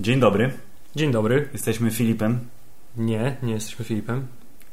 Dzień 0.00 0.20
dobry. 0.20 0.52
Dzień 0.96 1.12
dobry. 1.12 1.48
Jesteśmy 1.52 1.90
Filipem. 1.90 2.38
Nie, 2.96 3.36
nie 3.42 3.52
jesteśmy 3.52 3.84
Filipem. 3.84 4.26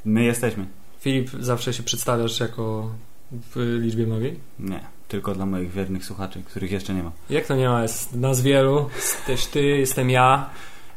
My 0.05 0.23
jesteśmy. 0.23 0.65
Filip, 0.99 1.29
zawsze 1.39 1.73
się 1.73 1.83
przedstawiasz 1.83 2.39
jako 2.39 2.89
w 3.31 3.79
liczbie 3.81 4.05
mnogiej? 4.07 4.39
Nie, 4.59 4.79
tylko 5.07 5.35
dla 5.35 5.45
moich 5.45 5.71
wiernych 5.71 6.05
słuchaczy, 6.05 6.43
których 6.45 6.71
jeszcze 6.71 6.93
nie 6.93 7.03
ma. 7.03 7.11
Jak 7.29 7.45
to 7.47 7.55
nie 7.55 7.69
ma? 7.69 7.81
Jest 7.81 8.15
nas 8.15 8.41
wielu. 8.41 8.89
Jesteś 8.95 9.45
ty, 9.45 9.61
jestem 9.63 10.09
ja, 10.09 10.49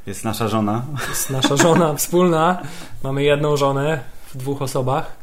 Jest 0.07 0.25
nasza 0.25 0.48
żona. 0.48 0.84
jest 1.08 1.30
nasza 1.30 1.56
żona 1.56 1.95
wspólna. 1.95 2.62
Mamy 3.04 3.22
jedną 3.22 3.56
żonę 3.56 4.00
w 4.34 4.36
dwóch 4.36 4.62
osobach. 4.62 5.16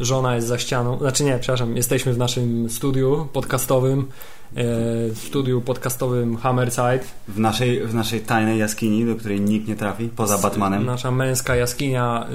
Żona 0.00 0.34
jest 0.34 0.46
za 0.48 0.58
ścianą. 0.58 0.98
Znaczy 0.98 1.24
nie, 1.24 1.38
przepraszam, 1.38 1.76
jesteśmy 1.76 2.12
w 2.12 2.18
naszym 2.18 2.70
studiu 2.70 3.28
podcastowym. 3.32 4.06
E, 4.56 5.14
studiu 5.14 5.60
podcastowym 5.60 6.36
Hammerside. 6.36 7.00
W 7.28 7.38
naszej, 7.38 7.86
w 7.86 7.94
naszej 7.94 8.20
tajnej 8.20 8.58
jaskini, 8.58 9.06
do 9.06 9.16
której 9.16 9.40
nikt 9.40 9.68
nie 9.68 9.76
trafi, 9.76 10.08
poza 10.08 10.38
Batmanem. 10.38 10.86
Nasza 10.86 11.10
męska 11.10 11.56
jaskinia 11.56 12.26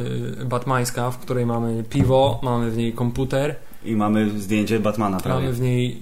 y, 0.42 0.46
batmańska, 0.46 1.12
w 1.12 1.18
której 1.18 1.46
mamy 1.46 1.84
piwo, 1.84 2.40
mamy 2.44 2.72
w 2.72 2.78
niej 2.78 2.94
komputer, 2.94 3.56
I 3.86 3.96
mamy 3.96 4.40
zdjęcie 4.40 4.80
Batmana 4.80 5.20
prawie. 5.20 5.42
mamy 5.42 5.54
w 5.54 5.62
niej 5.62 6.00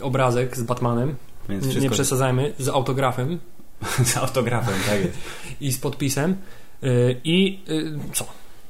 y, 0.00 0.04
obrazek 0.04 0.56
z 0.56 0.62
Batmanem. 0.62 1.14
Więc 1.48 1.62
Nie, 1.62 1.68
nie 1.68 1.72
wszystko 1.72 1.94
przesadzajmy, 1.94 2.52
z 2.58 2.68
autografem 2.68 3.38
z 4.04 4.16
autografem, 4.16 4.74
tak 4.86 5.00
jest. 5.00 5.18
i 5.60 5.72
z 5.72 5.78
podpisem. 5.78 6.36
I 7.24 7.60
co? 8.12 8.24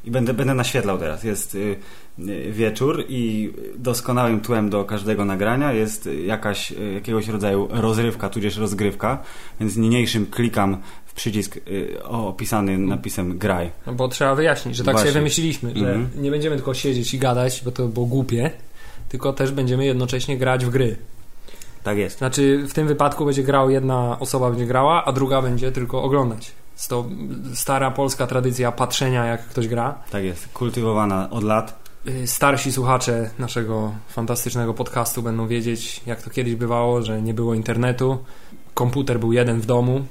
I 0.05 0.11
będę, 0.11 0.34
będę 0.34 0.55
naświetlał 0.55 0.98
teraz. 0.98 1.24
Jest 1.24 1.55
y, 1.55 1.77
y, 2.19 2.52
wieczór 2.52 3.05
i 3.09 3.52
doskonałym 3.79 4.41
tłem 4.41 4.70
do 4.70 4.84
każdego 4.84 5.24
nagrania 5.24 5.73
jest 5.73 6.09
jakaś, 6.27 6.73
y, 6.73 6.93
jakiegoś 6.95 7.29
rodzaju 7.29 7.69
rozrywka, 7.70 8.29
tudzież 8.29 8.57
rozgrywka, 8.57 9.19
więc 9.60 9.77
niniejszym 9.77 10.27
klikam 10.27 10.77
w 11.07 11.15
przycisk 11.15 11.60
opisany 12.05 12.79
napisem 12.79 13.38
graj. 13.38 13.70
No 13.87 13.93
bo 13.93 14.09
trzeba 14.09 14.34
wyjaśnić, 14.34 14.76
że 14.76 14.85
tak 14.85 14.95
Właśnie. 14.95 15.10
sobie 15.10 15.21
wymyśliliśmy, 15.21 15.73
że 15.74 15.95
Mhm. 15.95 16.23
nie 16.23 16.30
będziemy 16.30 16.57
tylko 16.57 16.74
siedzieć 16.74 17.15
i 17.15 17.19
gadać, 17.19 17.63
bo 17.65 17.71
to 17.71 17.88
było 17.88 18.07
głupie, 18.07 18.51
tylko 19.09 19.32
też 19.32 19.51
będziemy 19.52 19.85
jednocześnie 19.85 20.38
grać 20.38 20.65
w 20.65 20.71
gry. 20.71 20.96
Tak 21.82 21.98
jest. 21.98 22.19
Znaczy 22.19 22.65
w 22.69 22.73
tym 22.74 22.87
wypadku 22.87 23.24
będzie 23.24 23.43
grał 23.43 23.71
jedna 23.71 24.19
osoba 24.21 24.51
będzie 24.51 24.66
grała, 24.66 25.04
a 25.04 25.13
druga 25.13 25.43
będzie 25.43 25.73
tylko 25.73 26.02
oglądać. 26.02 26.52
Jest 26.83 26.91
to 26.91 27.05
stara 27.55 27.91
polska 27.91 28.27
tradycja 28.27 28.73
patrzenia 28.73 29.25
jak 29.27 29.47
ktoś 29.47 29.69
gra. 29.69 29.95
Tak 30.11 30.25
jest. 30.25 30.49
Kultywowana 30.49 31.30
od 31.30 31.45
lat. 31.45 31.79
Y, 32.09 32.27
Starsi 32.27 32.73
słuchacze 32.73 33.30
naszego 33.38 33.93
fantastycznego 34.09 34.75
podcastu 34.75 35.23
będą 35.23 35.47
wiedzieć, 35.47 36.01
jak 36.07 36.23
to 36.23 36.30
kiedyś 36.30 36.55
bywało, 36.55 37.03
że 37.03 37.23
nie 37.23 37.35
było 37.35 37.55
internetu. 37.55 38.19
Komputer 38.75 39.21
był 39.21 39.33
jeden 39.33 39.60
w 39.60 39.66
domu, 39.66 40.05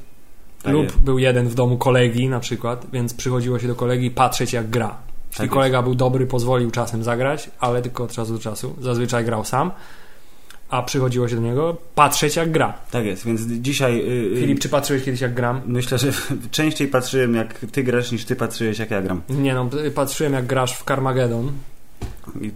Tak 0.63 0.73
lub 0.73 0.83
jest. 0.83 0.97
był 0.99 1.19
jeden 1.19 1.47
w 1.47 1.55
domu 1.55 1.77
kolegi 1.77 2.29
na 2.29 2.39
przykład, 2.39 2.85
więc 2.93 3.13
przychodziło 3.13 3.59
się 3.59 3.67
do 3.67 3.75
kolegi 3.75 4.11
patrzeć 4.11 4.53
jak 4.53 4.69
gra. 4.69 4.87
Jeśli 4.87 5.37
Tak 5.37 5.39
jest. 5.45 5.53
kolega 5.53 5.81
był 5.81 5.95
dobry, 5.95 6.27
pozwolił 6.27 6.71
czasem 6.71 7.03
zagrać, 7.03 7.49
ale 7.59 7.81
tylko 7.81 8.03
od 8.03 8.11
czasu 8.11 8.33
do 8.33 8.39
czasu. 8.39 8.75
Zazwyczaj 8.81 9.25
grał 9.25 9.45
sam, 9.45 9.71
a 10.71 10.81
przychodziło 10.83 11.27
się 11.29 11.35
do 11.35 11.41
niego 11.41 11.77
patrzeć 11.95 12.35
jak 12.35 12.51
gra. 12.51 12.73
Tak 12.91 13.05
jest, 13.05 13.25
więc 13.25 13.41
dzisiaj 13.41 13.99
y, 13.99 14.37
y, 14.37 14.39
Filip, 14.39 14.59
czy 14.59 14.69
patrzyłeś 14.69 15.03
kiedyś 15.03 15.21
jak 15.21 15.33
gram? 15.33 15.61
myślę, 15.65 15.97
że 15.97 16.07
częściej 16.51 16.87
patrzyłem 16.87 17.35
jak 17.35 17.59
ty 17.71 17.83
grasz 17.83 18.11
niż 18.11 18.25
ty 18.25 18.35
patrzyłeś 18.35 18.79
jak 18.79 18.91
ja 18.91 19.01
gram. 19.01 19.21
Nie 19.29 19.53
no, 19.53 19.69
patrzyłem 19.95 20.33
jak 20.33 20.45
grasz 20.45 20.73
w 20.77 20.83
Carmageddon. 20.83 21.51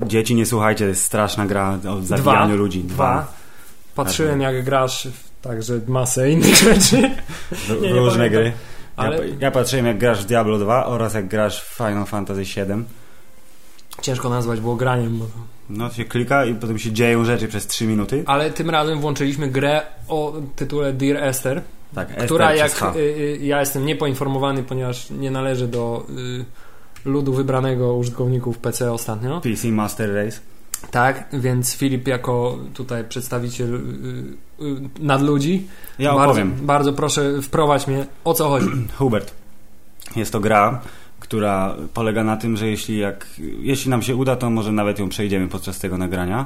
Dzieci 0.06 0.36
nie 0.36 0.46
słuchajcie, 0.46 0.86
to 0.86 0.90
jest 0.90 1.04
straszna 1.04 1.46
gra 1.46 1.80
o 1.90 2.02
zabijaniu 2.02 2.56
ludzi. 2.58 2.84
Dwa. 2.84 3.34
Patrzyłem 3.96 4.42
jak 4.42 4.64
grasz 4.66 5.08
w 5.08 5.42
także 5.42 5.80
masę 5.88 6.32
innych 6.32 6.56
rzeczy. 6.56 7.12
W, 7.52 7.82
Nie, 7.82 7.94
nie 7.94 8.00
różne 8.00 8.18
pamiętam. 8.18 8.42
gry. 8.42 8.52
Ale 8.96 9.28
Ja, 9.28 9.36
ja 9.40 9.52
patrzyłem 9.52 9.86
jak 9.86 9.98
grasz 9.98 10.24
w 10.24 10.26
Diablo 10.26 10.60
2 10.60 10.86
oraz 10.86 11.14
jak 11.14 11.28
grasz 11.28 11.62
w 11.62 11.74
Final 11.78 12.06
Fantasy 12.06 12.42
VII. 12.44 12.84
Ciężko 14.02 14.30
nazwać 14.30 14.60
było 14.60 14.76
graniem. 14.76 15.18
Bo... 15.20 15.26
No 15.70 15.90
to 15.90 15.96
się 15.96 16.06
klika 16.06 16.46
i 16.46 16.56
potem 16.56 16.80
się 16.80 16.92
dzieją 16.92 17.25
rzeczy 17.25 17.47
przez 17.47 17.68
3 17.68 17.88
minuty. 17.88 18.24
Ale 18.25 18.52
tym 18.52 18.69
razem 18.69 19.00
włączyliśmy 19.00 19.47
grę 19.47 19.81
o 20.08 20.34
tytule 20.56 20.94
Dear 20.94 21.18
Esther. 21.24 21.62
Tak, 21.96 22.09
Esther 22.09 22.25
która 22.25 22.56
jak 22.56 22.96
y, 22.96 23.00
y, 23.00 23.38
ja 23.42 23.59
jestem 23.59 23.86
niepoinformowany, 23.86 24.64
ponieważ 24.64 25.09
nie 25.09 25.31
należy 25.31 25.68
do 25.68 26.06
y, 26.09 26.46
ludu 27.06 27.34
wybranego 27.34 27.94
użytkowników 27.96 28.58
PC 28.58 28.92
ostatnio. 28.92 29.42
PC 29.42 29.68
Master 29.68 30.14
Race. 30.16 30.40
Tak, 30.92 31.25
więc 31.34 31.75
Filip 31.75 32.08
jako 32.08 32.58
tutaj 32.74 33.03
przedstawiciel 33.03 33.75
y, 33.75 33.78
y, 34.66 34.75
nadludzi, 35.00 35.68
Ja 36.00 36.09
bardzo, 36.14 36.25
opowiem. 36.25 36.53
bardzo 36.62 36.94
proszę 36.94 37.42
wprowadź 37.42 37.88
mnie, 37.88 38.06
o 38.24 38.34
co 38.34 38.50
chodzi. 38.50 38.68
Hubert. 38.98 39.31
Jest 40.16 40.31
to 40.31 40.40
gra, 40.40 40.81
która 41.25 41.75
polega 41.94 42.24
na 42.24 42.38
tym, 42.38 42.58
że 42.58 42.68
jeśli, 42.68 42.97
jak, 42.97 43.28
jeśli 43.59 43.90
nam 43.90 44.02
się 44.02 44.16
uda, 44.16 44.36
to 44.36 44.50
może 44.50 44.72
nawet 44.72 45.00
ją 45.00 45.09
przejdziemy 45.09 45.47
podczas 45.47 45.80
tego 45.80 45.97
nagrania. 45.97 46.46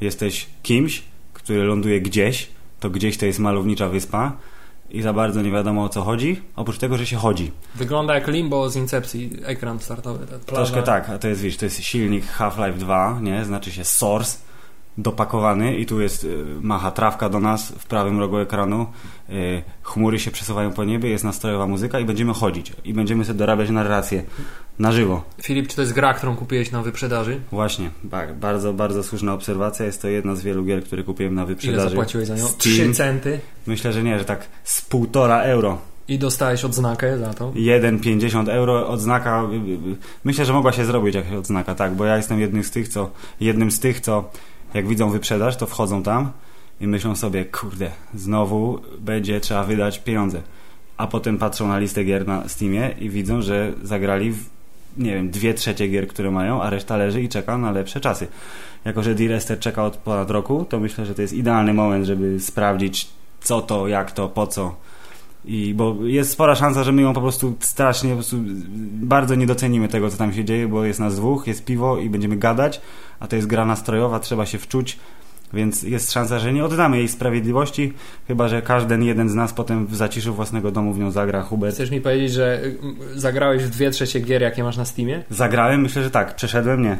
Jesteś 0.00 0.46
kimś, 0.62 1.02
który 1.34 1.64
ląduje 1.64 2.00
gdzieś, 2.00 2.48
to 2.80 2.90
gdzieś 2.90 3.18
to 3.18 3.26
jest 3.26 3.38
malownicza 3.38 3.88
wyspa 3.88 4.32
i 4.90 5.02
za 5.02 5.12
bardzo 5.12 5.42
nie 5.42 5.50
wiadomo 5.50 5.84
o 5.84 5.88
co 5.88 6.02
chodzi, 6.02 6.42
oprócz 6.56 6.78
tego, 6.78 6.96
że 6.96 7.06
się 7.06 7.16
chodzi. 7.16 7.52
Wygląda 7.74 8.14
jak 8.14 8.28
Limbo 8.28 8.70
z 8.70 8.76
Incepcji, 8.76 9.30
ekran 9.44 9.78
startowy. 9.80 10.26
Plaża. 10.26 10.40
Troszkę 10.46 10.82
tak, 10.82 11.08
a 11.08 11.18
to 11.18 11.28
jest, 11.28 11.40
wiesz, 11.40 11.56
to 11.56 11.64
jest 11.64 11.82
silnik 11.82 12.24
Half-Life 12.26 12.78
2, 12.78 13.18
nie? 13.22 13.44
Znaczy 13.44 13.72
się 13.72 13.84
Source, 13.84 14.38
dopakowany 14.98 15.76
i 15.76 15.86
tu 15.86 16.00
jest, 16.00 16.24
y, 16.24 16.44
macha 16.62 16.90
trawka 16.90 17.28
do 17.28 17.40
nas 17.40 17.72
w 17.78 17.86
prawym 17.86 18.20
rogu 18.20 18.38
ekranu, 18.38 18.86
y, 19.30 19.62
chmury 19.82 20.18
się 20.18 20.30
przesuwają 20.30 20.72
po 20.72 20.84
niebie, 20.84 21.10
jest 21.10 21.24
nastrojowa 21.24 21.66
muzyka 21.66 22.00
i 22.00 22.04
będziemy 22.04 22.34
chodzić 22.34 22.72
i 22.84 22.94
będziemy 22.94 23.24
sobie 23.24 23.38
dorabiać 23.38 23.70
narrację 23.70 24.22
na 24.78 24.92
żywo. 24.92 25.22
Filip, 25.42 25.68
czy 25.68 25.76
to 25.76 25.82
jest 25.82 25.92
gra, 25.94 26.14
którą 26.14 26.36
kupiłeś 26.36 26.70
na 26.70 26.82
wyprzedaży? 26.82 27.40
Właśnie, 27.52 27.90
tak, 28.10 28.34
bardzo, 28.34 28.72
bardzo 28.72 29.02
słuszna 29.02 29.34
obserwacja, 29.34 29.86
jest 29.86 30.02
to 30.02 30.08
jedna 30.08 30.34
z 30.34 30.42
wielu 30.42 30.64
gier, 30.64 30.84
które 30.84 31.02
kupiłem 31.02 31.34
na 31.34 31.42
Ile 31.42 31.48
wyprzedaży. 31.48 31.88
zapłaciłeś 31.88 32.28
za 32.28 32.36
nią? 32.36 32.46
Steam. 32.46 32.74
3 32.74 32.92
centy. 32.94 33.40
Myślę, 33.66 33.92
że 33.92 34.02
nie, 34.02 34.18
że 34.18 34.24
tak 34.24 34.46
z 34.64 34.82
półtora 34.82 35.40
euro. 35.40 35.78
I 36.08 36.18
dostałeś 36.18 36.64
odznakę 36.64 37.18
za 37.18 37.34
to. 37.34 37.50
1,50 37.50 38.48
euro 38.50 38.88
odznaka. 38.88 39.48
Myślę, 40.24 40.44
że 40.44 40.52
mogła 40.52 40.72
się 40.72 40.84
zrobić 40.84 41.14
jakaś 41.14 41.32
odznaka, 41.32 41.74
tak, 41.74 41.94
bo 41.94 42.04
ja 42.04 42.16
jestem 42.16 42.40
jednym 42.40 42.64
z 42.64 42.70
tych, 42.70 42.88
co 42.88 43.10
jednym 43.40 43.70
z 43.70 43.80
tych, 43.80 44.00
co 44.00 44.30
jak 44.74 44.88
widzą 44.88 45.10
wyprzedaż, 45.10 45.56
to 45.56 45.66
wchodzą 45.66 46.02
tam 46.02 46.30
i 46.80 46.86
myślą 46.86 47.16
sobie, 47.16 47.44
kurde, 47.44 47.90
znowu 48.14 48.80
będzie 48.98 49.40
trzeba 49.40 49.64
wydać 49.64 49.98
pieniądze. 49.98 50.42
A 50.96 51.06
potem 51.06 51.38
patrzą 51.38 51.68
na 51.68 51.78
listę 51.78 52.04
gier 52.04 52.26
na 52.26 52.48
Steamie 52.48 52.94
i 52.98 53.10
widzą, 53.10 53.42
że 53.42 53.72
zagrali 53.82 54.30
w, 54.30 54.44
nie 54.96 55.14
wiem, 55.14 55.30
dwie 55.30 55.54
trzecie 55.54 55.88
gier, 55.88 56.08
które 56.08 56.30
mają, 56.30 56.62
a 56.62 56.70
reszta 56.70 56.96
leży 56.96 57.22
i 57.22 57.28
czeka 57.28 57.58
na 57.58 57.70
lepsze 57.70 58.00
czasy. 58.00 58.26
Jako, 58.84 59.02
że 59.02 59.14
Dear 59.14 59.32
Esther 59.32 59.58
czeka 59.58 59.84
od 59.84 59.96
ponad 59.96 60.30
roku, 60.30 60.66
to 60.68 60.80
myślę, 60.80 61.06
że 61.06 61.14
to 61.14 61.22
jest 61.22 61.34
idealny 61.34 61.74
moment, 61.74 62.06
żeby 62.06 62.40
sprawdzić 62.40 63.08
co 63.40 63.62
to, 63.62 63.88
jak 63.88 64.12
to, 64.12 64.28
po 64.28 64.46
co. 64.46 64.74
I 65.44 65.74
bo 65.74 65.96
jest 66.02 66.30
spora 66.30 66.54
szansa, 66.54 66.84
że 66.84 66.92
my 66.92 67.02
ją 67.02 67.12
po 67.12 67.20
prostu 67.20 67.54
strasznie, 67.60 68.10
po 68.10 68.16
prostu 68.16 68.36
bardzo 68.92 69.34
nie 69.34 69.46
docenimy 69.46 69.88
tego, 69.88 70.10
co 70.10 70.16
tam 70.16 70.32
się 70.32 70.44
dzieje, 70.44 70.68
bo 70.68 70.84
jest 70.84 71.00
nas 71.00 71.16
dwóch, 71.16 71.46
jest 71.46 71.64
piwo 71.64 71.98
i 71.98 72.10
będziemy 72.10 72.36
gadać, 72.36 72.80
a 73.20 73.26
to 73.26 73.36
jest 73.36 73.48
gra 73.48 73.66
nastrojowa, 73.66 74.20
trzeba 74.20 74.46
się 74.46 74.58
wczuć, 74.58 74.98
więc 75.52 75.82
jest 75.82 76.12
szansa, 76.12 76.38
że 76.38 76.52
nie 76.52 76.64
oddamy 76.64 76.98
jej 76.98 77.08
sprawiedliwości, 77.08 77.92
chyba 78.28 78.48
że 78.48 78.62
każdy 78.62 79.04
jeden 79.04 79.28
z 79.28 79.34
nas 79.34 79.52
potem 79.52 79.86
w 79.86 79.96
zaciszu 79.96 80.34
własnego 80.34 80.70
domu 80.70 80.92
w 80.92 80.98
nią 80.98 81.10
zagra. 81.10 81.42
Hubert. 81.42 81.74
Chcesz 81.74 81.90
mi 81.90 82.00
powiedzieć, 82.00 82.32
że 82.32 82.60
y, 83.14 83.20
zagrałeś 83.20 83.64
w 83.64 83.70
dwie 83.70 83.90
trzecie 83.90 84.20
gier, 84.20 84.42
jakie 84.42 84.64
masz 84.64 84.76
na 84.76 84.84
Steamie? 84.84 85.22
Zagrałem? 85.30 85.80
Myślę, 85.80 86.02
że 86.02 86.10
tak. 86.10 86.34
Przeszedłem? 86.36 86.82
Nie. 86.82 86.98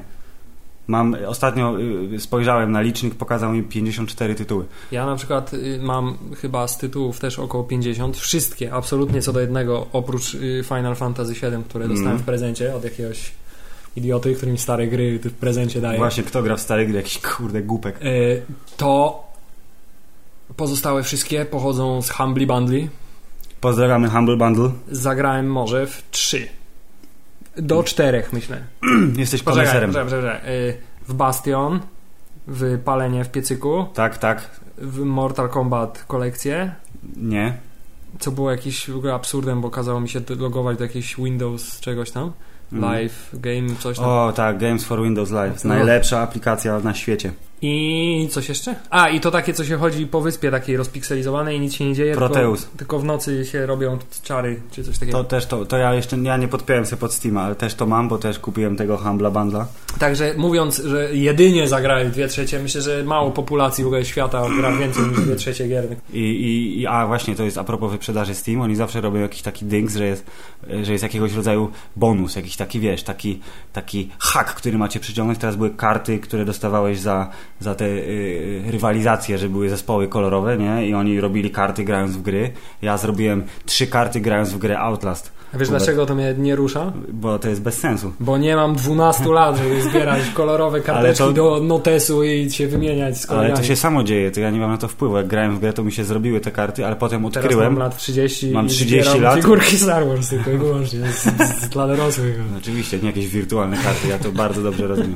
Mam, 0.90 1.16
ostatnio 1.26 1.74
y, 2.14 2.20
spojrzałem 2.20 2.72
na 2.72 2.80
licznik, 2.80 3.14
pokazał 3.14 3.52
mi 3.52 3.62
54 3.62 4.34
tytuły. 4.34 4.64
Ja 4.92 5.06
na 5.06 5.16
przykład 5.16 5.54
y, 5.54 5.78
mam 5.82 6.18
chyba 6.40 6.68
z 6.68 6.78
tytułów 6.78 7.20
też 7.20 7.38
około 7.38 7.64
50. 7.64 8.16
Wszystkie, 8.16 8.72
absolutnie 8.72 9.22
co 9.22 9.32
do 9.32 9.40
jednego, 9.40 9.86
oprócz 9.92 10.34
y, 10.34 10.65
Final 10.68 10.97
Fantasy 10.97 11.32
VII, 11.32 11.65
które 11.68 11.84
Mm. 11.84 11.97
dostałem 11.97 12.18
w 12.18 12.22
prezencie 12.22 12.74
od 12.74 12.84
jakiegoś 12.84 13.32
idioty, 13.97 14.34
którym 14.34 14.59
stare 14.59 14.86
gry 14.86 15.18
w 15.18 15.32
prezencie 15.32 15.80
daje. 15.80 15.98
Właśnie, 15.98 16.22
kto 16.22 16.42
gra 16.42 16.56
w 16.56 16.60
stare 16.60 16.86
gry? 16.86 16.97
Jakiś 16.97 17.18
kurde 17.18 17.62
głupek. 17.62 18.00
To 18.76 19.24
pozostałe 20.56 21.03
wszystkie 21.03 21.44
pochodzą 21.44 22.03
z 22.03 22.10
Humbly 22.10 22.47
Bundle. 22.47 22.80
Pozdrawiamy 23.60 24.09
Humble 24.09 24.36
Bundle. 24.36 24.70
Zagrałem 24.91 25.47
może 25.53 25.86
w 25.86 26.03
trzy. 26.10 26.48
Do 27.56 27.82
czterech, 27.82 28.32
myślę. 28.32 28.60
Jesteś 29.16 29.42
koneserem. 29.42 29.91
Y, 30.48 30.76
W 31.08 31.14
Bastion, 31.14 31.80
w 32.47 32.78
Palenie 32.84 33.24
w 33.24 33.30
Piecyku, 33.30 33.86
Tak, 33.94 34.18
tak. 34.18 34.50
w 34.78 34.98
Mortal 35.00 35.48
Kombat 35.48 36.04
kolekcję, 36.08 36.74
Nie. 37.16 37.56
co 38.18 38.30
było 38.30 38.50
jakimś 38.50 38.91
w 38.91 38.97
ogóle 38.97 39.14
absurdem, 39.14 39.60
bo 39.60 39.70
kazało 39.70 40.00
mi 40.00 40.08
się 40.08 40.20
logować 40.38 40.78
do 40.78 40.84
jakiejś 40.84 41.16
Windows 41.16 41.80
czegoś 41.80 42.10
tam. 42.10 42.32
Mhm. 42.72 42.92
Live, 42.92 43.30
game, 43.32 43.76
coś 43.78 43.96
tam. 43.96 44.06
O 44.06 44.32
tak, 44.36 44.58
Games 44.58 44.84
for 44.84 45.03
Windows 45.03 45.30
Live. 45.30 45.64
No. 45.64 45.74
Najlepsza 45.74 46.20
aplikacja 46.20 46.78
na 46.80 46.94
świecie. 46.94 47.32
I 47.62 48.28
coś 48.30 48.48
jeszcze? 48.48 48.74
A, 48.91 49.09
i 49.09 49.21
to 49.21 49.30
takie, 49.30 49.54
co 49.54 49.65
się 49.65 49.77
chodzi 49.77 50.07
po 50.07 50.21
wyspie 50.21 50.51
takiej 50.51 50.77
rozpikselizowanej 50.77 51.57
i 51.57 51.60
nic 51.60 51.74
się 51.74 51.84
nie 51.84 51.95
dzieje. 51.95 52.15
Proteus. 52.15 52.60
Tylko, 52.60 52.78
tylko 52.78 52.98
w 52.98 53.04
nocy 53.04 53.45
się 53.45 53.66
robią 53.66 53.98
czary, 54.22 54.60
czy 54.71 54.84
coś 54.84 54.98
takiego. 54.98 55.18
To 55.18 55.24
też 55.24 55.47
to, 55.47 55.65
to 55.65 55.77
ja 55.77 55.95
jeszcze 55.95 56.16
ja 56.18 56.36
nie 56.36 56.48
podpiąłem 56.48 56.86
sobie 56.86 57.01
pod 57.01 57.12
Steama, 57.12 57.42
ale 57.42 57.54
też 57.54 57.74
to 57.74 57.86
mam, 57.86 58.09
bo 58.09 58.18
też 58.18 58.39
kupiłem 58.39 58.77
tego 58.77 58.97
Humbla 58.97 59.30
Bundla. 59.30 59.66
Także 59.98 60.34
mówiąc, 60.36 60.77
że 60.78 61.15
jedynie 61.15 61.68
zagrali 61.68 62.10
dwie 62.10 62.28
trzecie, 62.28 62.59
myślę, 62.59 62.83
że 62.83 63.04
mało 63.04 63.30
populacji 63.30 63.84
w 63.84 63.86
ogóle 63.86 64.04
świata 64.04 64.42
gra 64.59 64.77
więcej 64.77 65.04
niż 65.06 65.21
dwie 65.21 65.36
trzecie 65.36 65.68
gier. 65.68 65.86
I, 66.13 66.18
i, 66.18 66.80
i 66.80 66.86
a 66.86 67.06
właśnie, 67.06 67.36
to 67.36 67.42
jest 67.45 67.59
a 67.59 67.65
propos 67.65 67.92
wyprzedaży 67.92 68.34
Steam, 68.34 68.60
oni 68.60 68.77
zawsze 68.77 69.01
robią 69.01 69.21
jakiś 69.21 69.42
taki 69.42 69.65
dings, 69.65 69.97
że 69.97 70.06
jest, 70.06 70.27
że 70.83 70.92
jest 70.92 71.03
jakiegoś 71.03 71.34
rodzaju 71.34 71.71
bonus, 71.97 72.36
jakiś 72.36 72.56
taki, 72.56 72.80
wiesz, 72.80 73.03
taki, 73.03 73.41
taki 73.72 74.10
hack, 74.18 74.54
który 74.54 74.78
macie 74.78 75.01
przyciągnąć. 75.01 75.39
Teraz 75.39 75.56
były 75.56 75.71
karty, 75.71 76.18
które 76.18 76.45
dostawałeś 76.45 77.01
za, 77.01 77.30
za 77.60 77.74
te 77.74 77.84
y, 77.84 78.62
rywalizacje, 78.71 79.39
że 79.39 79.48
były 79.48 79.68
zespoły 79.71 80.09
kolorowe, 80.09 80.57
nie? 80.59 80.86
I 80.89 80.95
oni 80.95 81.21
robili 81.21 81.51
karty 81.51 81.84
grając 81.84 82.16
w 82.16 82.22
gry. 82.22 82.51
Ja 82.83 82.97
zrobiłem 82.98 83.42
trzy 83.66 83.86
karty 83.86 84.21
grając 84.21 84.51
w 84.51 84.59
grę 84.59 84.78
Outlast. 84.78 85.33
A 85.54 85.59
wiesz 85.59 85.68
dlaczego 85.68 86.07
to 86.07 86.15
mnie 86.15 86.34
nie 86.39 86.57
rusza? 86.57 86.92
Bo 87.12 87.39
to 87.39 87.48
jest 87.48 87.62
bez 87.62 87.78
sensu. 87.78 88.12
Bo 88.21 88.39
nie 88.39 88.57
mam 88.57 88.74
12 88.77 89.24
lat, 89.33 89.57
żeby 89.57 89.83
zbierać 89.83 90.21
kolorowe 90.34 90.80
karteczki 90.80 91.24
to- 91.24 91.33
do 91.33 91.60
notesu 91.62 92.24
i 92.24 92.51
się 92.51 92.66
wymieniać 92.68 93.18
z 93.18 93.30
Ale 93.30 93.36
kolegami. 93.39 93.60
to 93.60 93.65
się 93.68 93.77
samo 93.77 94.03
dzieje, 94.04 94.30
to 94.30 94.41
ja 94.41 94.51
nie 94.51 94.60
mam 94.60 94.71
na 94.71 94.78
to 94.78 94.89
wpływu. 94.89 95.16
Jak 95.16 95.27
grałem 95.27 95.56
w 95.56 95.60
grę, 95.60 95.72
to 95.72 95.84
mi 95.84 95.92
się 95.92 96.04
zrobiły 96.04 96.41
te 96.41 96.51
karty, 96.51 96.86
ale 96.86 96.97
potem 96.97 97.22
Teraz 97.30 97.36
odkryłem. 97.45 97.72
mam 97.72 97.78
lat 97.83 97.97
30 97.97 98.51
Mam 98.51 98.66
i 98.66 98.68
30 98.68 98.95
zbieram 99.03 99.22
lat. 99.22 99.36
figurki 99.41 99.77
Star 99.77 100.06
Wars 100.09 100.28
tylko 100.28 100.51
i 100.51 100.56
wyłącznie 100.59 100.98
z, 101.13 101.22
z, 101.24 101.68
dla 101.68 101.86
dorosłych. 101.89 102.41
Oczywiście, 102.59 102.98
nie 102.98 103.06
jakieś 103.06 103.28
wirtualne 103.28 103.77
karty, 103.77 104.09
ja 104.09 104.18
to 104.18 104.33
bardzo 104.33 104.63
dobrze 104.63 104.86
rozumiem. 104.86 105.15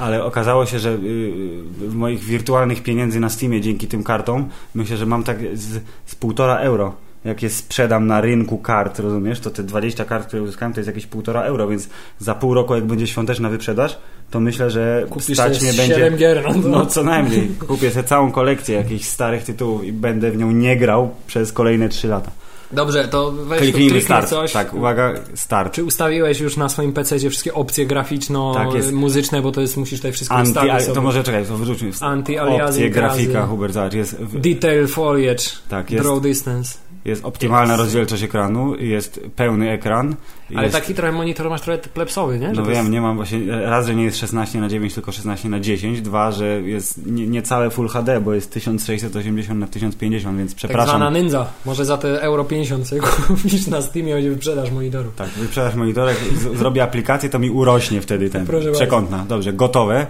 Ale 0.00 0.24
okazało 0.24 0.66
się, 0.66 0.78
że 0.78 0.90
y, 0.90 0.94
y, 0.94 1.88
w 1.88 1.94
moich 1.94 2.24
wirtualnych 2.24 2.82
pieniędzy 2.82 3.20
na 3.20 3.28
Steamie 3.28 3.60
dzięki 3.60 3.86
tym 3.86 4.04
kartom, 4.04 4.48
myślę, 4.74 4.96
że 4.96 5.06
mam 5.06 5.24
tak 5.24 5.38
z, 5.54 5.82
z 6.06 6.14
półtora 6.14 6.56
euro. 6.56 6.94
Jak 7.24 7.42
je 7.42 7.50
sprzedam 7.50 8.06
na 8.06 8.20
rynku 8.20 8.58
kart, 8.58 8.98
rozumiesz, 8.98 9.40
to 9.40 9.50
te 9.50 9.62
20 9.62 10.04
kart, 10.04 10.26
które 10.26 10.42
uzyskałem, 10.42 10.72
to 10.72 10.80
jest 10.80 10.88
jakieś 10.88 11.06
półtora 11.06 11.42
euro, 11.42 11.68
więc 11.68 11.88
za 12.18 12.34
pół 12.34 12.54
roku, 12.54 12.74
jak 12.74 12.84
będzie 12.84 13.06
świąteczna 13.06 13.48
wyprzedaż, 13.48 13.98
to 14.30 14.40
myślę, 14.40 14.70
że 14.70 15.06
Kupisz 15.10 15.38
stać 15.38 15.62
mnie 15.62 15.72
7 15.72 15.88
będzie... 15.88 16.16
gier. 16.16 16.44
No. 16.44 16.68
No 16.68 16.86
co 16.86 17.02
najmniej. 17.02 17.48
Kupię 17.68 17.90
sobie 17.90 18.04
całą 18.04 18.32
kolekcję 18.32 18.76
jakichś 18.76 19.04
starych 19.04 19.44
tytułów 19.44 19.84
i 19.84 19.92
będę 19.92 20.30
w 20.30 20.36
nią 20.36 20.50
nie 20.50 20.76
grał 20.76 21.10
przez 21.26 21.52
kolejne 21.52 21.88
3 21.88 22.08
lata. 22.08 22.30
Dobrze, 22.72 23.08
to 23.08 23.32
weź 23.32 23.60
Kliknijmy 23.60 23.90
kliknij 23.90 24.02
start. 24.02 24.28
coś. 24.28 24.52
Tak, 24.52 24.74
uwaga, 24.74 25.14
start. 25.34 25.72
Czy 25.74 25.84
ustawiłeś 25.84 26.40
już 26.40 26.56
na 26.56 26.68
swoim 26.68 26.92
PC 26.92 27.18
wszystkie 27.30 27.54
opcje 27.54 27.74
Tak, 27.74 27.78
jest. 27.80 27.88
graficzno-muzyczne, 27.88 29.42
bo 29.42 29.52
to 29.52 29.60
jest, 29.60 29.76
musisz 29.76 29.98
tutaj 29.98 30.12
wszystko 30.12 30.34
Anti, 30.36 30.50
ustawić 30.50 30.82
sobie. 30.82 30.94
to 30.94 31.02
może 31.02 31.24
czekaj, 31.24 31.44
to 31.46 31.56
wyrzućmy. 31.56 31.90
Anti-aliasing 31.90 32.64
Opcje 32.68 32.90
grafika. 32.90 33.46
Hubert, 33.46 33.74
zobacz, 33.74 33.92
jest, 33.92 34.16
w- 34.16 34.40
Detail 34.40 34.86
foliage, 34.88 35.44
tak, 35.68 35.90
jest, 35.90 36.04
draw 36.04 36.20
distance. 36.22 36.78
Jest 37.04 37.24
optymalna 37.24 37.72
Jest- 37.72 37.84
rozdzielczość 37.84 38.22
ekranu, 38.22 38.76
jest 38.76 39.20
pełny 39.36 39.70
ekran. 39.70 40.16
Ale 40.54 40.62
jest, 40.62 40.74
taki 40.76 40.94
trochę 40.94 41.12
monitor 41.12 41.50
masz 41.50 41.60
trochę 41.60 41.78
plepsowy, 41.78 42.38
nie? 42.38 42.54
Że 42.54 42.60
No 42.60 42.66
wiem, 42.66 42.76
jest- 42.76 42.90
nie 42.90 43.00
mam 43.00 43.16
właśnie, 43.16 43.40
raz, 43.64 43.86
że 43.86 43.94
nie 43.94 44.04
jest 44.04 44.18
16 44.18 44.60
na 44.60 44.68
9, 44.68 44.94
tylko 44.94 45.12
16 45.12 45.48
na 45.48 45.60
10, 45.60 46.00
dwa, 46.00 46.32
że 46.32 46.46
jest 46.60 47.06
nie, 47.06 47.26
nie 47.26 47.42
całe 47.42 47.70
Full 47.70 47.88
HD, 47.88 48.20
bo 48.20 48.34
jest 48.34 48.52
1680 48.52 49.60
na 49.60 49.66
1050, 49.66 50.38
więc 50.38 50.50
Tak 50.50 50.56
przepraszam. 50.56 50.88
zwana 50.88 51.10
nędza. 51.10 51.46
Może 51.66 51.84
za 51.84 51.96
te 51.98 52.22
euro 52.22 52.44
50 52.44 52.88
sobie 52.88 53.00
kupisz 53.28 53.66
na 53.66 53.82
Steamie, 53.82 54.14
będzie 54.14 54.30
wyprzedaż 54.30 54.70
monitorów. 54.70 55.14
Tak, 55.16 55.28
wyprzedasz 55.28 55.74
monitorek, 55.74 56.16
zrobię 56.54 56.82
aplikację, 56.82 57.28
to 57.28 57.38
mi 57.38 57.50
urośnie 57.50 58.00
wtedy 58.00 58.30
ten 58.30 58.46
Proszę 58.46 58.64
bardzo. 58.64 58.78
przekątna. 58.80 59.24
Dobrze, 59.28 59.52
gotowe. 59.52 60.06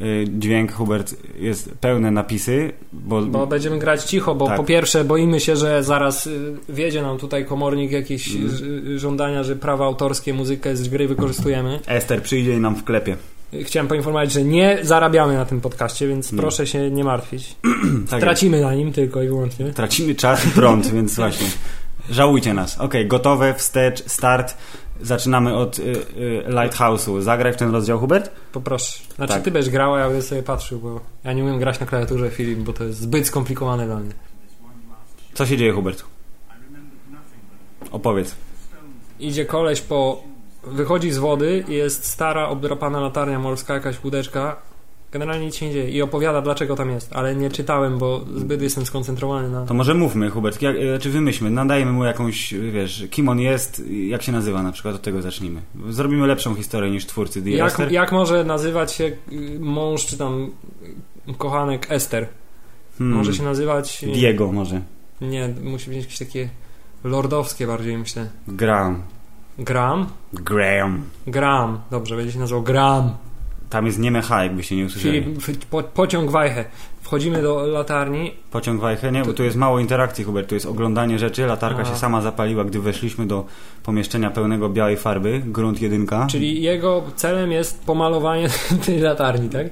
Y, 0.00 0.24
Dźwięk, 0.38 0.72
Hubert, 0.72 1.14
jest 1.38 1.70
pełne 1.80 2.10
napisy, 2.10 2.72
bo, 2.92 3.22
Bo 3.22 3.46
będziemy 3.46 3.78
grać 3.78 4.04
cicho, 4.04 4.34
bo 4.34 4.46
Tak. 4.46 4.56
po 4.56 4.64
pierwsze 4.64 5.04
boimy 5.04 5.40
się, 5.40 5.56
że 5.56 5.82
zaraz 5.84 6.26
y, 6.26 6.54
wiedzie 6.68 7.02
nam 7.02 7.18
tutaj 7.18 7.44
komornik 7.44 7.90
jakieś 7.92 8.34
Mm. 8.34 8.48
ż- 8.50 8.98
żądania, 9.00 9.42
że 9.44 9.56
prawa 9.56 9.84
autorskie, 9.86 10.34
muzykę 10.34 10.76
z 10.76 10.88
gry 10.88 11.08
wykorzystujemy. 11.08 11.80
Ester 11.86 12.22
przyjdzie 12.22 12.56
i 12.56 12.60
nam 12.60 12.76
wklepie. 12.76 13.16
Y, 13.54 13.64
Chciałem 13.64 13.88
poinformować, 13.88 14.32
że 14.32 14.42
nie 14.44 14.78
zarabiamy 14.82 15.34
na 15.34 15.44
tym 15.44 15.60
podcaście, 15.60 16.08
więc 16.08 16.32
Nie. 16.32 16.38
proszę 16.38 16.66
się 16.66 16.90
nie 16.90 17.04
martwić. 17.04 17.56
Tak 18.10 18.20
Tracimy 18.20 18.60
na 18.60 18.74
nim 18.74 18.92
tylko 18.92 19.22
i 19.22 19.26
wyłącznie. 19.28 19.66
Tracimy 19.72 20.14
czas 20.14 20.46
i 20.46 20.48
prąd, 20.50 20.86
więc 20.94 21.16
właśnie. 21.16 21.46
Żałujcie 22.10 22.54
nas. 22.54 22.80
Okej, 22.80 23.06
gotowe, 23.06 23.54
wstecz, 23.54 24.04
start. 24.06 24.56
Zaczynamy 25.02 25.54
od 25.56 25.78
y, 25.78 25.82
y, 25.82 26.44
Lighthouse'u. 26.48 27.20
Zagraj 27.22 27.52
w 27.52 27.56
ten 27.56 27.70
rozdział, 27.72 27.98
Hubert? 27.98 28.30
Poproszę. 28.52 28.98
Znaczy 29.16 29.32
Tak. 29.32 29.42
ty 29.42 29.50
będziesz 29.50 29.72
grał, 29.72 29.94
a 29.94 29.98
ja 29.98 30.06
będę 30.08 30.22
sobie 30.22 30.42
patrzył, 30.42 30.78
bo 30.78 31.00
ja 31.24 31.32
nie 31.32 31.42
umiem 31.44 31.58
grać 31.58 31.80
na 31.80 31.86
klawiaturze 31.86 32.30
Filip, 32.30 32.58
bo 32.58 32.72
to 32.72 32.84
jest 32.84 33.00
zbyt 33.00 33.26
skomplikowane 33.26 33.86
dla 33.86 33.96
mnie. 33.96 34.12
Co 35.34 35.46
się 35.46 35.56
dzieje, 35.56 35.72
Hubert? 35.72 36.04
Opowiedz. 37.90 38.34
Idzie 39.20 39.44
koleś 39.46 39.80
po... 39.80 40.22
Wychodzi 40.66 41.12
z 41.12 41.18
wody 41.18 41.64
i 41.68 41.72
jest 41.72 42.04
stara, 42.04 42.48
obdrapana 42.48 43.00
latarnia 43.00 43.38
morska, 43.38 43.74
jakaś 43.74 44.04
łódeczka. 44.04 44.56
Generalnie 45.12 45.46
nic 45.46 45.54
się 45.56 45.66
nie 45.66 45.72
dzieje 45.72 45.90
i 45.90 46.02
opowiada, 46.02 46.42
dlaczego 46.42 46.76
tam 46.76 46.90
jest, 46.90 47.12
ale 47.12 47.34
nie 47.36 47.50
czytałem, 47.50 47.98
bo 47.98 48.24
zbyt 48.36 48.62
jestem 48.62 48.86
skoncentrowany 48.86 49.50
na... 49.50 49.66
To 49.66 49.74
może 49.74 49.94
mówmy, 49.94 50.30
Hubert, 50.30 50.62
jak, 50.62 50.76
y, 50.76 50.98
czy 51.00 51.10
wymyślmy, 51.10 51.50
nadajemy 51.50 51.92
mu 51.92 52.04
jakąś, 52.04 52.52
y, 52.52 52.70
wiesz, 52.70 53.04
kim 53.10 53.28
on 53.28 53.40
jest, 53.40 53.82
jak 54.08 54.22
się 54.22 54.32
nazywa 54.32 54.62
na 54.62 54.72
przykład, 54.72 54.94
od 54.94 55.02
tego 55.02 55.22
zacznijmy. 55.22 55.62
Zrobimy 55.88 56.26
lepszą 56.26 56.54
historię 56.54 56.90
niż 56.90 57.06
twórcy 57.06 57.42
The 57.42 57.50
Jak, 57.50 57.68
Ester. 57.68 57.92
jak 57.92 58.12
może 58.12 58.44
nazywać 58.44 58.92
się 58.92 59.04
y, 59.04 59.58
mąż, 59.60 60.06
czy 60.06 60.18
tam 60.18 60.50
kochanek 61.38 61.86
Ester? 61.90 62.28
Hmm, 62.98 63.16
Może 63.18 63.34
się 63.34 63.42
nazywać... 63.42 64.04
Diego 64.14 64.52
może. 64.52 64.80
Nie, 65.20 65.54
musi 65.62 65.90
być 65.90 65.98
jakieś 65.98 66.18
takie 66.18 66.48
lordowskie 67.04 67.66
bardziej, 67.66 67.98
myślę. 67.98 68.26
Graham. 68.48 69.02
Gram? 69.58 70.06
Graham. 70.32 71.02
Gram. 71.26 71.80
Dobrze, 71.90 72.16
będzie 72.16 72.32
się 72.32 72.38
nazywał 72.38 72.62
Gram. 72.62 73.12
Tam 73.72 73.86
jest 73.86 73.98
nieme 73.98 74.22
H, 74.22 74.44
jakbyście 74.44 74.76
nie 74.76 74.84
usłyszeli. 74.84 75.18
F- 75.38 75.66
po, 75.70 75.82
pociąg 75.82 76.30
wajchę. 76.30 76.64
Wchodzimy 77.00 77.42
do 77.42 77.66
latarni. 77.66 78.32
Pociąg 78.50 78.80
Wajchę, 78.80 79.12
nie? 79.12 79.22
Bo 79.22 79.32
tu 79.32 79.42
jest 79.44 79.56
mało 79.56 79.78
interakcji, 79.78 80.24
Hubert. 80.24 80.48
Tu 80.48 80.54
jest 80.54 80.66
oglądanie 80.66 81.18
rzeczy. 81.18 81.46
Latarka 81.46 81.82
A. 81.82 81.84
się 81.84 81.96
sama 81.96 82.20
zapaliła, 82.20 82.64
gdy 82.64 82.80
weszliśmy 82.80 83.26
do 83.26 83.44
pomieszczenia 83.82 84.30
pełnego 84.30 84.68
białej 84.68 84.96
farby. 84.96 85.42
Grunt 85.46 85.82
jedynka. 85.82 86.26
Czyli 86.30 86.62
jego 86.62 87.02
celem 87.16 87.52
jest 87.52 87.84
pomalowanie 87.84 88.48
tej 88.86 88.98
latarni, 88.98 89.48
tak? 89.48 89.66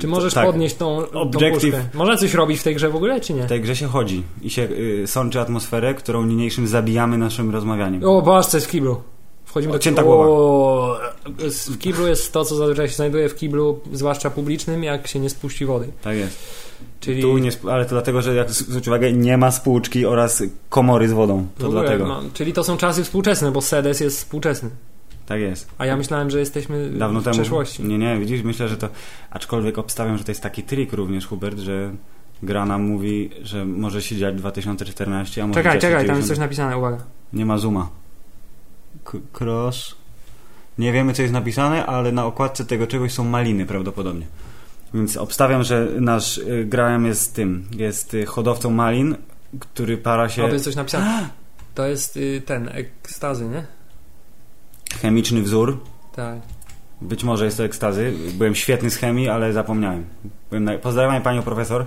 Czy 0.00 0.06
możesz 0.08 0.34
Tak. 0.34 0.46
podnieść 0.46 0.74
tą, 0.76 1.02
tą 1.02 1.20
Objective. 1.20 1.74
puszkę? 1.74 1.98
Można 1.98 2.16
coś 2.16 2.34
robić 2.34 2.60
w 2.60 2.62
tej 2.62 2.74
grze 2.74 2.90
w 2.90 2.96
ogóle, 2.96 3.20
czy 3.20 3.34
nie? 3.34 3.42
W 3.42 3.46
tej 3.48 3.60
grze 3.60 3.76
się 3.76 3.86
chodzi 3.86 4.22
i 4.42 4.50
się 4.50 4.62
y, 4.62 5.06
sączy 5.06 5.40
atmosferę, 5.40 5.94
którą 5.94 6.24
niniejszym 6.26 6.66
zabijamy 6.66 7.18
naszym 7.18 7.50
rozmawianiem. 7.50 8.04
O, 8.04 8.22
patrz, 8.22 8.48
co 8.48 8.56
jest 8.56 8.66
w 8.66 8.70
kiblu. 8.70 9.02
Wchodzimy 9.52 9.72
do 9.72 9.76
Odcięta 9.76 10.02
kiblu. 10.02 10.16
głowa. 10.16 11.00
W 11.70 11.78
kiblu 11.78 12.06
jest 12.06 12.32
to, 12.32 12.44
co 12.44 12.56
zazwyczaj 12.56 12.88
się 12.88 12.94
znajduje 12.94 13.28
w 13.28 13.34
kiblu, 13.36 13.80
zwłaszcza 13.92 14.30
publicznym, 14.30 14.82
jak 14.84 15.06
się 15.08 15.18
nie 15.18 15.30
spuści 15.30 15.66
wody. 15.66 15.88
Tak 16.02 16.16
jest. 16.16 16.38
Czyli 17.00 17.22
Tu 17.22 17.38
nie, 17.38 17.50
ale 17.70 17.84
to 17.84 17.90
dlatego, 17.90 18.22
że 18.22 18.34
jak 18.34 18.50
zwróć 18.50 18.88
uwagę, 18.88 19.12
nie 19.12 19.36
ma 19.36 19.50
spłuczki 19.50 20.06
oraz 20.06 20.42
komory 20.68 21.08
z 21.08 21.12
wodą. 21.12 21.46
To 21.58 21.66
ogóle, 21.66 21.80
dlatego. 21.82 22.06
no, 22.06 22.22
czyli 22.34 22.52
to 22.52 22.64
są 22.64 22.76
czasy 22.76 23.04
współczesne, 23.04 23.52
bo 23.52 23.60
Sedes 23.60 24.00
jest 24.00 24.16
współczesny. 24.18 24.70
Tak 25.26 25.40
jest. 25.40 25.68
A 25.78 25.86
ja 25.86 25.96
myślałem, 25.96 26.30
że 26.30 26.38
jesteśmy 26.38 26.90
Dawno 26.90 27.20
w 27.20 27.24
temu. 27.24 27.34
przeszłości. 27.36 27.82
Nie, 27.84 27.98
nie, 27.98 28.18
widzisz, 28.18 28.42
myślę, 28.42 28.68
że 28.68 28.76
to. 28.76 28.88
Aczkolwiek 29.30 29.78
obstawiam, 29.78 30.18
że 30.18 30.24
to 30.24 30.30
jest 30.30 30.40
taki 30.42 30.62
trik 30.62 30.92
również, 30.92 31.26
Hubert, 31.26 31.58
że 31.58 31.90
gra 32.42 32.66
nam 32.66 32.82
mówi, 32.82 33.30
że 33.42 33.64
może 33.64 34.02
się 34.02 34.16
dziać 34.16 34.34
2014, 34.34 35.42
a 35.42 35.46
może 35.46 35.60
Czekaj, 35.60 35.78
czekaj, 35.80 36.06
tam 36.06 36.16
jest 36.16 36.28
90. 36.28 36.28
coś 36.28 36.38
napisane, 36.38 36.78
uwaga. 36.78 36.98
Nie 37.32 37.46
ma 37.46 37.58
zooma. 37.58 37.88
Cross. 39.40 39.94
Nie 40.78 40.92
wiemy, 40.92 41.12
co 41.12 41.22
jest 41.22 41.34
napisane, 41.34 41.86
ale 41.86 42.12
na 42.12 42.26
okładce 42.26 42.64
tego 42.64 42.86
czegoś 42.86 43.12
są 43.12 43.24
maliny 43.24 43.66
prawdopodobnie. 43.66 44.26
Więc 44.94 45.16
obstawiam, 45.16 45.62
że 45.62 45.88
nasz 46.00 46.38
y, 46.38 46.64
Graham 46.68 47.06
jest 47.06 47.34
tym, 47.34 47.68
jest 47.76 48.14
y, 48.14 48.26
hodowcą 48.26 48.70
malin, 48.70 49.16
który 49.60 49.96
para 49.98 50.22
O, 50.22 50.28
się... 50.28 50.42
to 50.42 50.48
jest 50.48 50.64
coś 50.64 50.76
napisane. 50.76 51.28
To 51.74 51.86
jest 51.86 52.16
y, 52.16 52.42
ten, 52.46 52.68
ekstazy, 52.72 53.44
nie? 53.44 53.66
Chemiczny 55.02 55.42
wzór. 55.42 55.78
Tak. 56.16 56.38
Być 57.00 57.24
może 57.24 57.44
jest 57.44 57.56
to 57.56 57.64
ekstazy. 57.64 58.12
Byłem 58.34 58.54
świetny 58.54 58.90
z 58.90 58.96
chemii, 58.96 59.28
ale 59.28 59.52
zapomniałem. 59.52 60.04
Byłem 60.50 60.64
na... 60.64 60.78
Pozdrawiam 60.78 61.22
panią 61.22 61.42
profesor. 61.42 61.86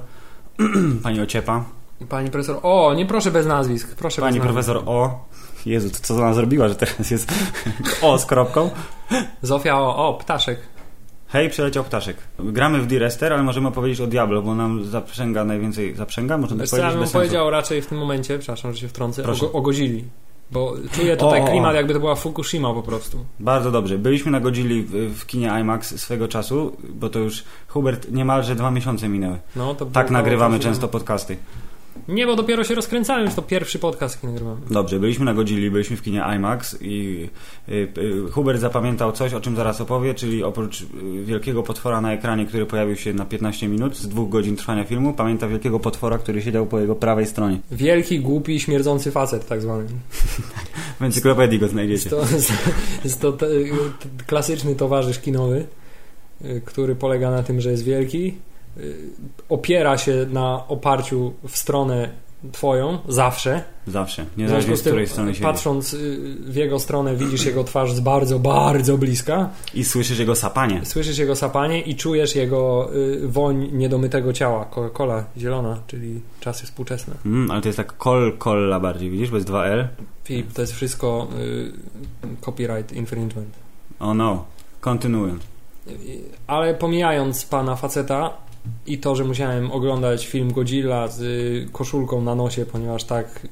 Pani 1.03 1.21
Ociepa. 1.21 1.63
Pani 2.09 2.29
profesor, 2.29 2.59
o, 2.63 2.93
nie 2.93 3.05
proszę 3.05 3.31
bez 3.31 3.45
nazwisk, 3.45 3.95
proszę 3.95 4.21
Pani 4.21 4.41
profesor 4.41 4.83
O. 4.85 5.25
Jezu, 5.65 5.89
to 5.89 5.97
co 6.01 6.15
ona 6.15 6.33
zrobiła, 6.33 6.67
że 6.69 6.75
teraz 6.75 7.11
jest 7.11 7.33
O 8.01 8.17
z 8.17 8.25
kropką. 8.25 8.69
Zofia, 9.41 9.79
o, 9.79 10.07
o, 10.09 10.13
ptaszek. 10.13 10.59
Hej, 11.27 11.49
przyleciał 11.49 11.83
ptaszek. 11.83 12.17
Gramy 12.39 12.81
w 12.81 12.87
Direster, 12.87 13.33
ale 13.33 13.43
możemy 13.43 13.71
powiedzieć 13.71 14.01
o 14.01 14.07
Diablo, 14.07 14.41
bo 14.41 14.55
nam 14.55 14.85
zaprzęga 14.85 15.43
najwięcej. 15.43 15.95
Zaprzęga? 15.95 16.37
Tak 16.39 16.57
Wiesz 16.57 16.69
co, 16.69 16.77
ja 16.77 16.83
powiedzieć 16.83 17.03
bym 17.03 17.13
powiedział 17.21 17.49
raczej 17.49 17.81
w 17.81 17.87
tym 17.87 17.97
momencie, 17.97 18.39
przepraszam, 18.39 18.73
że 18.73 18.79
się 18.79 18.87
wtrącę, 18.87 19.23
Proszę. 19.23 19.45
ogo, 19.45 19.57
ogozili. 19.57 20.03
Bo 20.51 20.73
czuję 20.91 21.17
tutaj 21.17 21.39
O, 21.39 21.43
o, 21.43 21.47
o. 21.47 21.49
klimat, 21.51 21.75
jakby 21.75 21.93
to 21.93 21.99
była 21.99 22.15
Fukushima 22.15 22.73
po 22.73 22.83
prostu. 22.83 23.25
Bardzo 23.39 23.71
dobrze. 23.71 23.97
Byliśmy 23.97 24.31
na 24.31 24.39
Godzilli 24.39 24.83
w, 24.83 24.91
w 25.19 25.25
kinie 25.25 25.51
IMAX 25.61 25.99
swego 26.01 26.27
czasu, 26.27 26.77
bo 26.89 27.09
to 27.09 27.19
już, 27.19 27.43
Hubert, 27.67 28.11
niemalże 28.11 28.55
dwa 28.55 28.71
miesiące 28.71 29.09
minęły. 29.09 29.37
No, 29.55 29.75
to 29.75 29.85
Tak 29.85 30.11
nagrywamy 30.11 30.57
to- 30.57 30.63
często 30.63 30.87
podcasty. 30.87 31.37
Nie, 32.07 32.25
bo 32.25 32.35
dopiero 32.35 32.63
się 32.63 32.75
rozkręcałem, 32.75 33.31
to 33.31 33.41
pierwszy 33.41 33.79
podcast, 33.79 34.15
jaki 34.15 34.27
nagrywamy. 34.27 34.61
Dobrze, 34.69 34.99
byliśmy 34.99 35.25
na 35.25 35.33
Godzilli, 35.33 35.71
byliśmy 35.71 35.97
w 35.97 36.01
kinie 36.01 36.23
IMAX 36.35 36.77
i 36.81 37.29
y, 37.69 37.73
y, 37.97 38.31
Hubert 38.31 38.59
zapamiętał 38.59 39.11
coś, 39.11 39.33
o 39.33 39.41
czym 39.41 39.55
zaraz 39.55 39.81
opowie, 39.81 40.13
czyli 40.13 40.43
oprócz 40.43 40.81
y, 40.81 40.85
wielkiego 41.23 41.63
potwora 41.63 42.01
na 42.01 42.13
ekranie, 42.13 42.45
który 42.45 42.65
pojawił 42.65 42.95
się 42.95 43.13
na 43.13 43.25
15 43.25 43.67
minut 43.67 43.97
z 43.97 44.07
dwóch 44.07 44.29
godzin 44.29 44.55
trwania 44.55 44.83
filmu, 44.83 45.13
pamięta 45.13 45.47
wielkiego 45.47 45.79
potwora, 45.79 46.17
który 46.17 46.41
siedział 46.41 46.65
po 46.65 46.79
jego 46.79 46.95
prawej 46.95 47.25
stronie. 47.25 47.59
Wielki, 47.71 48.19
głupi, 48.19 48.59
śmierdzący 48.59 49.11
facet, 49.11 49.47
tak 49.47 49.61
zwany. 49.61 49.85
W 50.99 51.01
encyklopedii 51.01 51.59
go 51.59 51.67
znajdziecie. 51.67 52.09
to, 52.09 52.21
jest 53.03 53.21
to 53.21 53.37
klasyczny 54.27 54.75
towarzysz 54.75 55.19
kinowy, 55.19 55.65
y, 56.45 56.61
który 56.65 56.95
polega 56.95 57.31
na 57.31 57.43
tym, 57.43 57.61
że 57.61 57.71
jest 57.71 57.83
wielki, 57.83 58.33
opiera 59.49 59.97
się 59.97 60.25
na 60.29 60.67
oparciu 60.67 61.33
w 61.47 61.57
stronę 61.57 62.09
twoją, 62.51 62.97
zawsze. 63.07 63.63
Zawsze, 63.87 64.25
niezależnie 64.37 64.75
z 64.75 64.79
z 64.79 64.81
której 64.81 65.07
strony 65.07 65.31
siedzi. 65.31 65.43
patrząc 65.43 65.93
y, 65.93 66.35
w 66.39 66.55
jego 66.55 66.79
stronę, 66.79 67.15
widzisz 67.15 67.45
jego 67.45 67.63
twarz 67.63 67.93
z 67.93 67.99
bardzo, 67.99 68.39
bardzo 68.39 68.97
bliska, 68.97 69.49
I 69.73 69.83
słyszysz 69.83 70.19
jego 70.19 70.35
sapanie. 70.35 70.85
słyszysz 70.85 71.17
jego 71.17 71.35
sapanie 71.35 71.81
i 71.81 71.95
czujesz 71.95 72.35
jego 72.35 72.89
y, 72.95 73.27
woń 73.27 73.69
niedomytego 73.73 74.33
ciała. 74.33 74.65
Coca-Cola 74.71 75.23
zielona, 75.37 75.79
czyli 75.87 76.21
czasy 76.39 76.65
współczesne. 76.65 77.15
Mm, 77.25 77.51
ale 77.51 77.61
to 77.61 77.67
jest 77.67 77.77
tak 77.77 77.97
kol, 77.97 78.33
kolla 78.37 78.79
bardziej, 78.79 79.09
widzisz, 79.09 79.29
bo 79.29 79.35
jest 79.37 79.49
2L. 79.49 79.87
Filip, 80.23 80.53
to 80.53 80.61
jest 80.61 80.73
wszystko 80.73 81.27
y, 81.39 81.71
copyright 82.41 82.91
infringement. 82.93 83.49
Oh 83.99 84.13
no, 84.13 84.45
kontynuując. 84.81 85.43
Ale 86.47 86.73
pomijając 86.73 87.45
pana 87.45 87.75
faceta 87.75 88.33
i 88.87 88.97
to, 88.97 89.15
że 89.15 89.23
musiałem 89.23 89.71
oglądać 89.71 90.27
film 90.27 90.53
Godzilla 90.53 91.07
z 91.07 91.21
y, 91.21 91.67
koszulką 91.71 92.21
na 92.21 92.35
nosie, 92.35 92.65
ponieważ 92.65 93.03
tak 93.03 93.47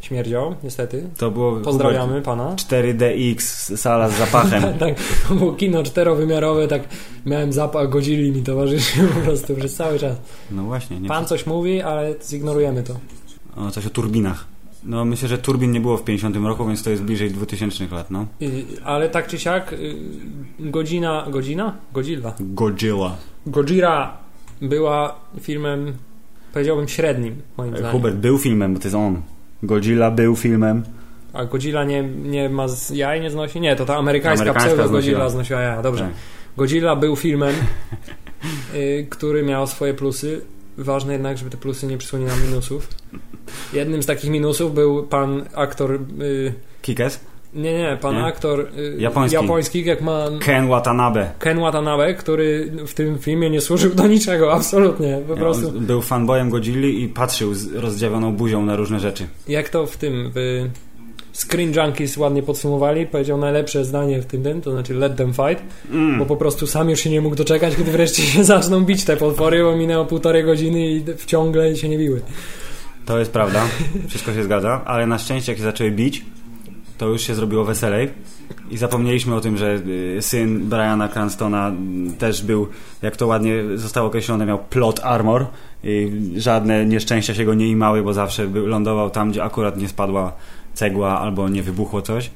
śmierdział, 0.00 0.54
niestety. 0.62 1.08
To 1.18 1.30
było 1.30 1.60
Pozdrawiamy 1.60 2.22
pana. 2.22 2.54
4DX, 2.54 3.40
sala 3.76 4.08
z 4.08 4.18
zapachem. 4.18 4.62
tak, 4.78 4.94
to 5.28 5.34
było 5.34 5.52
kino 5.52 5.82
czterowymiarowe, 5.82 6.68
tak 6.68 6.82
miałem 7.26 7.52
zapach 7.52 7.88
Godzilli 7.88 8.32
mi 8.32 8.42
towarzyszył 8.42 9.08
po 9.08 9.20
prostu 9.20 9.54
przez 9.54 9.74
cały 9.74 9.98
czas. 9.98 10.16
No 10.50 10.62
właśnie, 10.62 11.00
nie 11.00 11.08
Pan 11.08 11.26
coś 11.26 11.46
mówi, 11.46 11.82
ale 11.82 12.14
zignorujemy 12.22 12.82
to. 12.82 12.94
O, 13.56 13.70
coś 13.70 13.86
o 13.86 13.90
turbinach. 13.90 14.44
No 14.84 15.04
myślę, 15.04 15.28
że 15.28 15.38
turbin 15.38 15.72
nie 15.72 15.80
było 15.80 15.96
w 15.96 16.04
50 16.04 16.36
roku, 16.36 16.66
więc 16.66 16.82
to 16.82 16.90
jest 16.90 17.02
bliżej 17.02 17.30
2000 17.30 17.86
lat, 17.90 18.10
no. 18.10 18.26
Y, 18.42 18.64
ale 18.84 19.08
tak 19.08 19.26
czy 19.26 19.38
siak, 19.38 19.72
y, 19.72 19.96
godzina, 20.60 21.26
godzina? 21.30 21.76
Godzilla. 21.92 22.34
Godzilla. 22.40 23.16
Godzilla 23.46 24.22
była 24.62 25.14
filmem, 25.40 25.92
powiedziałbym 26.52 26.88
średnim, 26.88 27.36
moim 27.56 27.70
zdaniem. 27.76 27.92
Hubert 27.92 28.16
był 28.16 28.38
filmem, 28.38 28.74
bo 28.74 28.80
to 28.80 28.84
jest 28.84 28.94
on. 28.96 29.22
Godzilla 29.62 30.10
był 30.10 30.36
filmem. 30.36 30.82
A 31.32 31.44
Godzilla 31.44 31.84
nie, 31.84 32.02
nie 32.02 32.48
ma 32.48 32.68
z 32.68 32.90
jaj, 32.90 33.20
nie 33.20 33.30
znosi? 33.30 33.60
Nie, 33.60 33.76
to 33.76 33.84
ta 33.84 33.96
amerykańska, 33.96 34.42
Amerykańska 34.44 34.74
pseudo 34.74 34.92
Godzilla 34.92 35.28
znosiła. 35.28 35.60
jaja. 35.60 35.82
Dobrze. 35.82 36.04
Tak. 36.04 36.12
Godzilla 36.56 36.96
był 36.96 37.16
filmem, 37.16 37.54
y, 38.74 39.06
który 39.10 39.42
miał 39.42 39.66
swoje 39.66 39.94
plusy. 39.94 40.40
Ważne 40.78 41.12
jednak, 41.12 41.38
żeby 41.38 41.50
te 41.50 41.56
plusy 41.56 41.86
nie 41.86 41.98
przysłoniły 41.98 42.30
minusów. 42.46 42.88
Jednym 43.72 44.02
z 44.02 44.06
takich 44.06 44.30
minusów 44.30 44.74
był 44.74 45.02
pan 45.02 45.44
aktor... 45.54 45.98
Y, 46.22 46.54
Kikes? 46.82 47.20
Nie, 47.54 47.78
nie, 47.78 47.98
pan 48.00 48.14
Nie? 48.14 48.24
aktor 48.24 48.60
y, 48.78 48.96
Japoński. 48.98 49.34
japoński, 49.36 49.84
jak 49.84 50.00
ma 50.02 50.24
Ken 50.40 50.68
Watanabe. 50.68 51.30
Ken 51.38 51.58
Watanabe, 51.58 52.14
który 52.14 52.72
w 52.86 52.94
tym 52.94 53.18
filmie 53.18 53.50
nie 53.50 53.60
służył 53.60 53.94
do 53.94 54.06
niczego, 54.06 54.52
absolutnie. 54.58 55.20
Po 55.28 55.36
prostu. 55.36 55.68
On 55.68 55.86
był 55.86 56.02
fanboyem 56.02 56.50
Godzilli 56.50 57.02
i 57.02 57.08
patrzył 57.08 57.54
z 57.54 57.72
rozdziawioną 57.74 58.32
buzią 58.32 58.64
na 58.66 58.76
różne 58.76 59.00
rzeczy. 59.00 59.26
Jak 59.48 59.68
to 59.68 59.86
w 59.86 59.96
tym 59.96 60.30
w 60.34 60.68
Screen 61.32 61.72
Junkies 61.74 62.16
ładnie 62.16 62.42
podsumowali, 62.42 63.06
powiedział 63.06 63.38
najlepsze 63.38 63.84
zdanie 63.84 64.22
w 64.22 64.26
tym, 64.26 64.42
tym 64.42 64.60
to 64.62 64.70
znaczy 64.72 64.94
let 64.94 65.16
them 65.16 65.32
fight, 65.32 65.62
Mm. 65.90 66.18
bo 66.18 66.26
po 66.26 66.36
prostu 66.36 66.66
sam 66.66 66.90
już 66.90 67.00
się 67.00 67.10
nie 67.10 67.20
mógł 67.20 67.36
doczekać, 67.36 67.76
kiedy 67.76 67.90
wreszcie 67.92 68.22
się 68.22 68.44
zaczną 68.54 68.80
bić 68.84 69.04
te 69.04 69.16
potwory, 69.16 69.62
bo 69.62 69.76
minęło 69.76 70.04
półtorej 70.04 70.44
godziny 70.44 70.86
i 70.90 71.04
wciągle 71.16 71.76
się 71.76 71.88
nie 71.88 71.98
biły. 71.98 72.20
To 73.06 73.18
jest 73.18 73.32
prawda, 73.32 73.64
wszystko 74.08 74.32
się 74.34 74.44
zgadza, 74.44 74.82
ale 74.84 75.06
na 75.06 75.18
szczęście 75.18 75.52
jak 75.52 75.58
się 75.58 75.64
zaczęły 75.64 75.90
bić, 75.90 76.24
to 77.02 77.08
już 77.08 77.22
się 77.22 77.34
zrobiło 77.34 77.64
weselej. 77.64 78.08
I 78.70 78.76
zapomnieliśmy 78.76 79.34
o 79.34 79.40
tym, 79.40 79.56
że 79.56 79.80
y, 80.16 80.22
syn 80.22 80.68
Briana 80.68 81.08
Cranstona 81.08 81.72
też 82.18 82.42
był, 82.42 82.68
jak 83.02 83.16
to 83.16 83.26
ładnie 83.26 83.54
zostało 83.74 84.08
określone, 84.08 84.46
miał 84.46 84.58
plot 84.58 85.00
armor. 85.04 85.46
I 85.84 86.10
żadne 86.36 86.86
nieszczęścia 86.86 87.34
się 87.34 87.44
go 87.44 87.54
nie 87.54 87.68
imały, 87.68 88.02
bo 88.02 88.12
zawsze 88.12 88.44
lądował 88.44 89.10
tam, 89.10 89.30
gdzie 89.30 89.44
akurat 89.44 89.78
nie 89.78 89.88
spadła 89.88 90.32
cegła 90.74 91.20
albo 91.20 91.48
nie 91.48 91.62
wybuchło 91.62 92.02
coś. 92.02 92.30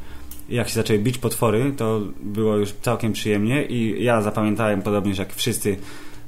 I 0.48 0.54
jak 0.54 0.68
się 0.68 0.74
zaczęły 0.74 0.98
bić 0.98 1.18
potwory, 1.18 1.72
to 1.76 2.00
było 2.22 2.56
już 2.56 2.72
całkiem 2.72 3.12
przyjemnie. 3.12 3.64
I 3.64 4.04
ja 4.04 4.22
zapamiętałem 4.22 4.82
podobnież 4.82 5.18
jak 5.18 5.34
wszyscy 5.34 5.76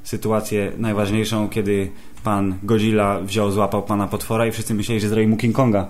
sytuację 0.03 0.71
najważniejszą, 0.77 1.49
kiedy 1.49 1.91
pan 2.23 2.55
Godzilla 2.63 3.19
wziął, 3.19 3.51
złapał 3.51 3.83
pana 3.83 4.07
potwora 4.07 4.47
i 4.47 4.51
wszyscy 4.51 4.73
myśleli, 4.73 5.01
że 5.01 5.09
zrobi 5.09 5.27
mu 5.27 5.37
King 5.37 5.55
Konga 5.55 5.89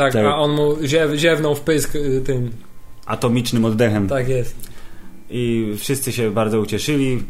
Tak, 0.00 0.12
Tak. 0.12 0.24
a 0.24 0.36
on 0.36 0.50
mu 0.50 0.76
ziew, 0.84 1.10
ziewnął 1.16 1.54
w 1.54 1.60
pysk 1.60 1.94
y, 1.94 2.20
tym. 2.26 2.50
atomicznym 3.06 3.64
oddechem. 3.64 4.08
Tak 4.08 4.28
jest. 4.28 4.54
I 5.30 5.74
wszyscy 5.78 6.12
się 6.12 6.30
bardzo 6.30 6.60
ucieszyli. 6.60 7.22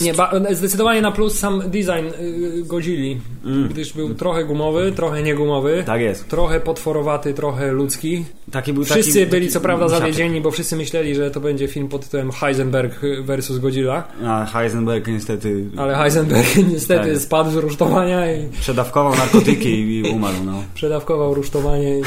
Nie, 0.00 0.14
zdecydowanie 0.54 1.00
na 1.02 1.12
plus 1.12 1.38
sam 1.38 1.62
design 1.70 2.06
y, 2.20 2.62
Godzilli, 2.64 3.20
Mm. 3.44 3.68
gdyż 3.68 3.92
był 3.92 4.14
trochę 4.14 4.44
gumowy, 4.44 4.92
trochę 4.92 5.22
niegumowy. 5.22 5.82
Tak 5.86 6.00
jest. 6.00 6.28
Trochę 6.28 6.60
potworowaty, 6.60 7.34
trochę 7.34 7.72
ludzki. 7.72 8.24
Taki 8.52 8.72
był 8.72 8.84
Wszyscy 8.84 9.18
taki, 9.20 9.30
byli 9.30 9.48
co 9.48 9.60
prawda 9.60 9.84
misiaczek. 9.84 10.02
zawiedzieni, 10.02 10.40
bo 10.40 10.50
wszyscy 10.50 10.76
myśleli, 10.76 11.14
że 11.14 11.30
to 11.30 11.40
będzie 11.40 11.68
film 11.68 11.88
pod 11.88 12.04
tytułem 12.04 12.32
Heisenberg 12.32 13.00
versus 13.22 13.58
Godzilla, 13.58 14.04
A 14.26 14.44
Heisenberg 14.46 15.06
niestety 15.06 15.64
ale 15.76 15.94
Heisenberg 15.96 16.56
niestety 16.72 17.12
Tak. 17.12 17.22
spadł 17.22 17.50
z 17.50 17.54
rusztowania 17.54 18.32
i 18.34 18.48
przedawkował 18.60 19.14
narkotyki 19.16 19.68
i, 19.68 19.98
i 19.98 20.10
umarł. 20.10 20.36
No. 20.46 20.62
przedawkował 20.74 21.34
rusztowanie 21.34 22.00
i, 22.00 22.02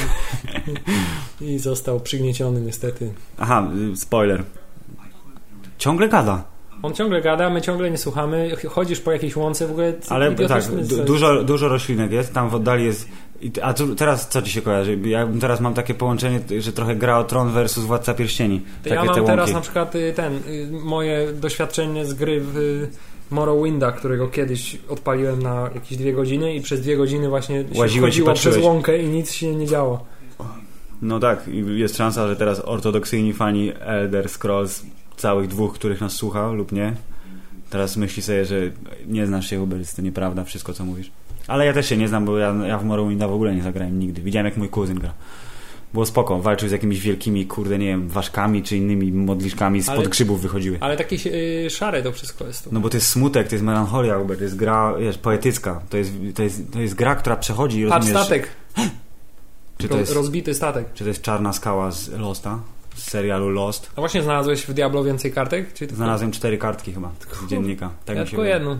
i 1.46 1.60
został 1.60 2.00
przygnieciony 2.00 2.62
niestety. 2.62 3.10
Aha, 3.38 3.68
y, 3.94 3.98
spoiler. 3.98 4.44
Ciągle 5.78 6.10
gada. 6.10 6.44
On 6.82 6.94
ciągle 6.94 7.22
gada, 7.22 7.50
my 7.50 7.62
ciągle 7.62 7.92
nie 7.92 7.98
słuchamy, 7.98 8.56
ch- 8.56 8.66
chodzisz 8.72 9.00
po 9.00 9.12
jakiejś 9.12 9.36
łące 9.36 9.68
w 9.68 9.72
ogóle. 9.72 9.94
Ale 10.10 10.36
tak, 10.36 10.64
du- 10.68 11.04
dużo, 11.04 11.44
dużo 11.44 11.68
roślinek 11.68 12.12
jest, 12.12 12.34
tam 12.34 12.50
w 12.50 12.56
oddali 12.56 12.86
jest... 12.86 13.08
A 13.62 13.74
tu, 13.74 13.96
teraz 13.96 14.30
co 14.30 14.42
ci 14.42 14.52
się 14.52 14.62
kojarzy? 14.62 15.00
Ja 15.06 15.28
teraz 15.42 15.60
mam 15.60 15.74
takie 15.74 15.94
połączenie, 15.94 16.40
że 16.60 16.72
trochę 16.72 16.96
gra 16.96 17.18
o 17.18 17.24
Tron 17.24 17.52
versus 17.52 17.84
Władca 17.86 18.14
Pierścieni. 18.14 18.60
To 18.84 18.90
Takie 18.90 18.96
ja 18.96 19.14
mam 19.14 19.26
teraz 19.26 19.54
na 19.54 19.62
przykład 19.62 19.96
y, 19.96 20.14
ten, 20.16 20.36
y, 20.36 20.70
moje 20.72 21.34
doświadczenie 21.34 22.06
z 22.06 22.14
gry 22.14 22.42
w 22.42 22.58
y, 22.58 22.88
Morrowinda, 23.32 23.92
którego 23.92 24.28
kiedyś 24.28 24.78
odpaliłem 24.90 25.44
na 25.44 25.70
jakieś 25.74 25.98
dwie 25.98 26.14
godziny 26.14 26.56
i 26.56 26.62
przez 26.62 26.82
dwie 26.82 26.98
godziny 26.98 27.30
właśnie 27.30 27.66
się 27.90 28.02
chodziło 28.02 28.34
przez 28.34 28.58
łąkę 28.58 28.98
i 28.98 29.08
nic 29.08 29.32
się 29.32 29.56
nie 29.56 29.68
działo. 29.68 30.06
No 31.02 31.20
tak, 31.20 31.48
i 31.48 31.80
jest 31.80 31.98
szansa, 31.98 32.28
że 32.28 32.36
teraz 32.36 32.62
ortodoksyjni 32.66 33.34
fani 33.34 33.72
Elder 33.80 34.30
Scrolls, 34.30 34.84
całych 35.18 35.48
dwóch, 35.48 35.74
których 35.74 36.02
nas 36.02 36.14
słucha 36.14 36.52
lub 36.52 36.72
nie, 36.72 36.94
teraz 37.70 37.98
myśli 37.98 38.24
sobie, 38.24 38.46
że 38.46 38.56
nie 39.08 39.28
znasz 39.28 39.50
się 39.50 39.60
Hubert, 39.60 39.96
to 39.96 40.02
nieprawda, 40.02 40.44
wszystko 40.44 40.74
co 40.74 40.86
mówisz. 40.86 41.12
Ale 41.48 41.66
ja 41.66 41.74
też 41.74 41.90
się 41.90 41.98
nie 41.98 42.08
znam, 42.08 42.26
bo 42.26 42.38
ja, 42.38 42.56
ja 42.68 42.78
w 42.78 42.86
Morrowinda 42.86 43.28
w 43.28 43.34
ogóle 43.34 43.56
nie 43.56 43.64
zagrałem 43.64 44.00
nigdy. 44.00 44.22
Widziałem 44.22 44.46
jak 44.46 44.58
mój 44.58 44.70
kuzyn 44.70 45.00
gra. 45.00 45.14
Było 45.94 46.06
spoko, 46.06 46.40
walczył 46.40 46.70
z 46.70 46.72
jakimiś 46.72 47.00
wielkimi, 47.00 47.46
kurde, 47.46 47.78
nie 47.78 47.88
wiem, 47.88 48.08
ważkami 48.08 48.64
czy 48.64 48.78
innymi 48.78 49.12
modliszkami 49.12 49.84
spod 49.84 49.96
Ale- 49.98 50.08
grzybów 50.08 50.42
wychodziły. 50.42 50.78
Ale 50.80 50.98
takie 50.98 51.16
y, 51.66 51.70
szare 51.70 52.04
to 52.04 52.12
wszystko 52.12 52.48
jest 52.48 52.64
tu. 52.64 52.70
No 52.74 52.80
bo 52.80 52.90
to 52.90 52.98
jest 52.98 53.08
smutek, 53.08 53.48
to 53.48 53.56
jest 53.56 53.66
melancholia, 53.66 54.18
Hubert, 54.20 54.40
to 54.40 54.44
jest 54.44 54.56
gra, 54.56 54.94
wiesz, 55.00 55.18
poetycka. 55.18 55.82
To 55.90 55.98
jest, 55.98 56.12
to 56.36 56.44
jest, 56.44 56.72
to 56.74 56.80
jest 56.80 56.96
gra, 56.96 57.16
która 57.16 57.36
przechodzi, 57.36 57.86
Patrz, 57.90 58.08
rozumiesz... 58.08 58.26
statek, 58.26 58.50
Czy 59.78 59.88
to, 59.88 59.98
jest, 59.98 60.14
rozbity 60.14 60.54
statek. 60.54 60.94
czy 60.94 61.04
to 61.04 61.08
jest 61.08 61.22
czarna 61.22 61.54
skała 61.54 61.92
z 61.92 62.10
Losta? 62.10 62.60
Z 62.98 63.10
serialu 63.10 63.50
Lost? 63.50 63.92
A 63.96 64.02
właśnie 64.02 64.24
znalazłeś 64.24 64.62
w 64.62 64.74
Diablo 64.74 65.04
więcej 65.04 65.32
kartek? 65.32 65.74
Czy 65.74 65.88
Znalazłem 65.88 66.32
cztery 66.32 66.58
kartki 66.58 66.94
chyba 66.94 67.12
z 67.48 67.50
dziennika. 67.50 67.90
Tak 68.06 68.18
ja 68.18 68.26
tylko 68.26 68.44
jedną. 68.44 68.80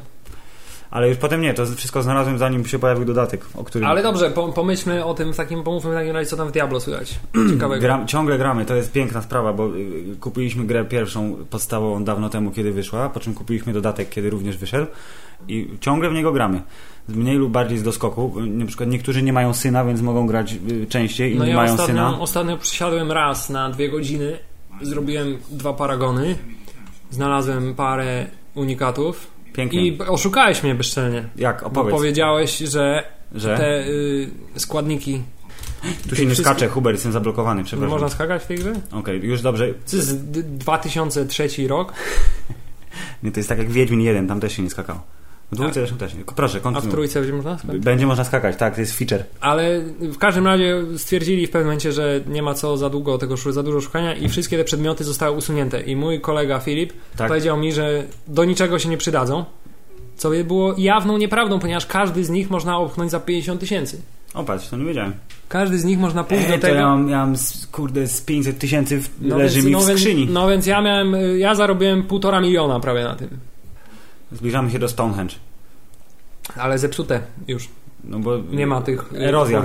Ale 0.92 1.10
już 1.10 1.18
potem 1.18 1.42
nie, 1.42 1.54
to 1.54 1.66
wszystko 1.66 2.04
znalazłem 2.04 2.38
zanim 2.38 2.66
się 2.66 2.80
pojawił 2.80 3.06
dodatek, 3.06 3.46
o 3.56 3.64
którym... 3.64 3.88
Ale 3.88 4.04
dobrze, 4.04 4.32
po, 4.32 4.54
pomyślmy 4.54 5.06
o 5.06 5.14
tym, 5.14 5.34
takim, 5.34 5.64
pomówmy 5.64 5.92
w 5.92 5.94
takim 5.94 6.14
razie, 6.14 6.30
co 6.30 6.38
tam 6.38 6.48
w 6.48 6.52
Diablo 6.52 6.80
słychać. 6.80 7.20
Ciekawego. 7.52 7.82
Gram, 7.82 8.08
ciągle 8.08 8.38
gramy, 8.38 8.66
to 8.66 8.76
jest 8.76 8.92
piękna 8.92 9.22
sprawa, 9.22 9.54
bo 9.54 9.76
y, 9.76 10.16
kupiliśmy 10.20 10.66
grę 10.66 10.86
pierwszą 10.86 11.36
podstawową 11.50 12.04
dawno 12.04 12.30
temu, 12.30 12.52
kiedy 12.52 12.72
wyszła, 12.72 13.10
po 13.10 13.20
czym 13.20 13.34
kupiliśmy 13.34 13.74
dodatek, 13.74 14.10
kiedy 14.10 14.30
również 14.30 14.58
wyszedł 14.58 14.88
i 15.48 15.70
ciągle 15.82 16.10
w 16.10 16.14
niego 16.14 16.32
gramy. 16.32 16.62
Mniej 17.10 17.36
lub 17.38 17.52
bardziej 17.52 17.78
z 17.78 17.84
doskoku. 17.84 18.34
Na 18.48 18.66
przykład 18.66 18.90
niektórzy 18.90 19.24
nie 19.24 19.34
mają 19.34 19.54
syna, 19.54 19.86
więc 19.86 20.02
mogą 20.02 20.28
grać 20.28 20.56
y, 20.72 20.88
częściej, 20.90 21.30
inni 21.32 21.40
No 21.40 21.46
ja 21.46 21.56
mają 21.56 21.72
ostatnio, 21.72 21.88
syna. 21.96 22.20
ostatnio 22.20 22.58
przysiadłem 22.58 23.12
raz 23.12 23.50
na 23.50 23.70
dwie 23.70 23.90
godziny, 23.90 24.38
zrobiłem 24.82 25.38
dwa 25.52 25.74
paragony, 25.74 26.36
znalazłem 27.12 27.76
parę 27.76 28.26
unikatów 28.56 29.28
Pięknie. 29.54 29.88
i 29.88 30.00
oszukałeś 30.02 30.64
mnie 30.64 30.76
bezczelnie. 30.76 31.24
Jak? 31.36 31.60
Bo 31.62 31.68
Opowiedz, 31.68 31.96
powiedziałeś, 31.96 32.58
że 32.58 33.04
że 33.36 33.58
te 33.58 33.88
y, 33.88 34.30
składniki... 34.56 35.22
tu 36.10 36.16
się 36.16 36.22
nie 36.22 36.28
wszystkie- 36.28 36.44
skacze, 36.50 36.68
Hubert, 36.68 36.96
jestem 36.96 37.12
zablokowany, 37.12 37.62
Nie 37.62 37.66
przepraszam. 37.66 37.92
można 37.92 38.10
skakać 38.10 38.44
w 38.44 38.46
tej 38.48 38.58
grze? 38.58 38.74
Okej, 38.92 39.22
już 39.24 39.42
dobrze. 39.42 39.68
To 39.92 39.96
jest 39.96 40.32
d- 40.32 40.44
2003 40.44 41.68
rok, 41.68 41.94
Nie, 43.24 43.32
to 43.32 43.40
jest 43.40 43.50
tak 43.50 43.58
jak 43.58 43.70
Wiedźmin 43.70 44.02
1, 44.02 44.28
tam 44.28 44.40
też 44.40 44.54
się 44.54 44.64
nie 44.64 44.70
skakało. 44.70 45.00
W 45.52 45.56
dwójce 45.56 45.74
zresztą 45.74 45.98
też. 45.98 46.12
Proszę, 46.36 46.58
a 46.58 46.60
w 46.60 46.64
kontynuuj. 46.64 46.92
trójce 46.92 47.20
będzie 47.20 47.34
można 47.36 47.58
skakać? 47.58 47.80
Będzie 47.82 48.06
można 48.08 48.24
skakać, 48.24 48.56
tak, 48.58 48.76
to 48.76 48.82
jest 48.82 48.98
feature. 48.98 49.24
Ale 49.42 49.82
w 50.02 50.18
każdym 50.18 50.46
razie 50.48 50.76
stwierdzili 50.98 51.48
w 51.48 51.50
pewnym 51.50 51.68
momencie, 51.68 51.92
że 51.92 52.22
nie 52.28 52.42
ma 52.42 52.54
co 52.54 52.78
za 52.78 52.90
długo 52.90 53.18
tego 53.18 53.38
za 53.38 53.64
dużo 53.64 53.82
szukania 53.82 54.16
i 54.16 54.30
wszystkie 54.30 54.58
te 54.58 54.64
przedmioty 54.64 55.04
zostały 55.04 55.38
usunięte. 55.38 55.82
I 55.82 55.96
mój 55.96 56.22
kolega 56.22 56.60
Filip 56.60 56.94
Tak. 57.18 57.28
powiedział 57.28 57.58
mi, 57.58 57.74
że 57.74 58.04
do 58.28 58.46
niczego 58.46 58.80
się 58.80 58.90
nie 58.90 58.98
przydadzą. 58.98 59.46
Co 60.16 60.30
by 60.30 60.44
było 60.44 60.76
jawną 60.78 61.18
nieprawdą, 61.18 61.60
ponieważ 61.60 61.86
każdy 61.86 62.24
z 62.24 62.30
nich 62.30 62.50
można 62.50 62.78
opchnąć 62.80 63.12
za 63.12 63.20
50 63.20 63.60
tysięcy. 63.60 64.02
O, 64.34 64.44
patrz, 64.44 64.68
to 64.70 64.78
nie 64.78 64.86
wiedziałem. 64.86 65.14
Każdy 65.50 65.78
z 65.80 65.84
nich 65.86 66.00
można 66.00 66.24
pójść 66.24 66.44
Ej, 66.46 66.50
do 66.52 66.56
to 66.56 66.62
tego. 66.62 66.76
ja 66.76 66.86
mam, 66.88 67.10
ja 67.10 67.18
mam, 67.26 67.36
kurde, 67.72 68.08
z 68.08 68.22
500 68.22 68.60
tysięcy 68.60 69.02
No 69.22 69.38
leży 69.38 69.56
więc- 69.56 69.66
mi 69.66 69.72
no 69.72 69.80
w 69.80 69.88
więc- 69.88 70.00
skrzyni. 70.00 70.28
No 70.32 70.48
więc 70.48 70.66
ja 70.66 70.82
miałem, 70.82 71.16
ja 71.38 71.56
zarobiłem 71.56 72.04
półtora 72.04 72.42
miliona 72.42 72.80
prawie 72.80 73.04
na 73.04 73.16
tym. 73.16 73.30
Zbliżamy 74.32 74.72
się 74.72 74.80
do 74.80 74.88
Stonehenge. 74.90 75.36
Ale 76.58 76.78
zepsute 76.80 77.22
już. 77.48 77.70
No 78.04 78.20
bo 78.20 78.38
Nie 78.52 78.68
ma 78.68 78.82
tych... 78.82 79.14
y, 79.14 79.18
Erozja. 79.28 79.64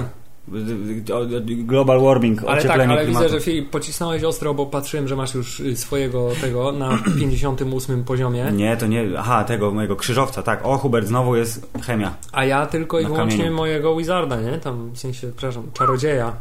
Global 1.66 2.00
warming, 2.00 2.44
Ale 2.44 2.62
tak, 2.62 2.70
ale 2.70 2.84
klimatu. 2.84 3.06
widzę, 3.06 3.28
że 3.28 3.40
Filip 3.40 3.70
pocisnąłeś 3.70 4.22
ostro, 4.24 4.54
bo 4.54 4.66
patrzyłem, 4.66 5.08
że 5.08 5.16
masz 5.16 5.34
już 5.34 5.60
y, 5.60 5.76
swojego 5.76 6.28
tego 6.40 6.72
na 6.72 6.98
58 7.18 8.04
poziomie. 8.04 8.52
Nie, 8.52 8.76
to 8.76 8.86
nie. 8.86 9.04
Aha, 9.18 9.44
tego 9.44 9.70
mojego 9.70 9.96
krzyżowca, 9.96 10.42
tak. 10.42 10.60
O, 10.66 10.78
Hubert, 10.78 11.06
znowu 11.06 11.36
jest 11.36 11.66
chemia. 11.82 12.14
A 12.32 12.44
ja 12.44 12.66
tylko 12.66 13.00
i 13.00 13.04
wyłącznie 13.06 13.38
kamieniu. 13.38 13.56
mojego 13.56 13.96
Wizarda, 13.96 14.40
nie? 14.40 14.58
Tam 14.58 14.90
w 14.90 14.98
sensie, 14.98 15.28
przepraszam, 15.36 15.70
czarodzieja. 15.74 16.32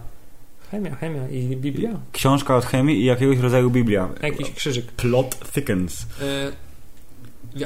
Chemia, 0.71 0.95
chemia 0.95 1.27
i 1.29 1.55
Biblia. 1.57 1.89
Książka 2.11 2.55
od 2.55 2.65
chemii 2.65 3.01
i 3.01 3.05
jakiegoś 3.05 3.37
rodzaju 3.37 3.69
Biblia. 3.69 4.09
Jakiś 4.21 4.51
krzyżyk. 4.51 4.85
Plot 4.91 5.51
thickens. 5.53 6.01
Y, 6.01 6.05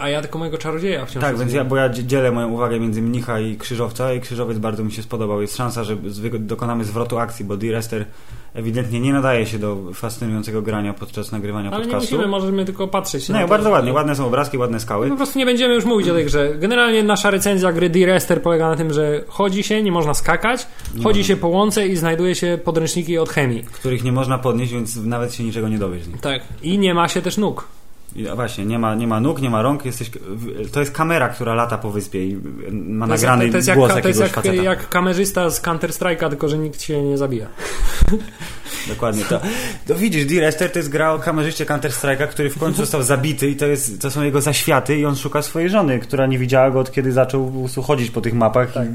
a 0.02 0.10
ja 0.10 0.22
tylko 0.22 0.40
mojego 0.40 0.58
czarodzieja 0.58 1.06
wciąż 1.06 1.22
Tak, 1.24 1.38
więc 1.38 1.54
ja, 1.54 1.66
bo 1.66 1.76
ja 1.76 1.90
dzie- 1.90 2.04
dzielę 2.04 2.32
moją 2.32 2.50
uwagę 2.50 2.80
między 2.80 3.02
mnicha 3.02 3.40
i 3.40 3.56
krzyżowca 3.58 4.14
i 4.14 4.22
krzyżowiec 4.22 4.58
bardzo 4.58 4.84
mi 4.84 4.92
się 4.92 5.04
spodobał. 5.04 5.42
Jest 5.42 5.58
szansa, 5.58 5.84
że 5.84 5.96
dokonamy 6.40 6.86
zwrotu 6.86 7.18
akcji, 7.18 7.46
bo 7.46 7.58
D-Rester 7.58 8.06
ewidentnie 8.54 9.00
nie 9.00 9.14
nadaje 9.14 9.46
się 9.46 9.60
do 9.60 9.78
fascynującego 9.94 10.62
grania 10.62 10.94
podczas 10.94 11.32
nagrywania 11.32 11.70
Ale 11.72 11.78
nie 11.86 11.92
podcastu. 11.92 12.16
musimy, 12.16 12.32
możemy 12.32 12.66
tylko 12.66 12.88
patrzeć 12.88 13.30
Nie, 13.30 13.42
to. 13.42 13.48
bardzo 13.48 13.70
ładnie. 13.70 13.94
Ładne 13.94 14.16
są 14.16 14.28
obrazki, 14.28 14.58
ładne 14.58 14.80
skały. 14.80 15.10
po 15.10 15.16
prostu 15.16 15.40
nie 15.40 15.46
będziemy 15.46 15.74
już 15.76 15.86
mówić 15.86 16.10
o 16.10 16.14
tej 16.14 16.26
grze. 16.26 16.56
Generalnie 16.60 17.04
nasza 17.04 17.32
recenzja 17.32 17.74
gry 17.74 17.90
D-Rester 17.90 18.42
polega 18.42 18.70
na 18.70 18.76
tym, 18.76 18.94
że 18.94 19.24
chodzi 19.28 19.64
się, 19.64 19.84
nie 19.84 19.92
można 19.92 20.14
skakać, 20.14 20.68
Nie 20.96 21.04
chodzi 21.04 21.20
można. 21.20 21.36
się 21.36 21.42
po 21.42 21.48
łące 21.48 21.88
i 21.88 21.96
znajduje 21.96 22.36
się 22.36 22.60
podręczniki 22.64 23.18
od 23.18 23.30
chemii. 23.30 23.64
Których 23.64 24.04
nie 24.04 24.12
można 24.12 24.38
podnieść, 24.38 24.74
więc 24.74 24.96
nawet 24.96 25.34
się 25.34 25.44
niczego 25.44 25.70
nie 25.70 25.78
dowiesz. 25.78 26.04
Tak. 26.22 26.42
I 26.64 26.78
nie 26.78 26.94
ma 26.94 27.08
się 27.08 27.22
też 27.22 27.38
nóg. 27.38 27.68
Właśnie, 28.36 28.66
nie 28.66 28.80
ma, 28.80 28.96
nie 28.96 29.08
ma 29.08 29.20
nóg, 29.20 29.42
nie 29.42 29.50
ma 29.50 29.62
rąk. 29.62 29.86
Jesteś, 29.86 30.12
to 30.72 30.80
jest 30.80 30.92
kamera, 30.92 31.30
która 31.30 31.54
lata 31.54 31.78
po 31.78 31.92
wyspie 31.92 32.28
i 32.28 32.36
ma 32.72 33.08
To 33.08 33.14
jest, 33.14 33.24
nagrany 33.24 33.50
to 33.50 33.58
jest, 33.58 33.68
jak, 33.68 33.78
głos 33.78 33.92
to 34.02 34.08
jest 34.08 34.20
jak, 34.20 34.32
faceta. 34.32 34.64
jak 34.64 34.90
kamerzysta 34.90 35.50
z 35.50 35.62
Counter 35.62 35.90
Strike'a, 35.90 36.30
tylko 36.30 36.50
że 36.50 36.58
nikt 36.58 36.82
się 36.82 37.04
nie 37.04 37.18
zabija. 37.18 37.48
Dokładnie 38.88 39.26
to. 39.26 39.40
To 39.88 39.96
widzisz, 39.96 40.26
D-Rester 40.26 40.72
to 40.72 40.80
jest 40.80 40.90
gra 40.90 41.14
o 41.14 41.20
kamerzyście 41.20 41.66
Counter-Strike'a, 41.66 42.28
który 42.28 42.50
w 42.50 42.60
końcu 42.60 42.78
został 42.78 43.04
zabity 43.04 43.50
i 43.50 43.56
to, 43.56 43.66
jest, 43.66 44.02
to 44.02 44.12
są 44.12 44.24
jego 44.24 44.42
zaświaty 44.42 44.98
i 44.98 45.06
on 45.06 45.16
szuka 45.16 45.42
swojej 45.42 45.70
żony, 45.70 46.00
która 46.00 46.26
nie 46.26 46.40
widziała 46.40 46.72
go 46.72 46.80
od 46.80 46.92
kiedy 46.92 47.12
zaczął 47.12 47.68
chodzić 47.84 48.12
po 48.12 48.22
tych 48.22 48.34
mapach. 48.34 48.74
Tak. 48.74 48.88
I... 48.88 48.92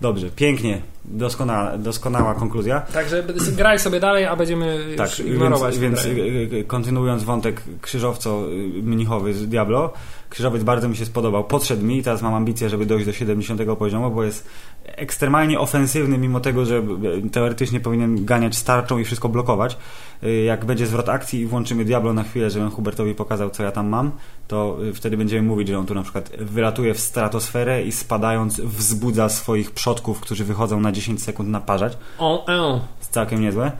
Dobrze, 0.00 0.30
pięknie, 0.36 0.80
doskonała, 1.04 1.78
doskonała 1.78 2.34
konkluzja. 2.34 2.80
Także 2.80 3.24
graj 3.56 3.78
sobie 3.78 4.00
dalej, 4.00 4.24
a 4.24 4.36
będziemy 4.36 4.94
Tak, 4.96 5.18
ignorować. 5.18 5.78
więc, 5.78 6.04
więc 6.04 6.16
grę. 6.16 6.24
y, 6.24 6.48
y, 6.60 6.64
kontynuując 6.64 7.24
wątek 7.24 7.62
krzyżowco-mnichowy 7.82 9.32
z 9.32 9.48
Diablo, 9.48 9.92
krzyżowiec 10.34 10.62
bardzo 10.62 10.88
mi 10.88 10.96
się 10.96 11.04
spodobał. 11.06 11.44
Podszedł 11.44 11.84
mi 11.84 11.98
i 11.98 12.02
teraz 12.02 12.22
mam 12.22 12.34
ambicję, 12.34 12.68
żeby 12.68 12.86
dojść 12.86 13.06
do 13.06 13.12
70 13.12 13.60
poziomu, 13.78 14.10
bo 14.10 14.24
jest 14.24 14.48
ekstremalnie 14.84 15.60
ofensywny, 15.60 16.18
mimo 16.18 16.40
tego, 16.40 16.64
że 16.64 16.82
y, 17.26 17.30
teoretycznie 17.30 17.80
powinien 17.80 18.24
ganiać 18.24 18.56
starczą 18.56 18.98
i 18.98 19.04
wszystko 19.04 19.28
blokować. 19.28 19.76
Y, 20.22 20.42
Jak 20.42 20.64
będzie 20.64 20.86
zwrot 20.86 21.08
akcji 21.08 21.40
i 21.40 21.46
włączymy 21.46 21.84
Diablo 21.84 22.12
na 22.12 22.22
chwilę, 22.22 22.50
żebym 22.50 22.70
Hubertowi 22.70 23.14
pokazał, 23.14 23.50
co 23.50 23.62
ja 23.62 23.72
tam 23.72 23.88
mam, 23.88 24.10
to 24.48 24.76
y, 24.84 24.92
wtedy 24.94 25.16
będziemy 25.16 25.48
mówić, 25.48 25.68
że 25.68 25.78
on 25.78 25.86
tu 25.86 25.94
na 25.94 26.02
przykład 26.02 26.30
wylatuje 26.38 26.94
w 26.94 27.00
stratosferę 27.00 27.82
i 27.82 27.92
spadając 27.92 28.60
wzbudza 28.60 29.28
swoich 29.28 29.70
przodków, 29.70 30.20
którzy 30.20 30.44
wychodzą 30.44 30.80
na 30.80 30.92
10 30.92 31.22
sekund 31.22 31.48
naparzać 31.48 31.98
O, 32.18 32.46
e. 32.48 32.80
jest 32.98 33.12
całkiem 33.12 33.40
niezłe. 33.40 33.72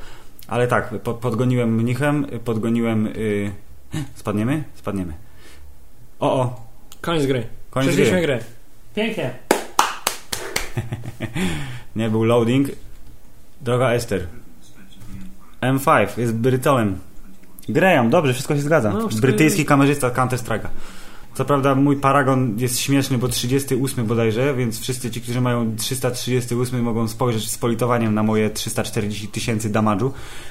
Ale 0.48 0.68
tak, 0.68 0.94
po, 1.02 1.14
podgoniłem 1.14 1.74
mnichem, 1.74 2.26
podgoniłem. 2.44 3.06
y, 3.06 3.52
spadniemy? 4.14 4.64
Spadniemy. 4.74 5.23
O, 6.24 6.40
o, 6.40 6.60
Koniec 7.00 7.26
gry. 7.26 7.46
koniec 7.70 7.88
Przeszliśmy 7.92 8.20
gry. 8.22 8.38
Pięknie. 8.94 9.30
Nie 11.96 12.10
był 12.10 12.24
loading. 12.24 12.68
Droga 13.60 13.90
Ester. 13.92 14.26
M5 15.60 16.18
jest 16.18 16.34
Brytołem. 16.34 16.98
Graham, 17.68 18.10
dobrze, 18.10 18.32
wszystko 18.32 18.54
się 18.54 18.60
zgadza. 18.60 18.90
No, 18.90 18.98
wszystko 19.08 19.20
Brytyjski 19.26 19.58
jest- 19.60 19.68
kamerzysta 19.68 20.10
Counter 20.10 20.38
Strike'a. 20.38 20.68
Co 21.34 21.44
prawda 21.44 21.74
mój 21.74 21.96
paragon 21.96 22.54
jest 22.58 22.78
śmieszny, 22.78 23.18
bo 23.18 23.28
38 23.28 24.06
bodajże, 24.06 24.54
więc 24.54 24.80
wszyscy 24.80 25.10
ci, 25.10 25.20
którzy 25.20 25.40
mają 25.40 25.76
338 25.76 26.82
mogą 26.82 27.08
spojrzeć 27.08 27.50
z 27.50 27.58
politowaniem 27.58 28.14
na 28.14 28.22
moje 28.22 28.50
340 28.50 29.28
tysięcy 29.28 29.70
damage'u, 29.70 30.10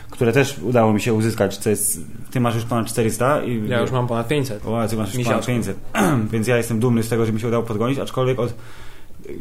które 0.10 0.32
też 0.32 0.58
udało 0.58 0.94
mi 0.94 1.02
się 1.02 1.14
uzyskać, 1.14 1.58
co 1.58 1.70
jest... 1.70 2.00
Ty 2.32 2.40
masz 2.40 2.56
już 2.56 2.64
ponad 2.64 2.88
400 2.88 3.44
i... 3.44 3.70
Ja 3.70 3.82
już 3.82 3.92
mam 3.92 4.08
ponad 4.08 4.28
500. 4.28 4.66
O, 4.66 4.88
ty 4.88 4.98
masz 4.98 5.14
już 5.14 5.26
ponad 5.26 5.48
Misiaczku. 5.48 5.52
500. 5.52 5.78
Więc 6.32 6.48
ja 6.48 6.58
jestem 6.58 6.80
dumny 6.80 7.04
z 7.04 7.10
tego, 7.10 7.26
że 7.26 7.32
mi 7.34 7.40
się 7.40 7.48
udało 7.48 7.64
podgonić, 7.64 8.00
aczkolwiek 8.00 8.40
od 8.40 8.54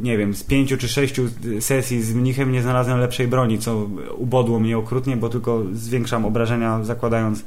nie 0.01 0.19
wiem, 0.19 0.35
z 0.35 0.45
pięciu 0.45 0.77
czy 0.77 0.89
sześciu 0.89 1.23
sesji 1.61 2.03
z 2.03 2.15
mnichem 2.15 2.53
nie 2.53 2.63
znalazłem 2.63 3.01
lepszej 3.01 3.29
broni, 3.29 3.59
co 3.59 3.89
ubodło 4.17 4.61
mnie 4.61 4.79
okrutnie, 4.79 5.17
bo 5.17 5.29
tylko 5.29 5.63
zwiększam 5.73 6.25
obrażenia 6.25 6.85
zakładając 6.85 7.45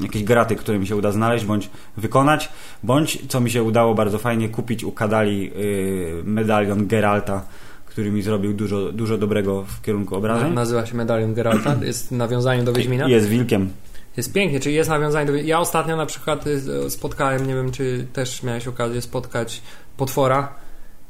jakieś 0.00 0.24
graty, 0.24 0.56
które 0.56 0.78
mi 0.78 0.86
się 0.86 0.96
uda 0.96 1.12
znaleźć 1.12 1.44
bądź 1.44 1.70
wykonać, 1.96 2.48
bądź 2.82 3.18
co 3.28 3.40
mi 3.40 3.50
się 3.50 3.62
udało 3.62 3.94
bardzo 3.94 4.18
fajnie 4.18 4.48
kupić 4.48 4.84
u 4.84 4.92
Kadali 4.92 5.42
yy, 5.44 6.22
medalion 6.24 6.86
Geralta, 6.86 7.42
który 7.86 8.10
mi 8.10 8.22
zrobił 8.22 8.52
dużo, 8.52 8.92
dużo 8.92 9.18
dobrego 9.18 9.62
w 9.62 9.82
kierunku 9.82 10.16
obrażeń. 10.16 10.54
Nazywa 10.54 10.86
się 10.86 10.96
medalion 10.96 11.34
Geralta. 11.34 11.76
Jest 11.84 12.12
nawiązaniem 12.12 12.64
do 12.64 12.72
Wiedźmina. 12.72 13.08
Jest 13.08 13.28
wilkiem. 13.28 13.70
Jest 14.16 14.32
pięknie, 14.32 14.60
czyli 14.60 14.74
jest 14.74 14.90
nawiązanie 14.90 15.26
do... 15.26 15.34
Ja 15.34 15.60
ostatnio 15.60 15.96
na 15.96 16.06
przykład 16.06 16.46
y, 16.46 16.90
spotkałem, 16.90 17.46
nie 17.46 17.54
wiem 17.54 17.72
czy 17.72 18.06
też 18.12 18.42
miałeś 18.42 18.68
okazję 18.68 19.02
spotkać 19.02 19.62
potwora 19.96 20.54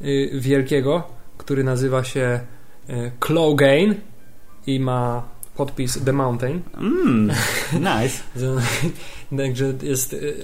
y, 0.02 0.30
wielkiego, 0.34 1.02
który 1.38 1.64
nazywa 1.64 2.04
się 2.04 2.40
y, 2.90 3.12
Clogain 3.20 3.94
i 4.66 4.80
ma 4.80 5.22
podpis 5.56 6.04
The 6.04 6.12
Mountain. 6.12 6.60
Mm, 6.76 7.32
nice. 7.72 8.22
Także 9.38 9.72
jest 9.82 10.12
y, 10.12 10.34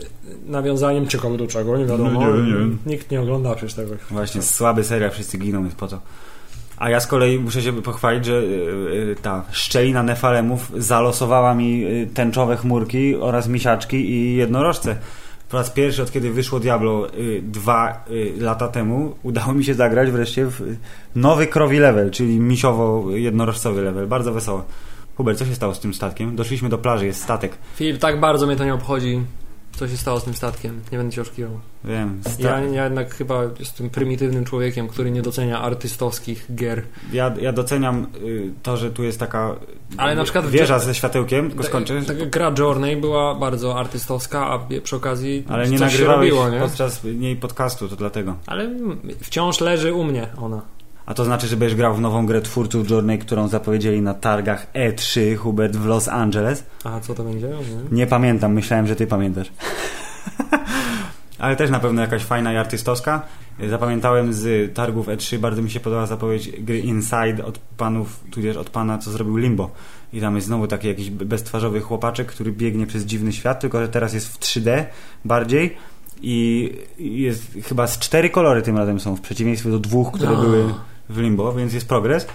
nawiązaniem 0.46 1.06
ciekawe 1.06 1.36
do 1.36 1.46
czego, 1.46 1.78
nie 1.78 1.86
wiadomo. 1.86 2.10
No, 2.10 2.36
nie 2.36 2.52
wiem, 2.52 2.78
nie. 2.86 2.92
Nikt 2.92 3.10
nie 3.10 3.20
ogląda 3.20 3.54
przecież 3.54 3.74
tego. 3.74 3.94
Właśnie, 4.10 4.42
słaby 4.42 4.84
serial, 4.84 5.10
wszyscy 5.10 5.38
giną, 5.38 5.62
więc 5.62 5.74
po 5.74 5.88
co? 5.88 6.00
A 6.76 6.90
ja 6.90 7.00
z 7.00 7.06
kolei 7.06 7.38
muszę 7.38 7.62
się 7.62 7.82
pochwalić, 7.82 8.24
że 8.24 8.42
yy, 8.42 9.16
ta 9.22 9.44
szczelina 9.50 10.02
nefalemów 10.02 10.72
zalosowała 10.76 11.54
mi 11.54 11.86
tęczowe 12.14 12.56
chmurki 12.56 13.16
oraz 13.16 13.48
misiaczki 13.48 14.10
i 14.10 14.36
jednorożce. 14.36 14.96
Po 15.48 15.56
raz 15.56 15.70
pierwszy 15.70 16.02
od 16.02 16.12
kiedy 16.12 16.30
wyszło 16.30 16.60
Diablo 16.60 17.06
dwa 17.42 18.04
lata 18.38 18.68
temu 18.68 19.14
udało 19.22 19.52
mi 19.52 19.64
się 19.64 19.74
zagrać 19.74 20.10
wreszcie 20.10 20.46
w 20.46 20.76
nowy 21.14 21.46
krowi 21.46 21.78
level, 21.78 22.10
czyli 22.10 22.40
misiowo-jednorożcowy 22.40 23.82
level. 23.82 24.06
Bardzo 24.06 24.32
wesoło. 24.32 24.64
Hubert, 25.16 25.38
co 25.38 25.46
się 25.46 25.54
stało 25.54 25.74
z 25.74 25.80
tym 25.80 25.94
statkiem? 25.94 26.36
Doszliśmy 26.36 26.68
do 26.68 26.78
plaży, 26.78 27.06
jest 27.06 27.22
statek. 27.22 27.58
Filip, 27.76 27.98
tak 27.98 28.20
bardzo 28.20 28.46
mnie 28.46 28.56
to 28.56 28.64
nie 28.64 28.74
obchodzi. 28.74 29.20
Co 29.76 29.88
się 29.88 29.96
stało 29.96 30.20
z 30.20 30.24
tym 30.24 30.34
statkiem? 30.34 30.80
Nie 30.92 30.98
będę 30.98 31.12
cię 31.14 31.20
oszukiwał. 31.22 31.60
Wiem. 31.84 32.20
Sta- 32.28 32.60
Ja, 32.60 32.60
ja 32.60 32.84
jednak 32.84 33.14
chyba 33.14 33.42
jestem 33.58 33.90
prymitywnym 33.90 34.44
człowiekiem, 34.44 34.88
który 34.88 35.10
nie 35.10 35.22
docenia 35.22 35.60
artystowskich 35.60 36.46
gier. 36.54 36.82
ja, 37.12 37.34
ja 37.40 37.52
doceniam 37.52 38.06
y, 38.24 38.50
to, 38.62 38.76
że 38.76 38.90
tu 38.90 39.02
jest 39.04 39.18
taka 39.20 39.56
Ale 39.96 40.14
na 40.14 40.24
przykład 40.24 40.46
wieża 40.46 40.78
ze 40.78 40.94
światełkiem, 40.94 41.48
tylko 41.48 41.62
Ta- 41.62 41.68
skończysz, 41.68 42.06
ta 42.06 42.14
gra 42.14 42.52
Journey 42.58 42.96
była 42.96 43.34
bardzo 43.34 43.78
artystowska, 43.78 44.46
a 44.46 44.58
przy 44.82 44.96
okazji 44.96 45.44
ale 45.48 45.68
nie 45.68 45.78
nagrywałeś 45.78 46.30
robiło, 46.30 46.48
nie? 46.50 46.60
podczas 46.60 47.04
niej 47.04 47.36
podcastu, 47.36 47.88
to 47.88 47.96
dlatego. 47.96 48.36
Ale 48.46 48.70
wciąż 49.20 49.60
leży 49.60 49.92
u 49.94 50.04
mnie 50.04 50.26
ona. 50.36 50.62
A 51.06 51.14
to 51.14 51.24
znaczy, 51.24 51.46
że 51.46 51.56
będziesz 51.56 51.76
grał 51.76 51.94
w 51.94 52.00
nową 52.00 52.26
grę 52.26 52.40
twórców 52.40 52.90
Journey, 52.90 53.18
którą 53.18 53.48
zapowiedzieli 53.48 54.02
na 54.02 54.14
targach 54.14 54.66
E3 54.74 55.36
Hubert 55.36 55.76
w 55.76 55.86
Los 55.86 56.08
Angeles? 56.08 56.64
A 56.84 57.00
co 57.00 57.14
to 57.14 57.24
będzie? 57.24 57.48
Nie? 57.48 57.56
Nie 57.92 58.06
pamiętam, 58.06 58.52
myślałem, 58.52 58.86
że 58.86 58.96
ty 58.96 59.06
pamiętasz. 59.06 59.52
Ale 61.38 61.56
też 61.56 61.70
na 61.70 61.80
pewno 61.80 62.00
jakaś 62.02 62.22
fajna 62.24 62.52
i 62.52 62.56
artystowska. 62.56 63.22
Zapamiętałem 63.70 64.32
z 64.32 64.74
targów 64.74 65.06
E3, 65.06 65.38
bardzo 65.38 65.62
mi 65.62 65.70
się 65.70 65.80
podoba 65.80 66.06
zapowiedź 66.06 66.50
gry 66.60 66.78
Inside 66.78 67.44
od 67.44 67.58
panów, 67.58 68.20
tudzież 68.30 68.56
od 68.56 68.70
pana, 68.70 68.98
co 68.98 69.10
zrobił 69.10 69.36
Limbo. 69.36 69.70
I 70.12 70.20
tam 70.20 70.34
jest 70.34 70.46
znowu 70.46 70.66
taki 70.66 70.88
jakiś 70.88 71.10
beztwarzowy 71.10 71.80
chłopaczek, 71.80 72.26
który 72.26 72.52
biegnie 72.52 72.86
przez 72.86 73.04
dziwny 73.04 73.32
świat, 73.32 73.60
tylko 73.60 73.80
że 73.80 73.88
teraz 73.88 74.14
jest 74.14 74.28
w 74.28 74.38
3D 74.38 74.84
bardziej. 75.24 75.76
I 76.22 76.70
jest 76.98 77.52
chyba 77.64 77.86
z 77.86 77.98
cztery 77.98 78.30
kolory 78.30 78.62
tym 78.62 78.76
razem 78.78 79.00
są, 79.00 79.16
w 79.16 79.20
przeciwieństwie 79.20 79.70
do 79.70 79.78
dwóch, 79.78 80.12
które 80.12 80.30
No. 80.32 80.40
były 80.42 80.74
w 81.12 81.18
Limbo, 81.18 81.52
więc 81.52 81.72
jest 81.72 81.88
progres. 81.88 82.26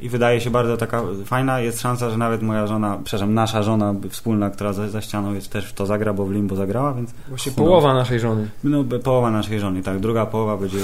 I 0.00 0.08
wydaje 0.08 0.40
się 0.40 0.50
bardzo 0.50 0.76
taka 0.76 1.02
fajna. 1.24 1.60
Jest 1.60 1.80
szansa, 1.80 2.10
że 2.10 2.16
nawet 2.18 2.42
moja 2.42 2.66
żona, 2.66 2.98
przepraszam, 3.04 3.34
nasza 3.34 3.62
żona 3.62 3.94
wspólna, 4.10 4.50
która 4.50 4.72
za, 4.72 4.88
za 4.88 5.00
ścianą 5.00 5.34
jest, 5.34 5.50
też 5.50 5.66
w 5.68 5.72
to 5.72 5.86
zagra, 5.86 6.12
bo 6.12 6.26
w 6.26 6.32
Limbo 6.32 6.56
zagrała, 6.56 6.94
więc 6.94 7.10
Właśnie 7.28 7.52
No. 7.56 7.64
połowa 7.64 7.94
naszej 7.94 8.20
żony. 8.20 8.48
no, 8.64 8.84
połowa 8.84 9.30
naszej 9.30 9.60
żony, 9.60 9.82
tak. 9.82 10.00
Druga 10.00 10.26
połowa 10.26 10.56
będzie, 10.56 10.78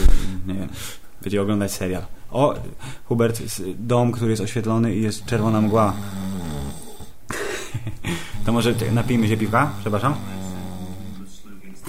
nie 0.47 0.55
wiem, 0.55 0.69
będzie 1.23 1.43
oglądać 1.43 1.73
serial. 1.73 2.03
O, 2.31 2.55
Hubert, 3.05 3.43
dom, 3.79 4.13
który 4.13 4.31
jest 4.31 4.43
oświetlony 4.43 4.95
i 4.95 5.03
jest 5.03 5.25
czerwona 5.25 5.61
mgła. 5.61 5.93
To 8.47 8.53
może 8.53 8.75
napijmy 8.93 9.29
się 9.29 9.37
piwka? 9.37 9.71
Przepraszam. 9.81 10.15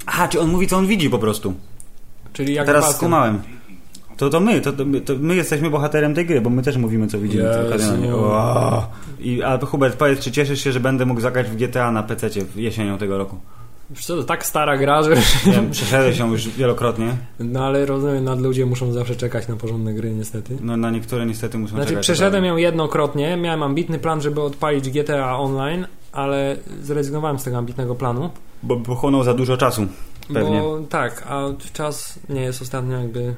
Aha, 0.05 0.27
czy 0.27 0.39
on 0.39 0.49
mówi, 0.51 0.67
co 0.67 0.77
on 0.77 0.87
widzi 0.87 1.09
po 1.09 1.19
prostu. 1.19 1.53
Czyli 2.33 2.53
jak 2.53 2.65
Teraz 2.65 2.95
skumałem. 2.95 3.41
To, 4.17 4.29
to 4.29 4.39
my, 4.39 4.61
to, 4.61 4.73
to, 4.73 4.85
my- 4.85 5.01
to 5.01 5.13
my 5.19 5.35
jesteśmy 5.35 5.69
bohaterem 5.69 6.13
tej 6.15 6.25
gry, 6.25 6.41
bo 6.41 6.49
my 6.49 6.61
też 6.63 6.77
mówimy, 6.77 7.07
co 7.07 7.19
widzimy. 7.19 7.43
Co 7.43 7.69
kardynalnie. 7.69 8.15
Wow. 8.15 8.81
I, 9.19 9.43
a 9.43 9.57
Hubert, 9.65 9.97
powiedz, 9.97 10.19
czy 10.19 10.31
cieszysz 10.31 10.63
się, 10.63 10.71
że 10.71 10.79
będę 10.79 11.05
mógł 11.05 11.21
zagrać 11.21 11.47
w 11.49 11.55
GTA 11.55 11.91
na 11.91 12.03
PC 12.03 12.27
jesienią 12.55 12.97
tego 12.97 13.17
roku? 13.17 13.37
Wiesz 13.89 14.05
co, 14.05 14.15
to 14.15 14.23
tak 14.23 14.45
stara 14.45 14.77
gra, 14.77 15.03
że... 15.03 15.15
Wiem, 15.45 15.71
przeszedłeś 15.71 16.17
się 16.17 16.31
już 16.31 16.49
wielokrotnie. 16.49 17.15
No 17.39 17.65
ale 17.65 17.85
rozumiem, 17.85 18.23
nad 18.23 18.41
ludzie 18.41 18.65
muszą 18.65 18.91
zawsze 18.91 19.15
czekać 19.15 19.47
na 19.47 19.55
porządne 19.55 19.93
gry 19.93 20.11
niestety. 20.13 20.57
No 20.61 20.77
na 20.77 20.91
niektóre 20.91 21.25
niestety 21.25 21.57
muszą 21.57 21.75
Znaczy 21.75 21.89
czekać. 21.89 22.03
przeszedłem 22.03 22.45
ją 22.45 22.57
jednokrotnie, 22.57 23.37
miałem 23.37 23.63
ambitny 23.63 23.99
plan, 23.99 24.21
żeby 24.21 24.41
odpalić 24.41 24.89
GTA 24.89 25.37
Online, 25.39 25.87
ale 26.11 26.57
zrezygnowałem 26.81 27.39
z 27.39 27.43
tego 27.43 27.57
ambitnego 27.57 27.95
planu. 27.95 28.29
Bo 28.63 28.77
pochłonął 28.77 29.23
za 29.23 29.33
dużo 29.33 29.57
czasu. 29.57 29.87
Pewnie. 30.33 30.59
Bo 30.61 30.79
tak, 30.89 31.23
a 31.29 31.41
czas 31.73 32.19
nie 32.29 32.41
jest 32.41 32.61
ostatnio 32.61 32.99
jakby... 32.99 33.33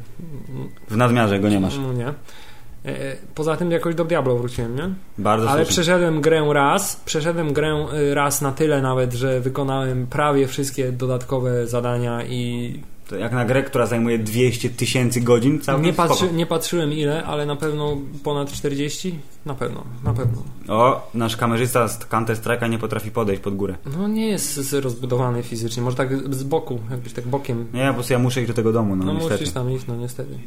W 0.89 0.97
nadmiarze 0.97 1.39
go 1.39 1.49
nie 1.49 1.59
masz. 1.59 1.77
No 1.77 1.93
nie. 1.93 2.07
E, 2.07 3.15
Poza 3.35 3.57
tym 3.57 3.71
jakoś 3.71 3.95
do 3.95 4.05
Diablo 4.05 4.37
wróciłem, 4.37 4.75
nie? 4.75 4.89
Bardzo 5.17 5.49
Ale 5.49 5.65
słusznie. 5.65 5.71
przeszedłem 5.73 6.21
grę 6.21 6.45
raz, 6.53 6.95
przeszedłem 7.05 7.53
grę 7.53 7.85
y, 7.93 8.13
raz 8.15 8.41
na 8.41 8.51
tyle 8.51 8.81
nawet, 8.81 9.13
że 9.13 9.39
wykonałem 9.41 10.07
prawie 10.07 10.47
wszystkie 10.47 10.91
dodatkowe 10.91 11.67
zadania 11.67 12.23
i 12.25 12.79
To 13.09 13.15
jak 13.15 13.31
na 13.33 13.45
grę, 13.45 13.63
która 13.63 13.85
zajmuje 13.85 14.19
200 14.19 14.69
tysięcy 14.69 15.21
godzin, 15.21 15.61
całkiem 15.61 15.85
nie, 15.85 15.93
patrzy, 15.93 16.33
nie 16.33 16.45
patrzyłem 16.45 16.93
ile, 16.93 17.23
ale 17.23 17.45
na 17.45 17.55
pewno 17.55 17.97
ponad 18.23 18.51
40? 18.51 19.19
Na 19.45 19.53
pewno, 19.55 19.83
na 20.03 20.13
pewno. 20.13 20.43
O, 20.67 21.09
nasz 21.13 21.37
kamerzysta 21.37 21.87
z 21.87 22.05
Counter 22.05 22.37
Strike'a 22.37 22.69
nie 22.69 22.77
potrafi 22.79 23.11
podejść 23.11 23.41
pod 23.41 23.55
górę. 23.55 23.75
No 23.97 24.07
nie 24.07 24.27
jest 24.27 24.73
rozbudowany 24.73 25.43
fizycznie, 25.43 25.83
może 25.83 25.97
tak 25.97 26.33
z 26.35 26.43
boku, 26.43 26.79
jakbyś 26.91 27.13
tak 27.13 27.27
bokiem. 27.27 27.65
Nie, 27.73 27.87
po 27.87 27.93
prostu 27.93 28.13
ja 28.13 28.19
muszę 28.19 28.39
iść 28.41 28.47
do 28.47 28.53
tego 28.53 28.71
domu, 28.71 28.95
no, 28.95 29.05
No, 29.05 29.13
niestety. 29.13 29.33
musisz 29.39 29.53
tam 29.53 29.71
iść, 29.71 29.85
no 29.87 29.95
niestety. 29.95 30.39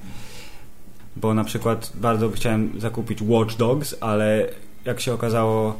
Bo 1.17 1.35
na 1.35 1.45
przykład 1.45 1.93
bardzo 1.95 2.31
chciałem 2.31 2.81
zakupić 2.81 3.19
Watch 3.23 3.57
Dogs, 3.57 3.95
ale 4.01 4.49
jak 4.85 5.01
się 5.01 5.13
okazało, 5.15 5.79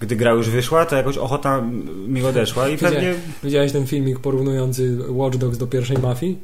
gdy 0.00 0.16
gra 0.16 0.30
już 0.30 0.50
wyszła, 0.50 0.86
to 0.86 0.96
jakoś 0.96 1.18
ochota 1.18 1.62
mi 2.08 2.24
odeszła 2.24 2.68
i 2.68 2.78
pewnie... 2.78 3.14
Widziałeś 3.44 3.72
ten 3.72 3.86
filmik 3.86 4.18
porównujący 4.18 4.98
Watch 5.08 5.36
Dogs 5.36 5.58
do 5.58 5.66
pierwszej 5.66 5.98
mafii? 5.98 6.38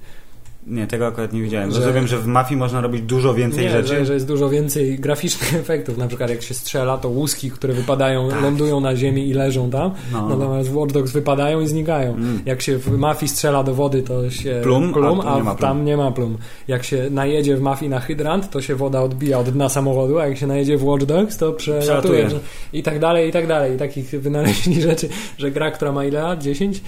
Nie, 0.67 0.87
tego 0.87 1.07
akurat 1.07 1.33
nie 1.33 1.43
widziałem. 1.43 1.71
Że- 1.71 1.79
Rozumiem, 1.81 2.07
że 2.07 2.19
w 2.19 2.27
mafii 2.27 2.59
można 2.59 2.81
robić 2.81 3.03
dużo 3.03 3.35
więcej 3.35 3.65
Nie, 3.65 3.71
rzeczy. 3.71 3.89
że, 3.89 4.07
że 4.07 4.15
jest 4.15 4.27
dużo 4.27 4.49
więcej 4.51 4.99
graficznych 4.99 5.55
efektów. 5.63 5.99
Na 5.99 6.09
przykład 6.09 6.31
jak 6.31 6.43
się 6.43 6.55
strzela, 6.55 6.99
to 6.99 7.09
łuski, 7.09 7.51
które 7.51 7.73
wypadają, 7.75 8.29
lądują 8.43 8.81
na 8.81 8.97
ziemi 8.97 9.29
i 9.29 9.33
leżą 9.35 9.71
tam. 9.71 9.91
Tak. 9.91 10.01
No. 10.13 10.29
Natomiast 10.29 10.71
w 10.71 10.77
Watch 10.77 10.93
Dogs 10.95 11.13
wypadają 11.13 11.61
i 11.61 11.67
znikają. 11.69 12.15
Mm. 12.15 12.41
Jak 12.47 12.63
się 12.63 12.79
w 12.79 12.91
mafii 12.99 13.29
strzela 13.29 13.63
do 13.63 13.75
wody, 13.75 14.03
to 14.03 14.31
się 14.31 14.61
Plum, 14.63 14.93
plum 14.93 15.21
a 15.21 15.37
nie 15.37 15.43
plum. 15.45 15.57
tam 15.57 15.85
nie 15.85 15.97
ma 15.97 16.11
plum. 16.13 16.39
Jak 16.69 16.85
się 16.85 17.09
najedzie 17.11 17.57
w 17.57 17.61
mafii 17.61 17.89
na 17.91 18.01
hydrant, 18.01 18.51
to 18.51 18.61
się 18.61 18.75
woda 18.75 19.03
odbija 19.03 19.39
od 19.39 19.51
dna 19.51 19.69
samochodu, 19.69 20.19
a 20.19 20.27
jak 20.27 20.39
się 20.39 20.47
najedzie 20.47 20.77
w 20.77 20.85
Watch 20.85 21.05
Dogs, 21.05 21.37
to 21.37 21.53
przelatuje. 21.53 21.91
Przelatuje. 22.25 22.29
I 22.73 22.83
tak 22.83 22.99
dalej, 22.99 23.29
i 23.29 23.33
tak 23.33 23.47
dalej. 23.47 23.75
I 23.75 23.79
takich 23.79 24.11
wynaleźli 24.11 24.83
rzeczy, 24.91 25.09
że 25.39 25.51
gra, 25.51 25.71
która 25.71 25.93
ma 25.93 26.05
ile 26.05 26.23
lat? 26.23 26.43
10? 26.43 26.81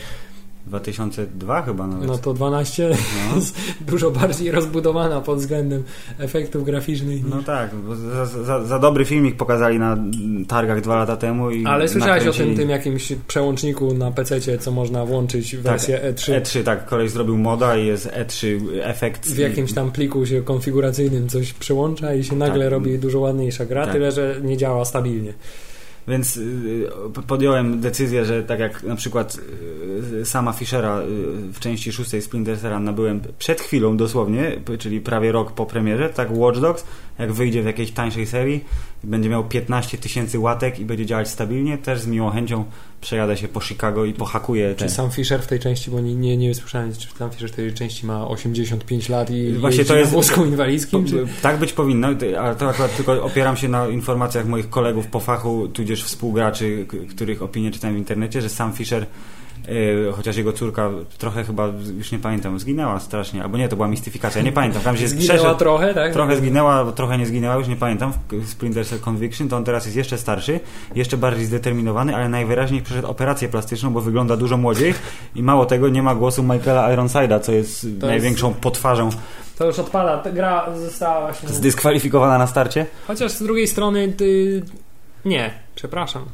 2002 0.66 1.62
chyba 1.62 1.87
nawet. 1.87 2.09
No 2.09 2.18
to 2.18 2.35
12 2.35 2.90
No. 3.31 3.37
jest 3.37 3.57
dużo 3.81 4.11
bardziej 4.11 4.50
rozbudowana 4.50 5.20
pod 5.20 5.38
względem 5.38 5.83
efektów 6.18 6.64
graficznych. 6.64 7.29
No 7.31 7.42
tak, 7.42 7.74
bo 7.74 7.96
za, 7.96 8.27
za, 8.27 8.64
za 8.64 8.79
dobry 8.79 9.05
filmik 9.05 9.37
pokazali 9.37 9.79
na 9.79 9.96
targach 10.48 10.81
dwa 10.81 10.96
lata 10.96 11.16
temu 11.16 11.50
i 11.50 11.66
Ale 11.66 11.88
słyszałeś 11.88 12.22
o 12.22 12.27
nakręcili- 12.31 12.37
tym, 12.46 12.57
tym 12.57 12.70
jakimś 12.70 13.12
przełączniku 13.27 13.94
na 13.94 14.11
PC, 14.11 14.59
co 14.59 14.70
można 14.70 15.05
włączyć 15.07 15.57
wersję 15.57 16.00
E3. 16.12 16.40
E3, 16.40 16.62
tak, 16.64 16.87
koleś 16.87 17.11
zrobił 17.11 17.37
moda 17.38 17.77
i 17.77 17.87
jest 17.87 18.07
E3 18.09 18.46
efekt. 18.83 19.27
W 19.29 19.38
jakimś 19.38 19.72
tam 19.72 19.90
pliku 19.92 20.27
się 20.27 20.42
konfiguracyjnym 20.42 21.29
coś 21.29 21.53
przełącza 21.53 22.14
i 22.14 22.24
się 22.24 22.37
nagle 22.37 22.64
Tak. 22.64 22.72
robi 22.72 22.98
dużo 22.98 23.20
ładniejsza 23.20 23.66
gra, 23.66 23.85
Tak. 23.85 23.92
tyle 23.94 24.12
że 24.12 24.37
nie 24.42 24.57
działa 24.57 24.85
stabilnie. 24.85 25.33
Więc 26.09 26.37
y, 26.37 26.88
p- 27.14 27.23
podjąłem 27.23 27.81
decyzję, 27.81 28.25
że 28.25 28.43
tak 28.43 28.61
jak 28.61 28.83
na 28.83 28.97
przykład 28.97 29.38
y, 30.21 30.25
sama 30.25 30.53
Fischera 30.53 31.01
y, 31.01 31.05
w 31.53 31.61
części 31.61 31.93
szóstej 31.93 32.23
Splinter 32.23 32.59
Cella 32.61 32.81
nabyłem 32.81 33.21
przed 33.38 33.61
chwilą 33.61 33.97
dosłownie, 33.97 34.61
czyli 34.79 35.01
prawie 35.01 35.33
rok 35.33 35.53
po 35.53 35.67
premierze, 35.67 36.09
tak 36.11 36.29
Watch 36.37 36.61
Dogs, 36.61 36.85
jak 37.19 37.33
wyjdzie 37.33 37.62
w 37.62 37.67
jakiejś 37.67 37.90
tańszej 37.90 38.27
serii, 38.27 38.64
będzie 39.05 39.29
miał 39.29 39.45
15 39.45 39.99
tysięcy 39.99 40.38
łatek 40.38 40.79
i 40.79 40.85
będzie 40.85 41.07
działać 41.07 41.29
stabilnie, 41.29 41.79
też 41.79 42.01
z 42.01 42.07
miłą 42.07 42.31
chęcią 42.31 42.64
przejadę 43.05 43.37
się 43.37 43.49
po 43.49 43.61
Chicago 43.61 44.05
i 44.05 44.12
pohakuję 44.12 44.75
te... 44.75 44.85
Czy 44.85 44.90
sam 44.90 45.11
Fisher 45.11 45.43
w 45.43 45.47
tej 45.47 45.61
części, 45.61 45.90
bo 45.90 46.01
nie, 46.01 46.14
nie, 46.14 46.37
nie 46.37 46.55
słyszałem, 46.55 46.93
czy 46.93 47.09
sam 47.19 47.31
Fisher 47.31 47.51
w 47.51 47.53
tej 47.53 47.75
części 47.75 48.07
ma 48.07 48.29
85 48.29 49.09
lat 49.09 49.31
i 49.31 49.53
Właśnie 49.53 49.85
to 49.85 49.97
jest- 49.97 50.12
wózku 50.12 50.45
inwalidzkim? 50.45 51.07
Czy... 51.07 51.27
Tak 51.43 51.59
być 51.59 51.73
powinno, 51.73 52.09
ale 52.40 52.57
to 52.57 52.69
akurat 52.69 52.97
tylko 52.97 53.25
opieram 53.25 53.57
się 53.57 53.69
na 53.69 53.88
informacjach 53.88 54.47
moich 54.47 54.71
kolegów 54.71 55.07
po 55.07 55.21
fachu, 55.21 55.69
tudzież 55.69 56.05
współgraczy, 56.05 56.87
których 57.11 57.43
opinie 57.43 57.71
czytałem 57.71 57.97
w 57.97 57.99
internecie, 57.99 58.43
że 58.43 58.49
sam 58.49 58.73
Fisher, 58.73 59.07
chociaż 60.16 60.37
jego 60.37 60.53
córka 60.53 60.90
trochę 61.18 61.44
chyba, 61.44 61.68
już 61.98 62.12
nie 62.12 62.18
pamiętam, 62.18 62.59
zginęła 62.59 63.00
strasznie, 63.00 63.42
albo 63.42 63.59
nie, 63.59 63.68
to 63.68 63.77
była 63.77 63.88
mistyfikacja, 63.88 64.42
nie 64.42 64.53
pamiętam, 64.53 64.83
tam 64.83 64.96
się 64.96 65.09
Zginęła 65.09 65.35
przeszedł, 65.35 65.59
trochę, 65.59 65.94
tak? 65.94 66.12
trochę 66.12 66.37
zginęła, 66.37 66.92
trochę 66.92 67.18
nie 67.18 67.27
zginęła, 67.27 67.57
już 67.57 67.68
nie 67.68 67.77
pamiętam, 67.77 68.12
w 68.31 68.48
Splinter 68.48 68.87
Cell 68.87 69.00
Conviction, 69.00 69.48
to 69.48 69.57
on 69.57 69.64
teraz 69.64 69.85
jest 69.85 69.96
jeszcze 69.96 70.18
starszy, 70.18 70.61
jeszcze 70.94 71.16
bardziej 71.16 71.46
zdeterminowany, 71.46 72.16
ale 72.16 72.29
najwyraźniej 72.29 72.83
przeszedł 72.83 73.09
operację 73.09 73.48
plastyczną, 73.48 73.90
bo 73.90 74.00
wygląda 74.00 74.37
dużo 74.37 74.57
młodziej 74.57 74.94
i 75.35 75.42
mało 75.42 75.66
tego, 75.66 75.88
nie 75.88 76.03
ma 76.03 76.14
głosu 76.14 76.42
Michaela 76.42 76.96
Ironside'a, 76.96 77.40
co 77.40 77.53
jest 77.53 77.87
To 78.00 78.07
największą 78.07 78.55
potwarzą 78.55 79.11
To 79.59 79.66
już 79.66 79.79
odpada, 79.79 80.18
ta 80.18 80.31
gra 80.33 80.77
została 80.77 81.20
właśnie... 81.20 81.48
zdyskwalifikowana 81.48 82.38
na 82.38 82.46
starcie. 82.46 82.87
Chociaż 83.07 83.33
z 83.33 83.42
drugiej 83.42 83.68
strony 83.68 84.12
ty... 84.12 84.62
Nie, 85.24 85.50
przepraszam. 85.74 86.24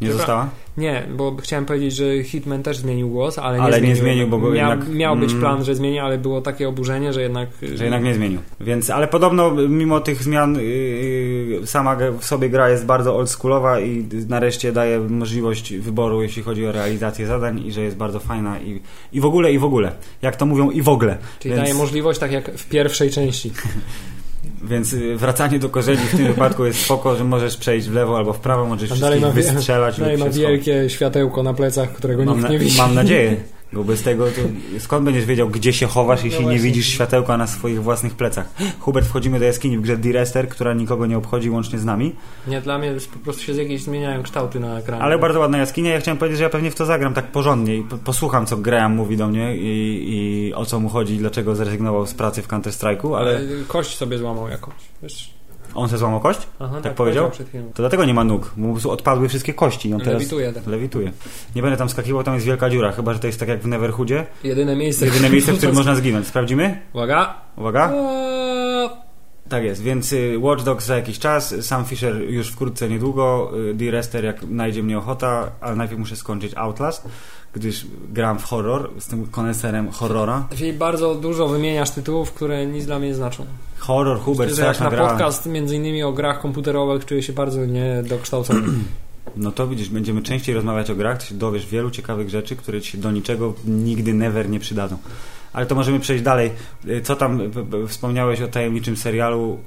Nie 0.00 0.08
Dobra. 0.08 0.18
została? 0.18 0.48
Nie, 0.76 1.06
bo 1.16 1.36
chciałem 1.36 1.64
powiedzieć, 1.64 1.94
że 1.94 2.22
Hitman 2.24 2.62
też 2.62 2.76
zmienił 2.76 3.10
głos, 3.10 3.38
ale 3.38 3.58
nie 3.58 3.64
Ale 3.64 3.80
nie 3.80 3.96
zmienił. 3.96 3.96
zmienił, 3.96 4.28
bo 4.28 4.54
jednak- 4.54 4.88
miał 4.88 5.16
być 5.16 5.30
mm. 5.30 5.40
plan, 5.40 5.64
że 5.64 5.74
zmieni, 5.74 5.98
ale 5.98 6.18
było 6.18 6.40
takie 6.40 6.68
oburzenie, 6.68 7.12
że 7.12 7.22
jednak... 7.22 7.48
Że 7.74 7.84
jednak 7.84 8.04
nie 8.04 8.14
zmienił. 8.14 8.40
Więc, 8.60 8.90
ale 8.90 9.08
podobno 9.08 9.50
mimo 9.50 10.00
tych 10.00 10.22
zmian 10.22 10.54
yy, 10.54 11.60
sama 11.64 11.96
w 12.18 12.24
sobie 12.24 12.48
gra 12.48 12.70
jest 12.70 12.86
bardzo 12.86 13.16
oldschoolowa 13.16 13.80
i 13.80 14.08
nareszcie 14.28 14.72
daje 14.72 15.00
możliwość 15.00 15.76
wyboru, 15.76 16.22
jeśli 16.22 16.42
chodzi 16.42 16.66
o 16.66 16.72
realizację 16.72 17.26
zadań 17.26 17.66
i 17.66 17.72
że 17.72 17.80
jest 17.80 17.96
bardzo 17.96 18.20
fajna 18.20 18.60
i, 18.60 18.80
i 19.12 19.20
w 19.20 19.24
ogóle, 19.24 19.52
i 19.52 19.58
w 19.58 19.64
ogóle. 19.64 19.92
Jak 20.22 20.36
to 20.36 20.46
mówią, 20.46 20.70
i 20.70 20.82
w 20.82 20.88
ogóle. 20.88 21.18
Czyli 21.38 21.54
więc, 21.54 21.64
daje 21.64 21.74
możliwość, 21.74 22.18
tak 22.18 22.32
jak 22.32 22.50
w 22.50 22.68
pierwszej 22.68 23.10
części. 23.10 23.52
Więc 24.64 24.92
yy, 24.92 25.16
wracanie 25.16 25.58
do 25.58 25.68
korzeni 25.68 25.98
w 25.98 26.16
tym 26.16 26.26
wypadku 26.26 26.64
jest 26.64 26.80
spoko, 26.84 27.16
że 27.16 27.24
możesz 27.24 27.56
przejść 27.56 27.88
w 27.88 27.94
lewo 27.94 28.16
albo 28.16 28.32
w 28.32 28.40
prawo, 28.40 28.66
możesz 28.66 28.90
wszystkich 28.90 29.20
ma 29.20 29.30
wystrzelać 29.30 30.00
Dalej 30.00 30.18
ma 30.18 30.28
wielkie 30.28 30.90
światełko 30.90 31.42
na 31.42 31.54
plecach, 31.54 31.92
którego 31.92 32.24
Mam, 32.24 32.34
nikt 32.34 32.42
na, 32.42 32.48
nie 32.48 32.58
widzi. 32.58 32.78
mam 32.78 32.94
nadzieję. 32.94 33.36
Bo 33.74 33.84
bez 33.84 34.02
tego 34.02 34.24
skąd 34.78 35.04
będziesz 35.04 35.24
wiedział, 35.24 35.48
gdzie 35.48 35.72
się 35.72 35.86
chowasz, 35.86 36.24
jeśli 36.24 36.38
No 36.44 36.50
nie 36.50 36.56
właśnie. 36.56 36.62
widzisz 36.70 36.86
światełka 36.86 37.36
na 37.36 37.46
swoich 37.46 37.82
własnych 37.82 38.14
plecach? 38.14 38.46
Hubert, 38.80 39.06
wchodzimy 39.08 39.38
do 39.38 39.44
jaskini 39.44 39.78
w 39.78 39.80
grze 39.80 39.96
Direster, 39.96 40.48
która 40.48 40.74
nikogo 40.74 41.06
nie 41.06 41.18
obchodzi 41.18 41.50
łącznie 41.50 41.78
z 41.78 41.84
nami. 41.84 42.14
Nie, 42.48 42.60
dla 42.60 42.78
mnie 42.78 42.94
po 43.12 43.18
prostu 43.18 43.42
się 43.42 43.52
jakieś 43.52 43.82
zmieniają 43.82 44.22
kształty 44.22 44.60
na 44.60 44.78
ekranie. 44.78 45.02
Ale 45.02 45.18
bardzo 45.18 45.40
ładna 45.40 45.58
jaskinia. 45.58 45.90
Ja 45.92 46.00
chciałem 46.00 46.18
powiedzieć, 46.18 46.38
że 46.38 46.44
ja 46.44 46.50
pewnie 46.50 46.70
w 46.70 46.74
to 46.74 46.86
zagram 46.86 47.14
tak 47.14 47.26
porządnie 47.32 47.76
i 47.76 47.82
po- 47.82 47.98
posłucham, 47.98 48.46
co 48.46 48.56
Graham 48.56 48.94
mówi 48.94 49.16
do 49.16 49.28
mnie 49.28 49.56
i, 49.56 50.04
i 50.48 50.54
o 50.54 50.64
co 50.66 50.80
mu 50.80 50.88
chodzi, 50.88 51.14
i 51.14 51.18
dlaczego 51.18 51.54
zrezygnował 51.54 52.06
z 52.06 52.14
pracy 52.14 52.42
w 52.42 52.48
Counter-Strike'u, 52.48 53.16
ale 53.16 53.30
Ale 53.36 53.40
kość 53.68 53.96
sobie 53.96 54.18
złamał 54.18 54.48
jakąś, 54.48 54.74
wiesz? 55.02 55.34
On 55.74 55.88
se 55.88 55.98
złamał 55.98 56.20
kość? 56.20 56.40
Aha, 56.58 56.80
Tak 56.82 56.94
powiedział? 56.94 57.30
Przed 57.30 57.48
chwilą. 57.48 57.64
To 57.64 57.82
dlatego 57.82 58.04
nie 58.04 58.14
ma 58.14 58.24
nóg, 58.24 58.52
bo 58.56 58.62
mu 58.62 58.68
po 58.68 58.72
prostu 58.74 58.90
odpadły 58.90 59.28
wszystkie 59.28 59.54
kości 59.54 59.88
i 59.88 59.94
on 59.94 60.00
teraz 60.00 60.14
Lewituje. 60.14 60.52
tak. 60.52 60.66
lewituje. 60.66 61.12
Nie 61.56 61.62
będę 61.62 61.76
tam 61.76 61.88
skakiwał, 61.88 62.22
tam 62.24 62.34
jest 62.34 62.46
wielka 62.46 62.70
dziura, 62.70 62.92
chyba, 62.92 63.12
że 63.12 63.18
to 63.18 63.26
jest 63.26 63.40
tak 63.40 63.48
jak 63.48 63.60
w 63.60 63.66
Neverhoodzie. 63.66 64.26
Jedyne 64.44 64.76
miejsce. 64.76 65.06
Jedyne 65.06 65.30
miejsce, 65.30 65.52
w 65.52 65.56
którym 65.56 65.74
można 65.74 65.94
zginąć. 65.94 66.26
Sprawdzimy? 66.26 66.80
Uwaga. 66.92 67.34
Uwaga. 67.56 67.92
Tak 69.48 69.64
jest, 69.64 69.82
więc 69.82 70.12
y, 70.12 70.36
Watch 70.38 70.62
Dogs 70.64 70.86
za 70.86 70.96
jakiś 70.96 71.18
czas, 71.18 71.54
Sam 71.66 71.84
Fisher 71.84 72.16
już 72.16 72.48
wkrótce 72.48 72.88
niedługo, 72.88 73.50
y, 73.70 73.74
D-Rester 73.74 74.24
jak 74.24 74.42
najdzie 74.42 74.82
mnie 74.82 74.98
ochota, 74.98 75.50
ale 75.60 75.76
najpierw 75.76 75.98
muszę 76.00 76.16
skończyć 76.16 76.52
Outlast, 76.56 77.08
gdyż 77.54 77.86
gram 78.12 78.38
w 78.38 78.44
horror, 78.44 78.90
jestem 78.94 79.26
koneserem 79.26 79.90
horrora. 79.90 80.48
Czyli 80.56 80.72
bardzo 80.72 81.14
dużo 81.14 81.48
wymieniasz 81.48 81.90
tytułów, 81.90 82.32
które 82.32 82.66
nic 82.66 82.86
dla 82.86 82.98
mnie 82.98 83.08
nie 83.08 83.14
znaczą. 83.14 83.46
Horror, 83.78 84.20
Hubert, 84.20 84.50
Myślę, 84.50 84.66
jak 84.66 84.80
na 84.80 84.90
gra. 84.90 85.08
podcast 85.08 85.46
między 85.46 85.76
innymi 85.76 86.02
o 86.02 86.12
grach 86.12 86.40
komputerowych 86.40 87.04
czuję 87.04 87.22
się 87.22 87.32
bardzo 87.32 87.66
niedokształcony. 87.66 88.60
No 89.36 89.52
to 89.52 89.66
widzisz, 89.66 89.88
będziemy 89.88 90.22
częściej 90.22 90.54
rozmawiać 90.54 90.90
o 90.90 90.94
grach, 90.94 91.18
to 91.18 91.24
się 91.24 91.34
dowiesz 91.34 91.66
wielu 91.66 91.90
ciekawych 91.90 92.30
rzeczy, 92.30 92.56
które 92.56 92.80
ci 92.80 92.90
się 92.92 92.98
do 92.98 93.10
niczego 93.12 93.54
nigdy, 93.66 94.14
never 94.14 94.48
nie 94.48 94.60
przydadzą. 94.60 94.96
Ale 95.52 95.66
to 95.66 95.74
możemy 95.74 96.00
przejść 96.00 96.24
dalej. 96.24 96.50
Y, 96.88 97.00
Co 97.02 97.16
tam, 97.16 97.40
wspomniałeś 97.88 98.40
o 98.40 98.48
tajemniczym 98.48 98.96
serialu, 98.96 99.58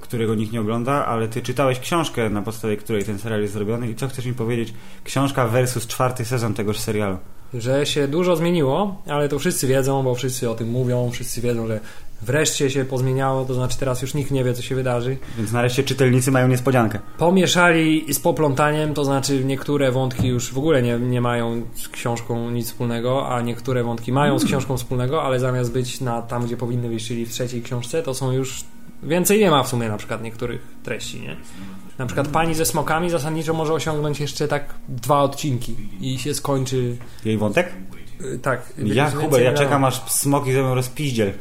którego 0.00 0.34
nikt 0.34 0.52
nie 0.52 0.60
ogląda, 0.60 1.06
ale 1.06 1.28
ty 1.28 1.42
czytałeś 1.42 1.78
książkę, 1.78 2.30
na 2.30 2.42
podstawie 2.42 2.76
której 2.76 3.04
ten 3.04 3.18
serial 3.18 3.40
jest 3.40 3.52
zrobiony 3.52 3.90
i 3.90 3.94
co 3.94 4.08
chcesz 4.08 4.26
mi 4.26 4.34
powiedzieć? 4.34 4.74
Książka 5.04 5.48
versus 5.48 5.86
czwarty 5.86 6.24
sezon 6.24 6.54
tegoż 6.54 6.78
serialu. 6.78 7.16
że 7.54 7.86
się 7.86 8.08
dużo 8.08 8.36
zmieniło, 8.36 9.02
ale 9.06 9.28
to 9.28 9.38
wszyscy 9.38 9.66
wiedzą, 9.66 10.02
bo 10.02 10.14
wszyscy 10.14 10.50
o 10.50 10.54
tym 10.54 10.70
mówią, 10.70 11.10
wszyscy 11.10 11.40
wiedzą, 11.40 11.66
że 11.66 11.80
wreszcie 12.22 12.70
się 12.70 12.84
pozmieniało, 12.84 13.44
to 13.44 13.54
znaczy 13.54 13.78
teraz 13.78 14.02
już 14.02 14.14
nikt 14.14 14.30
nie 14.30 14.44
wie, 14.44 14.54
co 14.54 14.62
się 14.62 14.74
wydarzy. 14.74 15.16
Więc 15.38 15.52
nareszcie 15.52 15.84
czytelnicy 15.84 16.30
mają 16.30 16.48
niespodziankę. 16.48 16.98
Pomieszali 17.18 18.14
z 18.14 18.20
poplątaniem, 18.20 18.94
to 18.94 19.04
znaczy 19.04 19.44
niektóre 19.44 19.92
wątki 19.92 20.28
już 20.28 20.52
w 20.52 20.58
ogóle 20.58 20.82
nie, 20.82 20.98
nie 20.98 21.20
mają 21.20 21.62
z 21.74 21.88
książką 21.88 22.50
nic 22.50 22.66
wspólnego, 22.66 23.28
a 23.28 23.40
niektóre 23.42 23.84
wątki 23.84 24.12
mają 24.12 24.38
z 24.38 24.44
książką 24.44 24.76
wspólnego, 24.76 25.22
ale 25.22 25.40
zamiast 25.40 25.72
być 25.72 26.00
na 26.00 26.22
tam, 26.22 26.46
gdzie 26.46 26.56
powinny 26.56 26.88
być, 26.88 27.08
czyli 27.08 27.26
w 27.26 27.30
trzeciej 27.30 27.62
książce, 27.62 28.02
to 28.02 28.14
są 28.14 28.32
już 28.32 28.64
więcej 29.02 29.40
nie 29.40 29.50
ma 29.50 29.62
w 29.62 29.68
sumie 29.68 29.88
na 29.88 29.96
przykład 29.96 30.22
niektórych 30.22 30.60
treści, 30.82 31.20
nie? 31.20 31.36
Na 31.98 32.06
przykład 32.06 32.28
pani 32.28 32.54
ze 32.54 32.66
smokami 32.66 33.10
zasadniczo 33.10 33.54
może 33.54 33.72
osiągnąć 33.72 34.20
jeszcze 34.20 34.48
tak 34.48 34.74
dwa 34.88 35.20
odcinki 35.22 35.76
i 36.00 36.18
się 36.18 36.34
skończy 36.34 36.96
Jej 37.24 37.38
wątek? 37.38 37.72
y, 38.20 38.38
tak. 38.38 38.72
Ja, 38.84 39.10
Hubert, 39.10 39.42
ja 39.44 39.52
czekam 39.52 39.84
aż 39.84 40.02
smoki 40.10 40.52
zrobią 40.52 40.74
rozpiździel. 40.74 41.32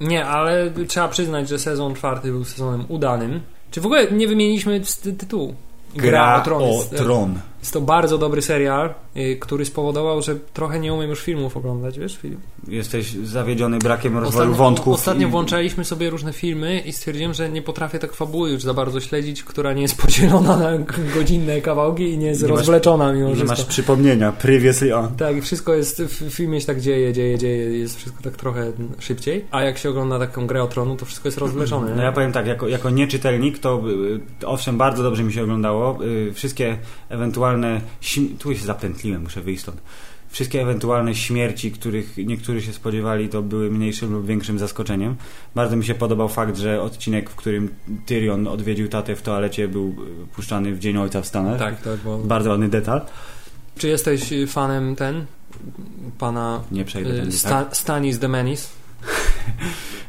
Nie, 0.00 0.26
ale 0.26 0.70
trzeba 0.88 1.08
przyznać, 1.08 1.48
że 1.48 1.58
sezon 1.58 1.94
czwarty 1.94 2.30
był 2.30 2.44
sezonem 2.44 2.84
udanym. 2.88 3.40
Czy 3.70 3.80
w 3.80 3.86
ogóle 3.86 4.10
nie 4.12 4.28
wymieniliśmy 4.28 4.80
ty- 5.02 5.12
tytułu? 5.12 5.54
Gra 5.94 6.40
o 6.40 6.44
Tron. 6.44 6.62
Jest, 6.62 6.96
tron. 6.96 7.38
Jest 7.60 7.72
to 7.72 7.80
bardzo 7.80 8.18
dobry 8.18 8.42
serial, 8.42 8.94
y, 9.16 9.36
który 9.40 9.64
spowodował, 9.64 10.22
że 10.22 10.36
trochę 10.54 10.80
nie 10.80 10.94
umiem 10.94 11.10
już 11.10 11.20
filmów 11.22 11.56
oglądać, 11.56 11.98
wiesz 11.98 12.16
Filip? 12.16 12.38
Jesteś 12.68 13.12
zawiedziony 13.12 13.78
brakiem 13.78 14.18
rozwoju 14.18 14.42
Ostatnio, 14.50 14.64
wątków. 14.64 14.94
ostatnio 14.94 15.28
i- 15.28 15.30
włączaliśmy 15.30 15.84
sobie 15.84 16.10
różne 16.10 16.32
filmy 16.32 16.80
i 16.80 16.92
stwierdziłem, 16.92 17.34
że 17.34 17.48
nie 17.50 17.62
potrafię 17.62 17.98
tak 17.98 18.12
fabuły 18.12 18.50
już 18.50 18.62
za 18.62 18.74
bardzo 18.74 19.00
śledzić, 19.00 19.44
która 19.44 19.72
nie 19.72 19.82
jest 19.82 19.96
podzielona 20.02 20.56
na 20.56 20.70
godzinne 21.14 21.60
kawałki 21.60 22.10
i 22.10 22.18
nie 22.18 22.26
jest 22.26 22.42
Nie 22.42 22.48
masz- 22.48 22.56
rozwleczona 22.58 23.12
mimo 23.12 23.28
Nie 23.28 23.34
wszystko. 23.34 23.56
masz 23.56 23.64
przypomnienia. 23.64 24.32
Previously 24.32 24.96
on. 24.96 25.08
Tak, 25.16 25.36
i 25.36 25.40
wszystko 25.40 25.74
jest, 25.74 26.02
w 26.02 26.30
filmie 26.30 26.60
się 26.60 26.66
tak 26.66 26.80
dzieje, 26.80 27.12
dzieje, 27.12 27.38
dzieje, 27.38 27.78
jest 27.78 27.96
wszystko 27.96 28.22
tak 28.22 28.36
trochę 28.36 28.72
szybciej, 28.98 29.44
a 29.50 29.62
jak 29.62 29.78
się 29.78 29.90
ogląda 29.90 30.18
taką 30.18 30.46
grę 30.46 30.62
o 30.62 30.66
tronu, 30.66 30.96
to 30.96 31.04
wszystko 31.06 31.28
jest 31.28 31.38
rozwleczone. 31.38 31.94
No 31.96 32.02
ja 32.02 32.12
powiem 32.12 32.32
tak, 32.32 32.46
jako, 32.46 32.68
jako 32.68 32.90
nieczytelnik 32.90 33.58
to 33.58 33.82
y, 34.42 34.46
owszem, 34.46 34.78
bardzo 34.78 35.02
dobrze 35.02 35.22
mi 35.22 35.32
się 35.32 35.42
oglądało. 35.42 36.04
Y, 36.04 36.32
Wszystkie 36.34 36.78
ewentualne... 37.08 37.49
śm- 38.02 38.38
Tu 38.38 38.54
się 38.54 38.64
zapętliłem, 38.64 39.22
muszę 39.22 39.40
wyjść 39.40 39.62
stąd. 39.62 39.80
Wszystkie 40.30 40.62
ewentualne 40.62 41.14
śmierci, 41.14 41.72
których 41.72 42.16
niektórzy 42.16 42.62
się 42.62 42.72
spodziewali, 42.72 43.28
to 43.28 43.42
były 43.42 43.70
mniejszym 43.70 44.12
lub 44.12 44.26
większym 44.26 44.58
zaskoczeniem. 44.58 45.16
Bardzo 45.54 45.76
mi 45.76 45.84
się 45.84 45.94
podobał 45.94 46.28
fakt, 46.28 46.56
że 46.56 46.82
odcinek, 46.82 47.30
w 47.30 47.34
którym 47.34 47.68
Tyrion 48.06 48.48
odwiedził 48.48 48.88
tatę 48.88 49.16
w 49.16 49.22
toalecie, 49.22 49.68
był 49.68 49.88
y, 49.88 50.26
puszczany 50.26 50.74
w 50.74 50.78
Dzień 50.78 50.96
Ojca 50.96 51.22
w 51.22 51.26
Stanach. 51.26 51.58
Tak, 51.58 51.82
tak, 51.82 51.98
bo... 52.04 52.18
Bardzo 52.18 52.50
ładny 52.50 52.68
detal. 52.68 53.00
Czy 53.78 53.88
jesteś 53.88 54.32
y, 54.32 54.46
fanem 54.46 54.96
ten, 54.96 55.24
pana 56.18 56.62
Nie 56.72 56.84
przejdę 56.84 57.10
y, 57.10 57.16
tędy, 57.16 57.32
Sta- 57.38 57.48
tak? 57.64 57.76
Stanis 57.76 58.18
the 58.18 58.28
Menace? 58.28 58.68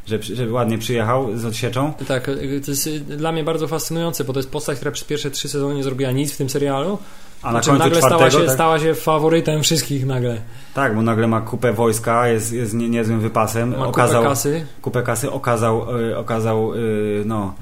Że, 0.05 0.21
że 0.23 0.51
ładnie 0.51 0.77
przyjechał 0.77 1.37
z 1.37 1.45
odsieczą. 1.45 1.93
Tak, 2.07 2.25
to 2.65 2.71
jest 2.71 2.89
dla 3.03 3.31
mnie 3.31 3.43
bardzo 3.43 3.67
fascynujące, 3.67 4.23
bo 4.23 4.33
to 4.33 4.39
jest 4.39 4.49
postać, 4.49 4.75
która 4.77 4.91
przez 4.91 5.07
pierwsze 5.07 5.31
trzy 5.31 5.49
sezony 5.49 5.75
nie 5.75 5.83
zrobiła 5.83 6.11
nic 6.11 6.33
w 6.33 6.37
tym 6.37 6.49
serialu, 6.49 6.97
A 7.41 7.51
na 7.51 7.59
końcu 7.61 7.79
nagle 7.79 8.01
stała 8.01 8.29
się, 8.31 8.39
tak? 8.39 8.51
stała 8.51 8.79
się 8.79 8.95
faworytem 8.95 9.63
wszystkich 9.63 10.05
nagle. 10.05 10.41
Tak, 10.73 10.95
bo 10.95 11.01
nagle 11.01 11.27
ma 11.27 11.41
kupę 11.41 11.73
wojska, 11.73 12.27
jest, 12.27 12.53
jest 12.53 12.73
nie, 12.73 12.89
niezłym 12.89 13.19
wypasem. 13.19 13.69
Ma 13.77 13.87
okazał, 13.87 14.21
kupę 14.21 14.29
kasy. 14.29 14.65
kupę 14.81 15.03
kasy, 15.03 15.31
okazał, 15.31 15.99
y, 15.99 16.17
okazał 16.17 16.73
y, 16.75 17.23
no, 17.25 17.53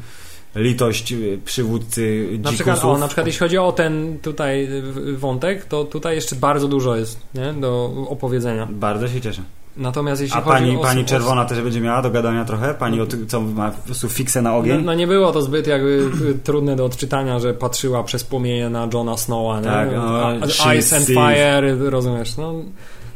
litość 0.55 1.11
y, 1.11 1.39
przywódcy 1.45 2.27
Na 2.31 2.35
dzikusów. 2.51 2.53
przykład, 2.55 2.83
o, 2.83 2.97
na 2.97 3.07
przykład 3.07 3.27
jeśli 3.27 3.39
chodzi 3.39 3.57
o 3.57 3.71
ten 3.71 4.19
tutaj 4.21 4.69
wątek, 5.17 5.65
to 5.65 5.83
tutaj 5.83 6.15
jeszcze 6.15 6.35
bardzo 6.35 6.67
dużo 6.67 6.95
jest 6.95 7.19
nie? 7.35 7.53
do 7.53 7.93
opowiedzenia. 8.09 8.67
Bardzo 8.71 9.07
się 9.07 9.21
cieszę. 9.21 9.41
Natomiast 9.79 10.21
jeśli 10.21 10.37
A 10.37 10.41
chodzi 10.41 10.57
pani, 10.57 10.77
o... 10.77 10.79
pani 10.79 11.05
Czerwona 11.05 11.45
też 11.45 11.61
będzie 11.61 11.81
miała 11.81 12.01
do 12.01 12.11
gadania 12.11 12.45
trochę? 12.45 12.73
Pani, 12.73 13.01
od, 13.01 13.15
co 13.27 13.41
ma 13.41 13.71
po 13.71 13.85
prostu 13.85 14.09
fiksę 14.09 14.41
na 14.41 14.49
No, 14.49 14.57
ogień? 14.57 14.83
no 14.83 14.93
nie 14.93 15.07
było 15.07 15.31
to 15.31 15.41
zbyt 15.41 15.67
jakby 15.67 16.09
trudne 16.43 16.75
do 16.75 16.85
odczytania, 16.85 17.39
że 17.39 17.53
patrzyła 17.53 18.03
przez 18.03 18.23
płomienie 18.23 18.69
na 18.69 18.87
Johna 18.93 19.17
Snowa, 19.17 19.59
nie? 19.59 19.65
Tak, 19.65 19.89
no, 19.95 20.73
Ice 20.73 20.97
and. 20.97 21.05
Fire, 21.05 21.75
rozumiesz, 21.89 22.37
no 22.37 22.53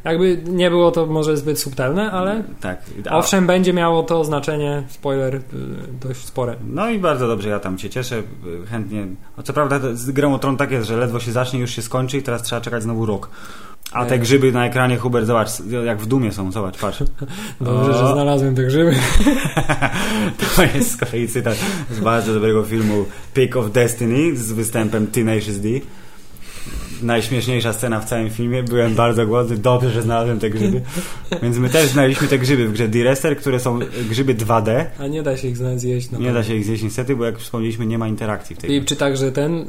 jakby 0.03 0.43
nie 0.47 0.69
było 0.69 0.91
to 0.91 1.05
może 1.05 1.37
zbyt 1.37 1.59
subtelne, 1.59 2.11
ale 2.11 2.43
Tak. 2.61 2.81
A, 3.09 3.17
owszem 3.17 3.47
będzie 3.47 3.73
miało 3.73 4.03
to 4.03 4.23
znaczenie, 4.23 4.83
spoiler, 4.89 5.35
y, 5.35 5.41
dość 6.01 6.25
spore. 6.25 6.55
No 6.67 6.89
i 6.89 6.99
bardzo 6.99 7.27
dobrze, 7.27 7.49
ja 7.49 7.59
tam 7.59 7.79
się 7.79 7.89
cieszę, 7.89 8.15
y, 8.63 8.67
chętnie. 8.67 9.07
Co 9.43 9.53
prawda 9.53 9.79
z 9.93 10.11
grą 10.11 10.33
o 10.33 10.39
tron 10.39 10.57
tak 10.57 10.71
jest, 10.71 10.87
że 10.87 10.97
ledwo 10.97 11.19
się 11.19 11.31
zacznie, 11.31 11.59
już 11.59 11.71
się 11.71 11.81
skończy 11.81 12.17
i 12.17 12.23
teraz 12.23 12.41
trzeba 12.41 12.61
czekać 12.61 12.83
znowu 12.83 13.05
rok. 13.05 13.29
A 13.91 14.05
te 14.05 14.15
E. 14.15 14.19
grzyby 14.19 14.51
na 14.51 14.65
ekranie, 14.65 14.97
Hubert, 14.97 15.25
zobacz, 15.27 15.49
jak 15.85 15.97
w 15.99 16.05
dumie 16.05 16.31
są, 16.31 16.51
zobacz, 16.51 16.77
patrz. 16.77 17.03
Dobrze, 17.61 17.91
O. 17.91 17.93
że 18.07 18.13
znalazłem 18.13 18.55
te 18.55 18.63
grzyby. 18.63 18.95
To 20.55 20.63
jest 20.63 20.91
z 20.91 20.97
kolei 20.97 21.27
cytat 21.27 21.57
z 21.91 21.99
bardzo 21.99 22.33
dobrego 22.33 22.63
filmu 22.63 23.05
Pick 23.33 23.55
of 23.55 23.71
Destiny 23.71 24.35
z 24.37 24.51
występem 24.51 25.07
Tenacious 25.07 25.57
D. 25.59 25.69
Najśmieszniejsza 27.03 27.73
scena 27.73 27.99
w 27.99 28.05
całym 28.05 28.29
filmie. 28.29 28.63
Byłem 28.63 28.95
bardzo 28.95 29.27
głodny, 29.27 29.57
dobrze, 29.57 29.91
że 29.91 30.01
znalazłem 30.01 30.39
te 30.39 30.49
grzyby. 30.49 30.81
Więc 31.43 31.57
my 31.57 31.69
też 31.69 31.87
znaleźliśmy 31.89 32.27
te 32.27 32.39
grzyby 32.39 32.67
w 32.67 32.71
grze 32.73 32.87
D-Rester, 32.87 33.37
które 33.37 33.59
są 33.59 33.79
grzyby 34.09 34.35
2D. 34.35 34.85
A 34.99 35.07
nie 35.07 35.23
da 35.23 35.37
się 35.37 35.47
ich 35.47 35.57
znać 35.57 35.81
zjeść. 35.81 36.11
No. 36.11 36.19
Nie 36.19 36.33
da 36.33 36.43
się 36.43 36.55
ich 36.55 36.65
zjeść 36.65 36.83
niestety, 36.83 37.15
bo 37.15 37.25
jak 37.25 37.39
wspomnieliśmy, 37.39 37.85
nie 37.85 37.97
ma 37.97 38.07
interakcji 38.07 38.55
w 38.55 38.59
tej 38.59 38.71
I 38.71 38.79
grze. 38.79 38.87
czy 38.87 38.95
także 38.95 39.31
ten, 39.31 39.65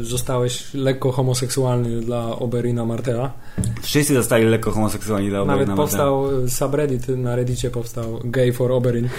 y, 0.00 0.04
zostałeś 0.04 0.74
lekko 0.74 1.12
homoseksualny 1.12 2.00
dla 2.00 2.38
Oberina 2.38 2.84
Martela? 2.84 3.32
Wszyscy 3.82 4.14
zostali 4.14 4.44
lekko 4.44 4.70
homoseksualni 4.70 5.28
dla 5.28 5.38
Nawet 5.38 5.54
Oberina 5.54 5.76
Martela. 5.76 5.86
powstał 5.86 6.44
y, 6.44 6.50
subreddit 6.50 7.08
na 7.08 7.36
reddicie 7.36 7.70
powstał 7.70 8.20
Gay 8.24 8.52
for 8.52 8.72
Oberyn. 8.72 9.08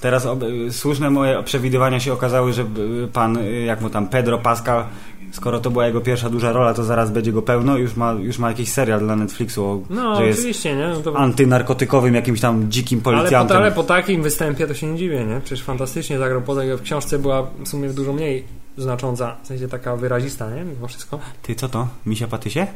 Teraz 0.00 0.26
słuszne 0.70 1.10
moje 1.10 1.42
przewidywania 1.42 2.00
się 2.00 2.12
okazały, 2.12 2.52
że 2.52 2.62
y, 2.62 3.08
pan, 3.12 3.38
jak 3.66 3.80
mu 3.80 3.90
tam, 3.90 4.08
Pedro 4.08 4.38
Pascal, 4.38 4.84
skoro 5.32 5.60
to 5.60 5.70
była 5.70 5.86
jego 5.86 6.00
pierwsza 6.00 6.30
duża 6.30 6.52
rola, 6.52 6.74
to 6.74 6.84
zaraz 6.84 7.10
będzie 7.10 7.32
go 7.32 7.42
pełno. 7.42 7.76
Już 7.78 7.96
ma, 7.96 8.12
już 8.12 8.38
ma 8.38 8.48
jakiś 8.48 8.68
serial 8.72 9.00
dla 9.00 9.16
Netflixu, 9.16 9.64
o- 9.64 9.82
No, 9.90 10.16
że 10.16 10.26
jest 10.26 10.38
oczywiście, 10.38 10.76
nie? 10.76 10.88
No 10.88 11.00
to... 11.00 11.16
antynarkotykowym 11.16 12.14
jakimś 12.14 12.40
tam 12.40 12.70
dzikim 12.70 13.00
Ale 13.04 13.14
po, 13.14 13.18
policjantem. 13.20 13.56
ale 13.56 13.72
po 13.72 13.82
takim 13.84 14.22
występie 14.22 14.66
to 14.66 14.74
się 14.74 14.86
nie 14.86 14.98
dziwię, 14.98 15.24
nie? 15.24 15.40
Przecież 15.44 15.64
fantastycznie 15.64 16.18
zagrał. 16.18 16.42
Poza 16.42 16.62
w 16.78 16.82
książce 16.82 17.18
była 17.18 17.42
w 17.64 17.68
sumie 17.68 17.88
dużo 17.88 18.12
mniej 18.12 18.44
znacząca, 18.78 19.36
w 19.42 19.46
sensie 19.46 19.68
taka 19.68 19.96
wyrazista, 19.96 20.50
nie? 20.50 20.64
Mimo 20.64 20.88
wszystko. 20.88 21.18
Ty 21.42 21.54
co 21.54 21.68
to? 21.68 21.88
Misia 22.06 22.26
Patysie? 22.28 22.66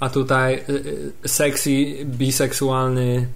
A 0.00 0.08
tutaj 0.08 0.54
y, 0.54 0.72
y, 1.24 1.28
sexy, 1.28 1.70
biseksualny 2.04 3.26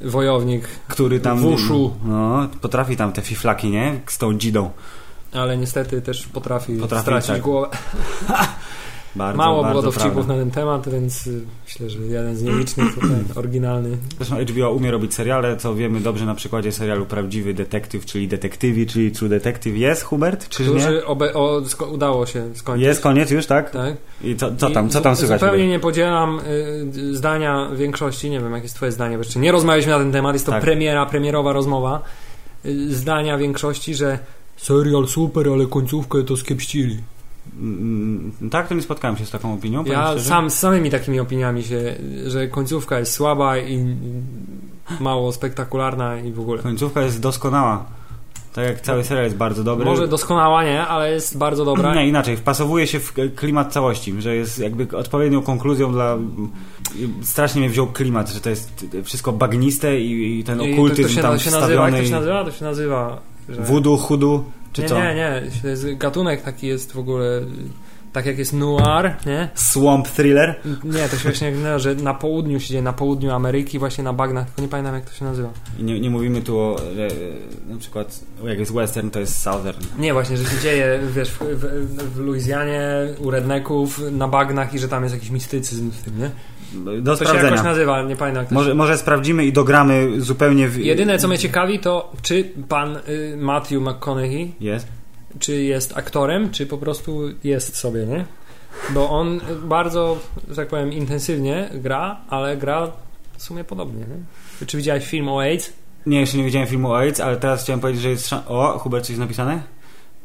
wojownik, 0.00 0.68
Który 0.88 1.20
tam... 1.20 1.38
Wushu. 1.38 1.90
No, 2.04 2.48
potrafi 2.60 2.96
tam 2.96 3.12
te 3.12 3.22
fiflaki, 3.22 3.70
nie? 3.70 4.00
Z 4.06 4.18
tą 4.18 4.34
dzidą. 4.34 4.70
Ale 5.32 5.56
niestety 5.56 6.02
też 6.02 6.26
potrafi, 6.26 6.74
Potrafi, 6.74 7.02
stracić 7.02 7.28
tak. 7.30 7.40
głowę. 7.42 7.68
Bardzo, 9.16 9.36
Mało 9.38 9.62
bardzo 9.62 9.80
było 9.80 9.92
dowcipów 9.92 10.26
na 10.26 10.34
ten 10.34 10.50
temat, 10.50 10.88
więc 10.88 11.26
y, 11.26 11.40
myślę, 11.64 11.90
że 11.90 11.98
jeden 11.98 12.36
z 12.36 12.42
nielicznych 12.52 12.94
tutaj, 12.94 13.10
oryginalny. 13.34 13.96
Zresztą 14.16 14.36
HBO 14.44 14.70
umie 14.72 14.90
robić 14.90 15.14
seriale, 15.14 15.56
co 15.56 15.74
wiemy 15.74 16.00
dobrze 16.00 16.24
na 16.24 16.34
przykładzie 16.34 16.72
serialu 16.72 17.06
Prawdziwy 17.06 17.54
Detektyw, 17.54 18.04
czyli 18.06 18.28
Detektywi, 18.28 18.86
czyli 18.86 19.10
True 19.12 19.28
Detective. 19.28 19.76
Jest, 19.76 20.02
Hubert? 20.02 20.48
Czy 20.48 20.62
nie? 20.64 21.04
Obe, 21.06 21.34
o, 21.34 21.60
sko- 21.60 21.92
udało 21.92 22.26
się 22.26 22.54
skończyć. 22.54 22.86
Jest 22.86 23.00
koniec 23.02 23.30
już, 23.30 23.46
tak? 23.46 23.70
Tak? 23.70 23.94
I 24.24 24.36
co, 24.36 24.56
co 24.56 24.70
tam, 24.70 24.88
co 24.88 25.00
tam 25.00 25.16
słychać? 25.16 25.40
Zupełnie 25.40 25.68
nie 25.68 25.80
podzielam 25.80 26.40
y, 26.96 27.16
zdania 27.16 27.68
większości, 27.76 28.30
nie 28.30 28.40
wiem 28.40 28.52
jakie 28.52 28.62
jest 28.62 28.74
twoje 28.76 28.92
zdanie, 28.92 29.16
bo 29.16 29.22
jeszcze 29.24 29.40
nie 29.40 29.52
rozmawialiśmy 29.52 29.92
na 29.92 29.98
ten 29.98 30.12
temat, 30.12 30.34
jest 30.34 30.46
to 30.46 30.52
Tak. 30.52 30.62
premiera, 30.62 31.06
premierowa 31.06 31.52
rozmowa. 31.52 32.02
Y, 32.66 32.94
zdania 32.94 33.38
większości, 33.38 33.94
że 33.94 34.18
serial 34.62 35.08
super, 35.08 35.48
ale 35.48 35.66
końcówkę 35.66 36.22
to 36.22 36.36
skiepścili. 36.36 36.98
Mm, 37.60 38.32
Tak, 38.50 38.68
to 38.68 38.74
nie 38.74 38.82
spotkałem 38.82 39.16
się 39.16 39.26
z 39.26 39.30
taką 39.30 39.54
opinią. 39.54 39.84
Ja 39.84 40.06
szczerze. 40.10 40.28
sam 40.28 40.50
z 40.50 40.54
samymi 40.54 40.90
takimi 40.90 41.20
opiniami 41.20 41.62
się, 41.62 41.94
że 42.26 42.48
końcówka 42.48 42.98
jest 42.98 43.12
słaba 43.12 43.58
i 43.58 43.96
mało 45.00 45.32
spektakularna 45.32 46.20
i 46.20 46.32
w 46.32 46.40
ogóle. 46.40 46.62
Końcówka 46.62 47.02
jest 47.02 47.20
doskonała. 47.20 47.84
Tak 48.52 48.64
jak 48.64 48.80
cały 48.80 49.04
serial 49.04 49.24
jest 49.24 49.36
bardzo 49.36 49.64
dobry. 49.64 49.84
Może 49.84 50.08
doskonała 50.08 50.64
nie, 50.64 50.86
ale 50.86 51.12
jest 51.12 51.38
bardzo 51.38 51.64
dobra. 51.64 51.94
Nie, 51.94 52.08
inaczej, 52.08 52.36
wpasowuje 52.36 52.86
się 52.86 53.00
w 53.00 53.14
klimat 53.36 53.72
całości, 53.72 54.14
że 54.18 54.36
jest 54.36 54.58
jakby 54.58 54.96
odpowiednią 54.96 55.42
konkluzją 55.42 55.92
dla... 55.92 56.18
Strasznie 57.22 57.60
mnie 57.60 57.70
wziął 57.70 57.86
klimat, 57.86 58.30
że 58.30 58.40
to 58.40 58.50
jest 58.50 58.86
wszystko 59.04 59.32
bagniste 59.32 60.00
i, 60.00 60.40
i 60.40 60.44
ten 60.44 60.62
I 60.62 60.72
okultyzm 60.72 61.02
to, 61.02 61.08
to 61.08 61.14
się, 61.14 61.22
tam 61.22 61.32
to 61.32 61.38
się 61.38 61.50
nazywa, 61.50 61.90
jak 61.90 61.98
to 61.98 62.04
się 62.04 62.10
nazywa? 62.10 62.44
To 62.44 62.52
się 62.52 62.64
nazywa... 62.64 63.31
Że... 63.48 63.62
Voodoo, 63.62 63.96
hudu, 63.96 64.44
czy 64.72 64.82
nie, 64.82 64.88
co? 64.88 64.98
nie, 64.98 65.14
nie, 65.14 65.42
to 65.62 65.68
jest 65.68 65.94
gatunek 65.94 66.42
taki 66.42 66.66
jest 66.66 66.92
w 66.92 66.98
ogóle... 66.98 67.40
Tak 68.12 68.26
jak 68.26 68.38
jest 68.38 68.52
noir, 68.52 69.16
nie? 69.26 69.48
Swamp 69.54 70.08
thriller? 70.08 70.60
Nie, 70.84 71.08
to 71.08 71.16
się 71.16 71.22
właśnie 71.22 71.50
nazywa, 71.50 71.78
że 71.78 71.94
na 71.94 72.14
południu 72.14 72.60
się 72.60 72.68
dzieje, 72.68 72.82
na 72.82 72.92
południu 72.92 73.30
Ameryki, 73.30 73.78
właśnie 73.78 74.04
na 74.04 74.12
bagnach, 74.12 74.46
tylko 74.46 74.62
nie 74.62 74.68
pamiętam 74.68 74.94
jak 74.94 75.04
to 75.04 75.12
się 75.12 75.24
nazywa. 75.24 75.50
I 75.78 75.84
Nie, 75.84 76.00
nie 76.00 76.10
mówimy 76.10 76.42
tu 76.42 76.58
o, 76.58 76.76
że, 76.96 77.08
na 77.68 77.78
przykład, 77.78 78.20
jak 78.44 78.58
jest 78.58 78.72
western, 78.72 79.10
to 79.10 79.20
jest 79.20 79.38
southern. 79.38 79.84
Nie, 79.98 80.12
właśnie, 80.12 80.36
że 80.36 80.44
się 80.44 80.58
dzieje, 80.62 81.00
wiesz, 81.16 81.30
w, 81.30 81.38
w, 81.38 82.14
w 82.14 82.18
Luizjanie, 82.18 82.90
u 83.18 83.30
redneków, 83.30 84.00
na 84.10 84.28
bagnach 84.28 84.74
i 84.74 84.78
że 84.78 84.88
tam 84.88 85.02
jest 85.02 85.14
jakiś 85.14 85.30
mistycyzm 85.30 85.90
w 85.90 86.02
tym, 86.02 86.18
nie? 86.18 86.30
Do 86.74 87.16
To 87.16 87.24
się 87.24 87.24
jakoś 87.24 87.38
sprawdzenia. 87.40 87.62
nazywa, 87.62 88.02
nie 88.02 88.16
pamiętam. 88.16 88.46
Może, 88.50 88.74
może 88.74 88.98
sprawdzimy 88.98 89.44
i 89.44 89.52
dogramy 89.52 90.20
zupełnie 90.20 90.68
w... 90.68 90.76
Jedyne, 90.78 91.18
co 91.18 91.28
mnie 91.28 91.38
ciekawi, 91.38 91.78
to 91.78 92.12
czy 92.22 92.44
pan 92.68 92.96
y, 93.08 93.36
Matthew 93.40 93.80
McConaughey, 93.82 94.52
Jest? 94.60 94.86
czy 95.38 95.62
jest 95.62 95.96
aktorem, 95.96 96.50
czy 96.50 96.66
po 96.66 96.78
prostu 96.78 97.20
jest 97.44 97.76
sobie, 97.76 98.06
nie? 98.06 98.24
Bo 98.94 99.10
on 99.10 99.40
bardzo, 99.64 100.18
że 100.48 100.56
tak 100.56 100.68
powiem, 100.68 100.92
intensywnie 100.92 101.70
gra, 101.74 102.16
ale 102.28 102.56
gra 102.56 102.88
w 103.36 103.42
sumie 103.42 103.64
podobnie, 103.64 104.00
nie? 104.60 104.66
Czy 104.66 104.76
widziałeś 104.76 105.06
film 105.06 105.28
o 105.28 105.40
AIDS? 105.40 105.72
Nie, 106.06 106.20
jeszcze 106.20 106.38
nie 106.38 106.44
widziałem 106.44 106.68
filmu 106.68 106.90
o 106.90 106.98
AIDS, 106.98 107.20
ale 107.20 107.36
teraz 107.36 107.62
chciałem 107.62 107.80
powiedzieć, 107.80 108.02
że 108.02 108.08
jest... 108.10 108.28
szan- 108.28 108.42
O, 108.48 108.78
Hubert, 108.78 109.04
coś 109.04 109.10
jest 109.10 109.20
napisane? 109.20 109.62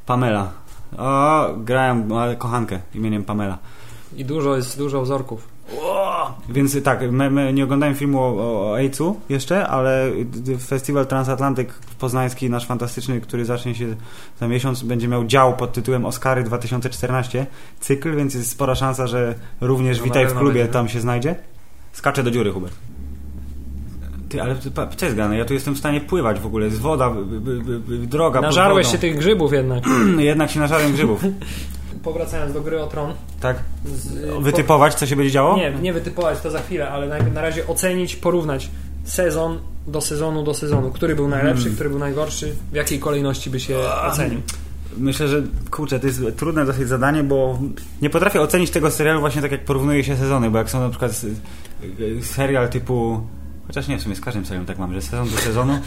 Pamela. 0.06 0.52
O, 0.98 1.48
grałem 1.58 2.12
ale 2.12 2.36
kochankę 2.36 2.80
imieniem 2.96 3.24
Pamela. 3.24 3.58
I 4.18 4.26
dużo 4.26 4.56
jest, 4.56 4.78
dużo 4.78 5.02
wzorków. 5.02 5.48
Więc 6.50 6.84
tak, 6.84 7.12
my, 7.12 7.30
my 7.30 7.54
nie 7.54 7.64
oglądałem 7.64 7.96
filmu 7.96 8.20
o, 8.22 8.70
o, 8.72 8.76
AIDS-u 8.76 9.16
jeszcze, 9.30 9.68
ale 9.68 10.12
festiwal 10.68 11.06
Transatlantyk 11.08 11.74
Poznański, 12.00 12.50
nasz 12.50 12.66
fantastyczny, 12.66 13.22
który 13.22 13.46
zacznie 13.46 13.76
się 13.76 13.96
za 14.40 14.48
miesiąc, 14.48 14.84
będzie 14.84 15.08
miał 15.08 15.26
dział 15.26 15.56
pod 15.58 15.74
tytułem 15.74 16.06
Oscary 16.06 16.44
2014, 16.44 17.46
cykl, 17.80 18.16
więc 18.16 18.34
jest 18.34 18.50
spora 18.52 18.76
szansa, 18.76 19.08
że 19.08 19.36
również 19.62 19.98
No, 19.98 20.04
Witaj 20.04 20.28
w 20.28 20.34
klubie 20.34 20.54
będzie. 20.54 20.74
tam 20.74 20.90
się 20.90 21.00
znajdzie. 21.02 21.36
Skaczę 21.94 22.24
do 22.24 22.32
dziury, 22.32 22.52
Hubert. 22.52 22.76
Ty, 24.30 24.42
ale 24.42 24.56
co 24.98 25.06
jest 25.06 25.16
grane? 25.16 25.38
Ja 25.38 25.46
tu 25.46 25.54
jestem 25.54 25.74
w 25.76 25.78
stanie 25.78 26.02
pływać 26.02 26.40
w 26.40 26.46
ogóle, 26.46 26.66
jest 26.66 26.80
woda, 26.80 27.10
b, 27.10 27.24
b, 27.26 27.40
b, 27.52 27.80
b, 27.80 27.98
droga 28.08 28.40
pod 28.40 28.50
Nażarłeś 28.50 28.86
wodą. 28.86 28.96
się 28.98 29.02
tych 29.02 29.18
grzybów 29.18 29.54
jednak. 29.54 29.84
Jednak 30.18 30.52
się 30.52 30.60
nażarłem 30.60 30.94
grzybów. 30.94 31.22
Powracając 32.04 32.54
do 32.54 32.62
gry 32.62 32.82
o 32.84 32.88
tron. 32.88 33.14
Tak? 33.40 33.58
Z, 33.86 34.44
Wytypować, 34.44 34.96
co 34.96 35.06
się 35.06 35.16
będzie 35.16 35.32
działo? 35.32 35.58
Nie, 35.58 35.72
nie 35.72 35.94
wytypować 35.94 36.42
to 36.42 36.52
za 36.52 36.60
chwilę, 36.60 36.90
ale 36.90 37.08
najpierw 37.08 37.34
na 37.34 37.42
razie 37.42 37.68
ocenić, 37.68 38.16
porównać 38.16 38.70
sezon 39.04 39.60
do 39.88 40.02
sezonu 40.02 40.44
do 40.44 40.54
sezonu. 40.54 40.92
Który 40.92 41.16
był 41.16 41.28
najlepszy, 41.28 41.62
Hmm. 41.64 41.76
który 41.76 41.90
był 41.90 42.00
najgorszy, 42.00 42.56
w 42.72 42.76
jakiej 42.76 43.00
kolejności 43.00 43.50
by 43.50 43.60
się 43.60 43.78
ocenił. 44.12 44.42
Myślę, 44.98 45.28
że 45.28 45.44
kurczę, 45.72 46.00
to 46.00 46.08
jest 46.08 46.22
trudne 46.38 46.66
dosyć 46.66 46.88
zadanie, 46.88 47.24
bo 47.24 47.60
nie 48.02 48.10
potrafię 48.10 48.42
ocenić 48.42 48.72
tego 48.72 48.92
serialu 48.92 49.20
właśnie 49.20 49.42
tak 49.42 49.52
jak 49.52 49.66
porównuje 49.66 50.04
się 50.04 50.16
sezony, 50.16 50.52
bo 50.52 50.58
jak 50.58 50.70
są 50.70 50.80
na 50.80 50.90
przykład 50.90 51.12
serial 52.22 52.70
typu 52.70 53.22
chociaż 53.68 53.88
nie, 53.88 53.98
w 53.98 54.02
sumie 54.02 54.16
z 54.16 54.22
każdym 54.22 54.46
serialem 54.46 54.66
tak 54.66 54.78
mam, 54.80 54.94
że 54.94 55.02
sezon 55.02 55.30
do 55.30 55.38
sezonu 55.38 55.80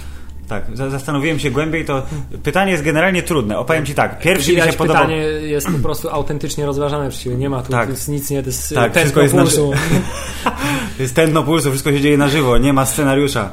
tak, 0.51 0.77
za- 0.77 0.91
zastanowiłem 0.91 1.39
się 1.39 1.51
głębiej, 1.51 1.85
to 1.85 2.03
pytanie 2.43 2.73
jest 2.73 2.85
generalnie 2.85 3.23
trudne. 3.23 3.59
Opowiem 3.59 3.87
Ci 3.87 3.95
tak, 3.95 4.19
pierwszy 4.21 4.51
mi 4.51 4.57
Widać 4.57 4.71
się 4.71 4.77
podobał... 4.77 5.03
pytanie 5.03 5.23
jest 5.23 5.67
po 5.67 5.79
prostu 5.79 6.11
autentycznie 6.11 6.67
rozważane 6.67 7.09
przez 7.11 7.23
Ciebie. 7.23 7.37
Nie 7.37 7.51
ma 7.51 7.63
tu 7.63 7.73
Tak. 7.73 7.89
jest 7.89 8.09
nic, 8.09 8.31
nie, 8.31 8.43
to 8.43 8.49
jest 8.49 8.75
Tak, 8.75 8.97
wszystko 8.97 9.23
jest 9.23 9.35
na 9.35 9.43
pulsu. 9.43 9.73
To 10.97 11.03
jest 11.03 11.15
tętno 11.15 11.43
pulsu, 11.43 11.69
wszystko 11.71 11.93
się 11.93 12.01
dzieje 12.01 12.19
na 12.19 12.29
żywo, 12.29 12.59
nie 12.59 12.73
ma 12.73 12.87
scenariusza. 12.87 13.53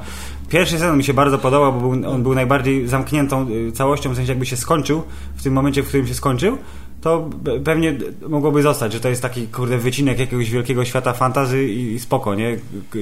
Pierwszy 0.50 0.74
sezon 0.74 0.98
mi 0.98 1.04
się 1.04 1.14
bardzo 1.14 1.38
podobał, 1.38 1.74
bo 1.74 1.80
był, 1.96 2.10
on 2.12 2.24
był 2.24 2.36
najbardziej 2.36 2.88
zamkniętą 2.88 3.48
y, 3.50 3.72
całością, 3.72 4.12
w 4.14 4.16
sensie 4.16 4.32
jakby 4.32 4.46
się 4.46 4.58
skończył, 4.58 5.04
w 5.36 5.44
tym 5.44 5.54
momencie, 5.54 5.84
w 5.84 5.88
którym 5.88 6.08
się 6.08 6.14
skończył, 6.14 6.58
to 7.02 7.30
pewnie 7.64 7.96
mogłoby 8.30 8.62
zostać, 8.62 8.94
że 8.94 9.00
to 9.00 9.10
jest 9.10 9.22
taki, 9.22 9.48
kurde, 9.48 9.78
wycinek 9.78 10.20
jakiegoś 10.20 10.50
wielkiego 10.52 10.86
świata 10.86 11.14
fantazy 11.14 11.66
i, 11.66 11.94
i 11.94 12.00
spoko, 12.00 12.36
nie? 12.36 12.56
K- 12.90 13.00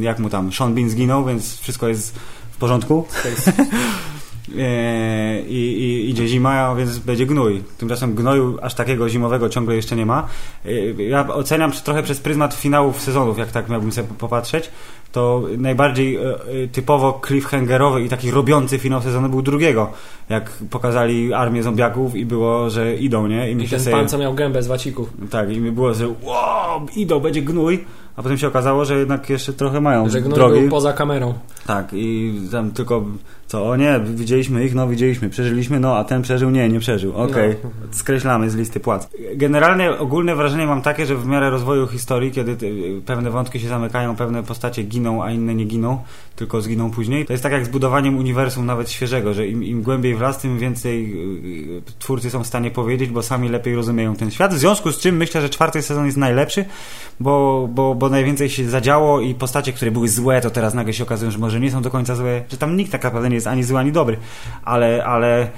Jak 0.00 0.18
mu 0.18 0.28
tam, 0.30 0.52
Sean 0.52 0.74
Bean 0.74 0.90
zginął, 0.90 1.24
więc 1.24 1.60
wszystko 1.60 1.88
jest 1.88 2.18
w 2.58 2.60
porządku. 2.60 3.04
E, 4.58 5.40
I, 5.48 5.56
i 5.82 6.10
idzie 6.10 6.28
zima, 6.28 6.74
więc 6.74 6.98
będzie 6.98 7.26
gnój. 7.26 7.62
Tymczasem 7.78 8.14
gnoju 8.14 8.58
aż 8.62 8.74
takiego 8.74 9.08
zimowego 9.08 9.48
ciągle 9.48 9.76
jeszcze 9.76 9.96
nie 9.96 10.06
ma. 10.06 10.26
E, 10.66 11.02
Ja 11.02 11.28
oceniam 11.28 11.72
trochę 11.72 12.02
przez 12.02 12.20
pryzmat 12.20 12.54
finałów 12.54 13.00
sezonów, 13.00 13.38
jak 13.38 13.52
tak 13.52 13.68
miałbym 13.68 13.92
sobie 13.92 14.08
popatrzeć. 14.18 14.70
To 15.12 15.42
najbardziej 15.58 16.16
e, 16.16 16.20
typowo 16.72 17.20
cliffhangerowy 17.26 18.02
i 18.02 18.08
taki 18.08 18.30
robiący 18.30 18.78
finał 18.78 19.02
sezonu 19.02 19.28
był 19.28 19.42
drugiego. 19.42 19.90
Jak 20.28 20.50
pokazali 20.70 21.34
armię 21.34 21.62
zombiaków 21.62 22.14
i 22.16 22.24
było, 22.26 22.70
że 22.70 22.94
idą, 22.96 23.26
nie? 23.26 23.50
I 23.50 23.54
myślę 23.56 23.70
ten 23.78 23.84
sobie- 23.84 23.96
pan, 23.96 24.08
co 24.08 24.18
miał 24.18 24.34
gębę 24.34 24.62
z 24.62 24.66
wacików. 24.66 25.08
Tak, 25.30 25.52
i 25.52 25.60
mi 25.60 25.72
było, 25.72 25.94
że 25.94 26.08
wow, 26.22 26.86
idą, 26.96 27.20
będzie 27.20 27.42
gnój. 27.42 27.84
A 28.18 28.22
potem 28.22 28.38
się 28.38 28.48
okazało, 28.48 28.84
że 28.84 28.98
jednak 28.98 29.30
jeszcze 29.30 29.52
trochę 29.52 29.80
mają 29.80 30.08
Że 30.08 30.20
gnój 30.20 30.34
drogi. 30.34 30.68
poza 30.68 30.92
kamerą. 30.92 31.34
Tak, 31.66 31.88
i 31.92 32.34
tam 32.52 32.70
tylko 32.70 33.04
co, 33.48 33.68
o 33.68 33.76
nie, 33.76 34.00
widzieliśmy 34.14 34.64
ich, 34.64 34.74
no 34.74 34.88
widzieliśmy, 34.88 35.30
przeżyliśmy, 35.30 35.80
no 35.80 35.96
a 35.96 36.04
ten 36.04 36.22
przeżył, 36.22 36.50
nie, 36.50 36.68
nie 36.68 36.80
przeżył. 36.80 37.16
Okej, 37.16 37.56
No. 37.64 37.70
skreślamy 37.90 38.50
z 38.50 38.54
listy 38.56 38.80
płac. 38.80 39.08
Generalnie 39.34 39.90
ogólne 39.98 40.36
wrażenie 40.36 40.66
mam 40.66 40.82
takie, 40.82 41.06
że 41.06 41.16
w 41.16 41.26
miarę 41.26 41.50
rozwoju 41.50 41.86
historii, 41.86 42.30
kiedy 42.30 42.56
pewne 43.06 43.30
wątki 43.30 43.60
się 43.60 43.68
zamykają, 43.68 44.16
pewne 44.16 44.42
postacie 44.42 44.82
giną, 44.82 45.24
a 45.24 45.30
inne 45.30 45.54
nie 45.54 45.64
giną, 45.64 45.98
tylko 46.36 46.60
zginą 46.60 46.90
później, 46.90 47.26
to 47.26 47.32
jest 47.32 47.42
tak 47.42 47.52
jak 47.52 47.64
z 47.64 47.68
budowaniem 47.68 48.16
uniwersum 48.18 48.66
nawet 48.66 48.90
świeżego, 48.90 49.34
że 49.34 49.46
im, 49.48 49.64
im 49.64 49.82
głębiej 49.82 50.14
w 50.14 50.20
las, 50.20 50.38
tym 50.38 50.58
więcej 50.58 51.12
y, 51.78 51.82
twórcy 51.98 52.30
są 52.30 52.42
w 52.42 52.46
stanie 52.46 52.70
powiedzieć, 52.70 53.10
bo 53.10 53.22
sami 53.22 53.48
lepiej 53.48 53.74
rozumieją 53.74 54.16
ten 54.16 54.30
świat. 54.30 54.54
W 54.54 54.58
związku 54.58 54.92
z 54.92 54.98
czym 54.98 55.16
myślę, 55.16 55.40
że 55.40 55.48
czwarty 55.50 55.82
sezon 55.82 56.06
jest 56.06 56.18
najlepszy, 56.18 56.64
bo, 57.20 57.68
bo, 57.72 57.94
bo 57.94 58.08
najwięcej 58.08 58.50
się 58.50 58.68
zadziało 58.68 59.20
i 59.20 59.34
postacie, 59.34 59.72
które 59.72 59.90
były 59.90 60.08
złe, 60.08 60.40
to 60.40 60.50
teraz 60.50 60.74
nagle 60.74 60.92
się 60.92 61.04
okazują, 61.04 61.30
że 61.30 61.38
może 61.38 61.60
nie 61.60 61.70
są 61.70 61.82
do 61.82 61.90
końca 61.90 62.14
złe, 62.14 62.42
że 62.50 62.56
tam 62.56 62.76
nikt 62.76 62.92
tak 62.92 63.04
naprawdę 63.04 63.28
nie 63.28 63.37
jest 63.38 63.46
ani 63.46 63.64
zły, 63.64 63.78
ani 63.78 63.92
dobry, 63.92 64.16
ale, 64.64 65.04
ale 65.04 65.48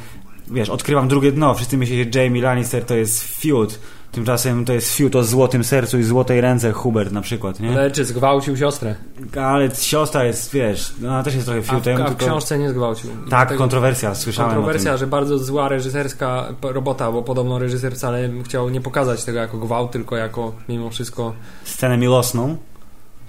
wiesz, 0.50 0.68
odkrywam 0.68 1.08
drugie 1.08 1.32
dno, 1.32 1.54
wszyscy 1.54 1.76
myślą, 1.78 1.96
że 1.96 2.20
Jamie 2.22 2.42
Lannister 2.42 2.84
to 2.84 2.94
jest 2.94 3.40
feud, 3.40 3.78
tymczasem 4.12 4.64
to 4.64 4.72
jest 4.72 4.96
feud 4.96 5.16
o 5.16 5.24
złotym 5.24 5.64
sercu 5.64 5.98
i 5.98 6.02
złotej 6.02 6.40
ręce 6.40 6.72
Hubert 6.72 7.12
na 7.12 7.20
przykład, 7.20 7.60
nie? 7.60 7.70
Leczy, 7.70 8.04
zgwałcił 8.04 8.56
siostrę. 8.56 8.94
Ale 9.42 9.70
siostra 9.70 10.24
jest, 10.24 10.52
wiesz, 10.52 10.92
no, 11.00 11.08
ona 11.08 11.22
też 11.22 11.34
jest 11.34 11.46
trochę 11.46 11.60
A 11.60 11.62
w, 11.62 11.70
a 11.70 11.80
w 11.80 11.82
tylko... 11.82 12.14
książce 12.14 12.58
nie 12.58 12.70
zgwałcił. 12.70 13.10
Tak, 13.30 13.56
kontrowersja, 13.56 14.14
słyszałem 14.14 14.50
Kontrowersja, 14.50 14.96
że 14.96 15.06
bardzo 15.06 15.38
zła 15.38 15.68
reżyserska 15.68 16.48
robota, 16.62 17.12
bo 17.12 17.22
podobno 17.22 17.58
reżyser 17.58 17.94
wcale 17.94 18.30
chciał 18.44 18.68
nie 18.68 18.80
pokazać 18.80 19.24
tego 19.24 19.38
jako 19.38 19.58
gwałt, 19.58 19.90
tylko 19.90 20.16
jako 20.16 20.52
mimo 20.68 20.90
wszystko. 20.90 21.32
Scenę 21.64 21.96
miłosną. 21.96 22.56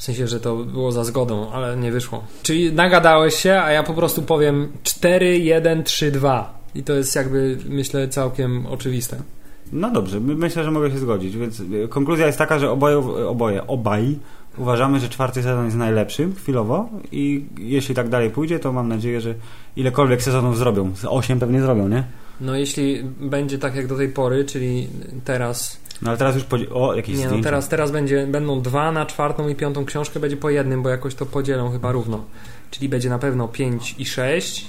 W 0.02 0.04
sensie, 0.04 0.28
że 0.28 0.40
to 0.40 0.56
było 0.56 0.92
za 0.92 1.04
zgodą, 1.04 1.52
ale 1.52 1.78
nie 1.78 1.92
wyszło. 1.92 2.24
Czyli 2.44 2.74
nagadałeś 2.74 3.36
się, 3.36 3.54
a 3.54 3.72
ja 3.72 3.84
po 3.84 3.94
prostu 3.94 4.22
powiem 4.22 4.72
4, 4.84 5.40
1, 5.40 5.84
3, 5.84 6.12
2. 6.12 6.60
I 6.76 6.84
to 6.84 6.94
jest 6.94 7.16
jakby, 7.16 7.58
myślę, 7.70 8.08
całkiem 8.08 8.66
oczywiste. 8.66 9.22
No 9.72 9.92
dobrze, 9.92 10.20
my- 10.20 10.36
myślę, 10.36 10.64
że 10.64 10.72
mogę 10.72 10.92
się 10.92 10.98
zgodzić, 10.98 11.38
więc 11.38 11.60
y, 11.60 11.88
konkluzja 11.90 12.26
jest 12.26 12.38
taka, 12.38 12.60
że 12.60 12.72
oboje, 12.72 12.98
oboje 13.28 13.68
obaj 13.68 14.20
uważamy, 14.58 15.00
że 15.00 15.10
czwarty 15.10 15.44
sezon 15.44 15.66
jest 15.66 15.78
najlepszym 15.78 16.36
chwilowo 16.36 16.90
i 17.12 17.46
jeśli 17.58 17.96
tak 17.96 18.10
dalej 18.10 18.30
pójdzie, 18.30 18.60
to 18.60 18.74
mam 18.74 18.88
nadzieję, 18.88 19.22
że 19.22 19.36
ilekolwiek 19.76 20.22
sezonów 20.24 20.58
zrobią, 20.58 20.96
z 20.96 21.06
osiem 21.06 21.40
pewnie 21.40 21.62
zrobią, 21.62 21.88
nie? 21.88 22.04
No 22.42 22.56
jeśli 22.56 23.04
będzie 23.04 23.58
tak 23.58 23.76
jak 23.76 23.88
do 23.88 23.98
tej 23.98 24.10
pory, 24.10 24.46
czyli 24.46 24.88
teraz... 25.26 25.82
No 26.02 26.10
ale 26.10 26.18
teraz 26.18 26.36
już 26.36 26.44
podzi- 26.44 26.68
o, 26.74 26.96
jakieś 26.96 27.18
Nie, 27.18 27.28
no 27.28 27.42
teraz, 27.44 27.70
teraz 27.70 27.92
będzie, 27.92 28.28
będą 28.28 28.62
dwa 28.62 28.92
na 28.92 29.06
czwartą 29.06 29.50
i 29.50 29.56
piątą 29.56 29.86
książkę, 29.86 30.20
będzie 30.20 30.38
po 30.38 30.50
jednym, 30.50 30.84
bo 30.84 30.90
jakoś 30.90 31.16
to 31.16 31.26
podzielą 31.26 31.72
chyba 31.72 31.92
równo. 31.92 32.26
Czyli 32.72 32.90
będzie 32.90 33.10
na 33.10 33.20
pewno 33.20 33.48
5 33.48 33.96
i 33.98 34.06
6 34.06 34.68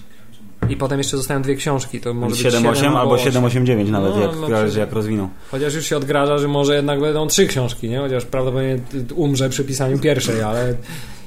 i 0.69 0.77
potem 0.77 0.99
jeszcze 0.99 1.17
zostają 1.17 1.43
dwie 1.43 1.57
książki, 1.57 2.01
to 2.01 2.15
może 2.15 2.37
być 2.37 2.45
7-8 2.55 2.75
7 2.75 2.97
albo 2.97 3.17
7-8-9 3.17 3.91
nawet, 3.91 4.15
No, 4.15 4.21
jak, 4.21 4.31
no, 4.41 4.47
przecież- 4.47 4.77
jak 4.77 4.93
rozwiną. 4.93 5.29
Chociaż 5.51 5.75
już 5.75 5.87
się 5.87 5.97
odgraża, 5.97 6.39
że 6.39 6.49
może 6.49 6.77
jednak 6.77 7.01
będą 7.01 7.27
trzy 7.27 7.47
książki, 7.47 7.89
nie? 7.89 7.99
Chociaż 7.99 8.25
prawdopodobnie 8.25 8.79
umrze 9.15 9.49
przy 9.49 9.65
pisaniu 9.65 9.99
pierwszej, 9.99 10.43
ale 10.43 10.75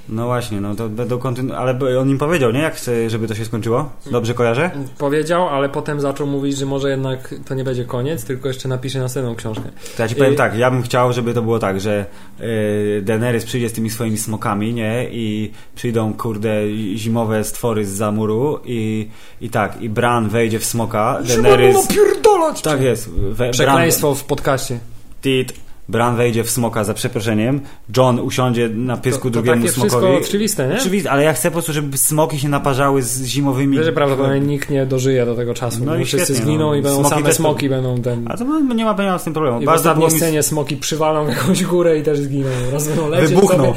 No 0.10 0.26
właśnie, 0.26 0.62
no 0.62 0.76
to 0.76 0.90
będą 0.90 1.20
kontynu... 1.20 1.54
Ale 1.54 2.00
on 2.00 2.10
im 2.10 2.18
powiedział, 2.18 2.52
nie? 2.52 2.60
Jak 2.60 2.76
chce, 2.76 3.10
żeby 3.10 3.28
to 3.28 3.36
się 3.36 3.46
skończyło? 3.46 3.90
Dobrze 4.12 4.34
kojarzę? 4.34 4.72
powiedział, 4.98 5.48
ale 5.48 5.70
potem 5.70 6.00
zaczął 6.00 6.28
mówić, 6.28 6.58
że 6.58 6.66
może 6.66 6.90
jednak 6.90 7.36
to 7.46 7.56
nie 7.56 7.64
będzie 7.64 7.86
koniec, 7.86 8.26
tylko 8.26 8.48
jeszcze 8.48 8.68
napisze 8.68 9.00
następną 9.00 9.36
książkę. 9.36 9.64
To 9.98 10.04
ja 10.04 10.10
ci 10.10 10.16
powiem 10.16 10.34
Y- 10.34 10.36
tak, 10.36 10.58
ja 10.58 10.72
bym 10.72 10.82
chciał, 10.82 11.14
żeby 11.14 11.34
to 11.34 11.42
było 11.42 11.60
tak, 11.60 11.82
że 11.82 12.06
y, 12.42 13.02
Daenerys 13.06 13.46
przyjdzie 13.46 13.70
z 13.70 13.74
tymi 13.74 13.90
swoimi 13.90 14.18
smokami, 14.18 14.74
nie? 14.74 15.10
I 15.12 15.52
przyjdą, 15.76 16.14
kurde, 16.14 16.62
zimowe 16.96 17.44
stwory 17.44 17.86
z 17.86 17.90
zamuru 17.90 18.60
i, 18.66 19.10
i 19.42 19.50
tak, 19.50 19.82
i 19.82 19.90
Bran 19.90 20.30
wejdzie 20.30 20.60
w 20.60 20.66
smoka, 20.66 21.20
Daenerys... 21.28 21.76
napierdolać! 21.90 22.62
Tak 22.62 22.82
jest. 22.82 23.10
We, 23.10 23.50
Przekleństwo 23.50 24.16
w 24.16 24.24
podcaście. 24.24 24.74
Bran, 24.74 24.86
tit, 25.22 25.65
Bran 25.90 26.16
wejdzie 26.16 26.44
w 26.44 26.50
smoka 26.50 26.84
za 26.84 26.94
przeproszeniem, 26.94 27.62
John 27.98 28.20
usiądzie 28.20 28.70
na 28.70 28.98
pysku 28.98 29.20
To, 29.20 29.26
to 29.26 29.30
drugiemu 29.30 29.62
takie 29.62 29.74
smokowi. 29.74 30.08
wszystko 30.08 30.28
oczywiste, 30.30 30.68
nie? 30.68 30.76
Oczywiście, 30.76 31.12
ale 31.12 31.24
ja 31.24 31.34
chcę 31.34 31.50
po 31.50 31.54
prostu, 31.54 31.74
żeby 31.74 31.98
smoki 31.98 32.40
się 32.40 32.50
naparzały 32.50 33.02
z 33.02 33.26
zimowymi... 33.26 33.78
Wiesz, 33.78 33.86
że 33.86 33.92
prawdopodobnie 33.92 34.40
nikt 34.40 34.70
nie 34.70 34.86
dożyje 34.86 35.26
do 35.26 35.36
tego 35.36 35.54
czasu. 35.54 35.80
No 35.80 35.86
No 35.86 35.98
i 35.98 36.06
wszyscy 36.06 36.34
świetnie, 36.34 36.46
zginą 36.46 36.66
no. 36.68 36.76
i 36.76 36.82
będą 36.82 37.00
Smoki 37.00 37.16
same 37.16 37.34
smoki 37.34 37.70
będą 37.70 38.02
ten... 38.02 38.26
A 38.32 38.38
to 38.38 38.44
nie 38.44 38.86
ma, 38.86 38.94
nie 38.94 39.06
ma 39.06 39.20
z 39.20 39.24
tym 39.24 39.34
problemu. 39.34 39.60
I 39.60 39.64
w 39.64 39.66
Bardzo 39.66 39.84
było 39.96 40.06
ostatniej 40.06 40.14
mi... 40.14 40.20
scenie 40.20 40.44
smoki 40.44 40.78
przywalą 40.78 41.26
w 41.26 41.30
jakąś 41.30 41.64
górę 41.64 42.00
i 42.00 42.04
też 42.04 42.20
zginą. 42.20 42.50
Raz 42.72 42.88
będą 42.88 43.10
lecieć 43.10 43.30
Wybuchną. 43.30 43.64
sobie, 43.64 43.76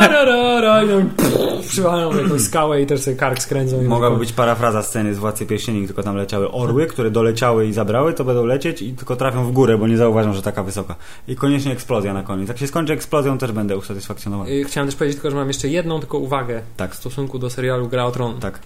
ra, 0.00 0.24
ra, 0.24 0.24
ra, 0.24 0.60
ra, 0.60 0.82
i 0.82 0.88
tam 0.88 1.10
pff, 1.10 1.68
przywalą 1.68 2.10
w 2.10 2.16
jakąś 2.22 2.40
skałę 2.40 2.82
i 2.82 2.86
też 2.86 3.00
sobie 3.00 3.16
kark 3.16 3.42
skręcą. 3.42 3.82
Mogłaby 3.82 4.16
być 4.16 4.32
parafraza 4.32 4.82
sceny 4.82 5.14
z 5.14 5.18
Władcy 5.18 5.46
Pierścieni, 5.46 5.86
tylko 5.86 6.02
tam 6.02 6.16
leciały 6.16 6.52
orły, 6.52 6.86
które 6.86 7.10
doleciały 7.10 7.66
i 7.66 7.72
zabrały, 7.72 8.12
to 8.14 8.24
będą 8.24 8.44
lecieć 8.46 8.82
i 8.82 8.92
tylko 8.92 9.16
trafią 9.16 9.44
w 9.44 9.52
górę, 9.52 9.78
bo 9.78 9.88
nie 9.88 9.96
zauważą, 9.96 10.32
że 10.32 10.42
taka 10.42 10.62
wysoka. 10.62 10.94
I 11.28 11.36
koniecznie 11.44 11.72
eksplozja 11.72 12.14
na 12.14 12.22
koniec. 12.22 12.48
Jak 12.48 12.58
się 12.58 12.66
skończy 12.66 12.92
eksplozją, 12.92 13.38
też 13.38 13.52
będę 13.52 13.76
usatysfakcjonowany. 13.76 14.50
Y, 14.50 14.64
Chciałem 14.64 14.88
też 14.88 14.96
powiedzieć 14.96 15.16
tylko, 15.16 15.30
że 15.30 15.36
mam 15.36 15.48
jeszcze 15.48 15.68
jedną 15.68 16.00
tylko 16.00 16.18
uwagę 16.18 16.62
Tak. 16.76 16.92
w 16.92 16.94
stosunku 16.94 17.38
do 17.38 17.50
serialu 17.50 17.88
Gra 17.88 18.04
o 18.04 18.10
Tron. 18.10 18.40
Tak. 18.40 18.58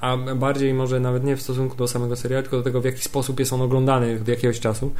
A 0.00 0.16
bardziej 0.16 0.74
może 0.74 1.00
nawet 1.00 1.24
nie 1.24 1.36
w 1.36 1.42
stosunku 1.42 1.76
do 1.76 1.88
samego 1.88 2.16
serialu, 2.16 2.42
tylko 2.42 2.56
do 2.56 2.62
tego, 2.62 2.80
w 2.80 2.84
jaki 2.84 3.02
sposób 3.02 3.40
jest 3.40 3.52
on 3.52 3.62
oglądany 3.62 4.18
od 4.22 4.28
jakiegoś 4.28 4.60
czasu. 4.60 4.92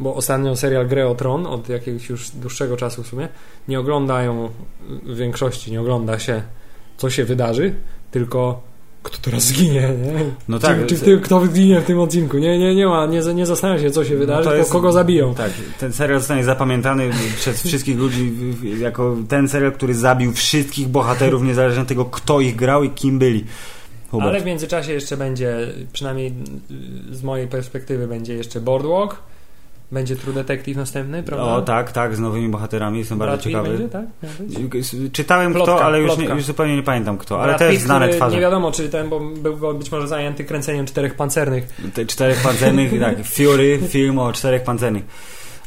Bo 0.00 0.14
ostatnio 0.14 0.56
serial 0.56 0.86
Grę 0.88 1.08
o 1.08 1.14
Tron, 1.14 1.46
od 1.46 1.68
jakiegoś 1.68 2.08
już 2.08 2.30
dłuższego 2.30 2.76
czasu 2.76 3.02
w 3.02 3.06
sumie, 3.06 3.28
nie 3.68 3.80
oglądają 3.80 4.50
w 5.02 5.16
większości, 5.16 5.72
nie 5.72 5.80
ogląda 5.80 6.18
się, 6.18 6.42
co 6.96 7.10
się 7.10 7.24
wydarzy, 7.24 7.74
tylko 8.10 8.62
kto 9.06 9.18
teraz 9.18 9.42
zginie, 9.44 9.80
nie? 9.80 10.12
No 10.48 10.58
tak. 10.58 10.86
Czy, 10.86 10.96
czy 10.96 11.04
tym, 11.04 11.20
kto 11.20 11.46
zginie 11.46 11.80
w 11.80 11.84
tym 11.84 12.00
odcinku? 12.00 12.38
Nie, 12.38 12.58
nie, 12.58 12.74
nie 12.74 12.86
ma, 12.86 13.06
nie, 13.06 13.20
nie 13.34 13.46
zastanawia 13.46 13.82
się, 13.82 13.90
co 13.90 14.04
się 14.04 14.16
wydarzy, 14.16 14.38
No 14.38 14.44
to 14.44 14.50
tylko 14.50 14.58
jest- 14.58 14.72
kogo 14.72 14.92
zabiją. 14.92 15.34
Tak, 15.34 15.50
ten 15.80 15.92
serial 15.92 16.18
zostanie 16.18 16.44
zapamiętany 16.44 17.10
przez 17.36 17.62
wszystkich 17.62 17.98
ludzi 17.98 18.32
jako 18.78 19.16
ten 19.28 19.48
serial, 19.48 19.72
który 19.72 19.94
zabił 19.94 20.32
wszystkich 20.32 20.88
bohaterów, 20.88 21.42
niezależnie 21.42 21.82
od 21.82 21.88
tego, 21.88 22.04
kto 22.04 22.40
ich 22.40 22.56
grał 22.56 22.84
i 22.84 22.90
kim 22.90 23.18
byli. 23.18 23.44
Hubert. 24.10 24.28
Ale 24.28 24.40
w 24.40 24.44
międzyczasie 24.44 24.92
jeszcze 24.92 25.16
będzie, 25.16 25.56
przynajmniej 25.92 26.32
z 27.10 27.22
mojej 27.22 27.48
perspektywy, 27.48 28.08
będzie 28.08 28.34
jeszcze 28.34 28.60
Boardwalk, 28.60 29.16
będzie 29.92 30.16
True 30.16 30.34
Detective 30.34 30.76
następny, 30.76 31.22
prawda? 31.22 31.44
O 31.46 31.62
tak, 31.62 31.92
tak, 31.92 32.16
z 32.16 32.18
nowymi 32.18 32.48
bohaterami, 32.48 32.98
jestem 32.98 33.18
Brad 33.18 33.30
bardzo 33.30 33.44
Pitt 33.44 33.52
ciekawy. 33.52 33.68
będzie, 33.68 33.88
tak? 33.88 34.04
Czytałem 35.12 35.52
Plotka, 35.52 35.74
kto, 35.74 35.84
ale 35.84 36.00
już, 36.00 36.18
nie, 36.18 36.24
już 36.24 36.44
zupełnie 36.44 36.76
nie 36.76 36.82
pamiętam 36.82 37.18
kto, 37.18 37.42
ale 37.42 37.54
też 37.54 37.72
Pitt, 37.72 37.82
znane 37.82 38.08
twarze. 38.08 38.36
Nie 38.36 38.42
wiadomo, 38.42 38.72
czy 38.72 38.88
ten, 38.88 39.08
bo 39.08 39.20
był 39.20 39.74
być 39.74 39.92
może 39.92 40.08
zajęty 40.08 40.44
kręceniem 40.44 40.86
czterech 40.86 41.14
pancernych. 41.14 41.66
Te 41.94 42.06
czterech 42.06 42.42
pancernych, 42.42 43.00
tak, 43.00 43.24
Fury, 43.24 43.80
film 43.88 44.18
o 44.18 44.32
czterech 44.32 44.62
pancernych 44.62 45.04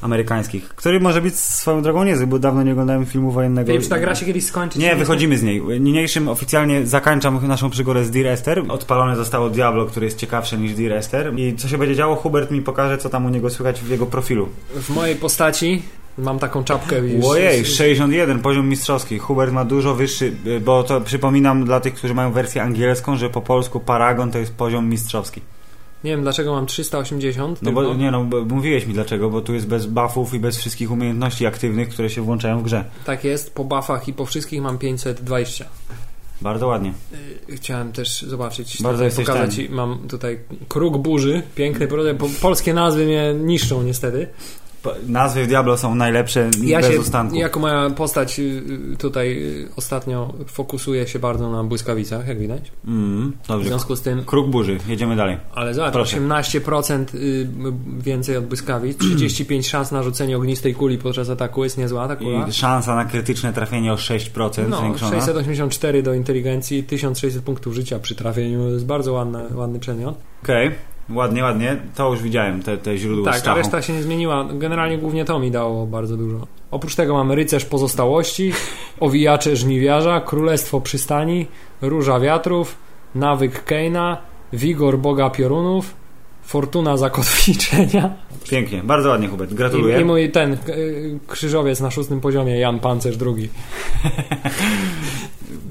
amerykańskich, 0.02 0.70
który 0.70 1.00
może 1.00 1.22
być 1.22 1.36
swoją 1.36 1.82
drogą 1.82 2.04
niezły, 2.04 2.28
bo 2.28 2.40
dawno 2.40 2.64
nie 2.64 2.72
oglądałem 2.72 3.06
filmu 3.06 3.32
wojennego. 3.32 3.68
Filip, 3.68 3.84
czy 3.84 3.90
ta 3.90 4.00
gra 4.00 4.16
się 4.16 4.26
kiedyś 4.26 4.46
skończy? 4.46 4.80
Nie, 4.80 4.96
wychodzimy 4.96 5.38
z 5.38 5.44
niej. 5.44 5.62
Niniejszym 5.80 6.28
oficjalnie 6.28 6.86
zakończam 6.86 7.48
naszą 7.48 7.70
przygodę 7.70 8.06
z 8.06 8.12
Dear 8.12 8.28
Esther. 8.28 8.64
Odpalone 8.70 9.16
zostało 9.16 9.50
Diablo, 9.50 9.86
który 9.86 10.06
jest 10.06 10.18
ciekawsze 10.18 10.58
niż 10.58 10.74
Dear 10.74 10.92
Esther. 10.92 11.34
I 11.40 11.56
co 11.56 11.68
się 11.68 11.78
będzie 11.78 11.96
działo, 11.96 12.16
Hubert 12.16 12.52
mi 12.52 12.62
pokaże, 12.62 12.98
co 12.98 13.10
tam 13.10 13.26
u 13.26 13.30
niego 13.30 13.50
słychać 13.50 13.82
w 13.82 13.90
jego 13.90 14.06
profilu. 14.06 14.50
W 14.76 14.90
mojej 14.90 15.16
postaci 15.16 15.82
mam 16.18 16.40
taką 16.40 16.64
czapkę. 16.64 16.96
Ojej, 17.24 17.66
61, 17.66 18.40
poziom 18.40 18.70
mistrzowski. 18.70 19.20
Hubert 19.20 19.54
ma 19.54 19.66
dużo 19.66 19.96
wyższy, 19.96 20.32
bo 20.66 20.84
to 20.84 21.02
przypominam 21.02 21.66
dla 21.66 21.80
tych, 21.80 21.94
którzy 21.94 22.14
mają 22.14 22.32
wersję 22.32 22.64
angielską, 22.64 23.18
że 23.18 23.30
po 23.30 23.42
polsku 23.42 23.80
Paragon 23.80 24.32
to 24.32 24.38
jest 24.38 24.56
poziom 24.56 24.90
mistrzowski. 24.90 25.42
Nie 26.04 26.12
wiem 26.12 26.22
dlaczego 26.22 26.54
mam 26.54 26.66
380. 26.66 27.62
No 27.62 27.72
bo 27.72 27.94
nie 27.94 28.12
no, 28.12 28.24
bo 28.24 28.46
mówiłeś 28.46 28.86
mi 28.86 28.94
dlaczego, 28.94 29.30
bo 29.30 29.42
tu 29.42 29.54
jest 29.54 29.68
bez 29.68 29.86
buffów 29.86 30.34
i 30.34 30.40
bez 30.40 30.58
wszystkich 30.58 30.92
umiejętności 30.92 31.46
aktywnych, 31.46 31.90
które 31.90 32.10
się 32.10 32.22
włączają 32.22 32.60
w 32.60 32.64
grze. 32.64 32.86
Tak 33.06 33.24
jest, 33.24 33.54
po 33.54 33.64
buffach 33.64 34.08
i 34.08 34.14
po 34.14 34.26
wszystkich 34.26 34.62
mam 34.62 34.78
520. 34.78 35.66
Bardzo 36.42 36.68
ładnie. 36.68 36.94
Y, 37.50 37.56
Chciałem 37.56 37.92
też 37.92 38.22
zobaczyć, 38.22 38.82
Bardzo 38.82 39.04
jesteś 39.04 39.26
pokazać 39.26 39.56
ten. 39.56 39.72
mam 39.72 40.08
tutaj 40.08 40.40
kruk 40.68 40.98
burzy, 40.98 41.42
piękny 41.56 41.88
produkt, 41.88 42.20
po, 42.20 42.28
polskie 42.42 42.74
nazwy 42.74 43.06
mnie 43.06 43.34
niszczą 43.34 43.84
niestety. 43.84 44.28
Nazwy 45.08 45.44
w 45.44 45.48
Diablo 45.48 45.78
są 45.78 45.96
najlepsze 45.96 46.50
Ja 46.64 46.80
bez 46.82 46.92
się, 46.92 47.00
ustanku. 47.00 47.36
jako 47.36 47.60
moja 47.60 47.90
postać 47.90 48.40
y, 48.40 48.44
y, 48.94 48.98
tutaj 48.98 49.44
y, 49.44 49.68
ostatnio 49.76 50.34
fokusuje 50.48 51.08
się 51.08 51.20
bardzo 51.20 51.52
na 51.52 51.64
błyskawicach, 51.64 52.28
jak 52.28 52.40
widać. 52.40 52.72
Mm, 52.88 53.34
W 53.44 53.48
dobrze. 53.48 53.68
związku 53.68 53.96
z 53.96 54.02
tym, 54.02 54.26
Kruk 54.26 54.50
burzy, 54.50 54.78
jedziemy 54.88 55.16
dalej. 55.16 55.38
ale 55.56 55.74
zobacz, 55.74 55.94
Proszę. 55.94 56.18
18% 56.18 57.16
y, 57.16 57.48
więcej 58.00 58.38
od 58.38 58.46
błyskawic, 58.46 58.98
35 59.18 59.68
szans 59.68 59.92
na 59.92 60.04
rzucenie 60.04 60.38
ognistej 60.38 60.74
kuli 60.76 60.98
podczas 60.98 61.30
ataku, 61.30 61.64
jest 61.64 61.78
niezła 61.78 62.08
ta 62.08 62.16
kula. 62.16 62.48
I 62.48 62.54
szansa 62.54 62.96
na 62.96 63.06
krytyczne 63.06 63.54
trafienie 63.54 63.94
o 63.94 63.96
6% 63.96 64.70
No, 64.70 64.78
zwiększona. 64.80 65.12
684 65.16 66.04
do 66.04 66.14
inteligencji, 66.14 66.84
1600 66.84 67.44
punktów 67.44 67.74
życia 67.74 68.00
przy 68.00 68.16
trafieniu, 68.16 68.60
to 68.64 68.70
jest 68.70 68.86
bardzo 68.86 69.14
ładny, 69.14 69.40
ładny 69.56 69.80
przedmiot. 69.80 70.16
Okej, 70.44 70.72
ładnie, 71.14 71.44
ładnie. 71.44 71.78
To 71.96 72.12
już 72.12 72.22
widziałem, 72.22 72.64
te, 72.64 72.78
te 72.78 72.98
źródło 72.98 73.34
z 73.34 73.36
Tak, 73.36 73.48
a 73.48 73.56
reszta 73.56 73.82
się 73.82 73.94
nie 73.94 74.04
zmieniła. 74.04 74.46
Generalnie 74.54 74.98
głównie 74.98 75.26
to 75.26 75.40
mi 75.40 75.52
dało 75.52 75.86
bardzo 75.86 76.18
dużo. 76.18 76.48
Oprócz 76.72 76.96
tego 76.96 77.14
mamy 77.14 77.36
rycerz 77.36 77.66
pozostałości, 77.66 78.52
owijacze 79.00 79.56
żniwiarza, 79.56 80.22
królestwo 80.22 80.82
przystani, 80.82 81.46
róża 81.82 82.20
wiatrów, 82.20 82.78
nawyk 83.16 83.64
Keina, 83.64 84.18
wigor 84.54 84.98
boga 84.98 85.30
piorunów, 85.30 85.94
fortuna 86.44 86.98
zakotwiczenia 86.98 88.14
Pięknie, 88.50 88.84
bardzo 88.84 89.10
ładnie 89.10 89.28
Hubert, 89.28 89.54
gratuluję. 89.54 89.98
i, 89.98 90.02
i 90.02 90.06
mój 90.06 90.32
ten 90.32 90.54
y, 90.54 91.20
krzyżowiec 91.28 91.80
na 91.80 91.92
szóstym 91.92 92.22
poziomie, 92.22 92.60
Jan 92.60 92.80
Pancerz 92.80 93.18
II. 93.26 93.50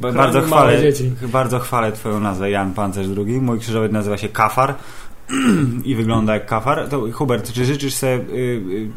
Ba- 0.00 0.12
bardzo 0.22 0.42
chwalę, 0.42 0.82
bardzo 1.22 1.58
chwalę 1.58 1.92
twoją 1.92 2.20
nazwę, 2.20 2.50
Jan 2.50 2.74
Pancerz 2.74 3.06
II. 3.16 3.40
Mój 3.40 3.58
krzyżowiec 3.58 3.92
nazywa 3.92 4.16
się 4.16 4.28
Kafar 4.28 4.74
i 5.84 5.94
wygląda 5.94 6.34
jak 6.34 6.46
Kafar. 6.46 6.88
To 6.88 7.02
Hubert, 7.12 7.52
czy 7.52 7.64
życzysz 7.64 7.94
sobie 7.94 8.12
y, 8.12 8.18
y, 8.32 8.88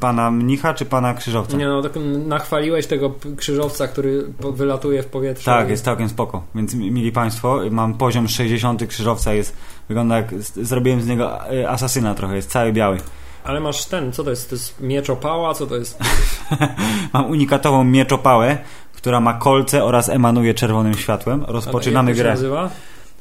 pana 0.00 0.30
mnicha, 0.30 0.74
czy 0.74 0.84
pana 0.84 1.14
krzyżowca? 1.14 1.56
Nie 1.56 1.66
no, 1.66 1.82
tak 1.82 1.92
nachwaliłeś 2.26 2.86
tego 2.86 3.14
krzyżowca, 3.36 3.88
który 3.88 4.24
wylatuje 4.54 5.02
w 5.02 5.06
powietrze. 5.06 5.44
Tak, 5.44 5.70
jest 5.70 5.84
całkiem 5.84 6.08
spoko. 6.08 6.42
Więc 6.54 6.74
mi- 6.74 6.90
mili 6.90 7.12
Państwo, 7.12 7.60
mam 7.70 7.94
poziom 7.94 8.28
60 8.28 8.86
krzyżowca, 8.86 9.34
jest, 9.34 9.56
wygląda 9.88 10.16
jak, 10.16 10.34
zrobiłem 10.40 11.02
z 11.02 11.06
niego 11.06 11.52
y, 11.52 11.68
asasyna 11.68 12.14
trochę, 12.14 12.36
jest 12.36 12.50
cały 12.50 12.72
biały. 12.72 12.98
Ale 13.44 13.60
masz 13.60 13.84
ten, 13.84 14.12
co 14.12 14.24
to 14.24 14.30
jest? 14.30 14.48
To 14.50 14.54
jest 14.54 14.80
mieczopała? 14.80 15.54
Co 15.54 15.66
to 15.66 15.76
jest? 15.76 15.98
Mam 17.12 17.30
unikatową 17.30 17.84
mieczopałę, 17.84 18.58
która 18.92 19.20
ma 19.20 19.34
kolce 19.34 19.84
oraz 19.84 20.08
emanuje 20.08 20.54
czerwonym 20.54 20.94
światłem. 20.94 21.44
Rozpoczynamy 21.48 22.10
jak 22.10 22.18
to 22.18 22.42
się 22.42 22.48
grę. 22.48 22.68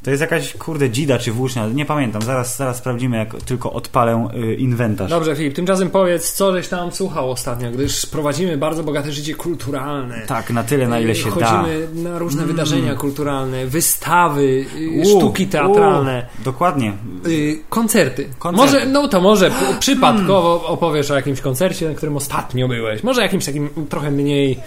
To 0.04 0.10
jest 0.12 0.22
jakaś, 0.22 0.54
kurde, 0.54 0.90
dzida 0.90 1.20
czy 1.20 1.32
włócznia, 1.32 1.68
nie 1.68 1.86
pamiętam. 1.86 2.22
Zaraz, 2.22 2.58
zaraz 2.58 2.78
sprawdzimy, 2.78 3.18
jak 3.18 3.36
tylko 3.42 3.74
odpalę 3.74 4.28
y, 4.36 4.56
inwentarz. 4.56 5.10
Dobrze, 5.10 5.36
Filip, 5.36 5.54
tymczasem 5.56 5.90
powiedz, 5.90 6.32
co 6.34 6.52
żeś 6.54 6.68
tam 6.68 6.92
słuchał 6.92 7.32
ostatnio, 7.32 7.72
gdyż 7.72 8.06
prowadzimy 8.06 8.58
bardzo 8.58 8.84
bogate 8.84 9.12
życie 9.12 9.36
kulturalne. 9.36 10.22
Tak, 10.28 10.50
na 10.50 10.64
tyle, 10.64 10.88
na 10.88 11.00
ile 11.00 11.16
się 11.16 11.30
da. 11.40 11.48
Chodzimy 11.48 11.88
na 11.94 12.20
różne 12.20 12.46
wydarzenia 12.46 12.96
kulturalne, 12.96 13.66
wystawy, 13.66 14.66
y, 14.76 14.90
U, 15.02 15.06
sztuki 15.18 15.48
teatralne, 15.48 16.26
u, 16.40 16.44
dokładnie. 16.44 16.94
y, 17.28 17.60
koncerty. 17.70 18.28
Koncerty. 18.40 18.74
Może, 18.76 18.86
no 18.86 19.08
to 19.08 19.22
może 19.22 19.50
p- 19.50 19.56
przypadkowo 19.80 20.66
opowiesz 20.68 21.12
o 21.12 21.16
jakimś 21.16 21.42
koncercie, 21.42 21.90
na 21.90 21.96
którym 21.96 22.18
ostatnio 22.18 22.68
byłeś. 22.68 23.04
Może 23.04 23.22
jakimś 23.22 23.46
takim 23.46 23.70
trochę 23.90 24.12
mniej 24.12 24.60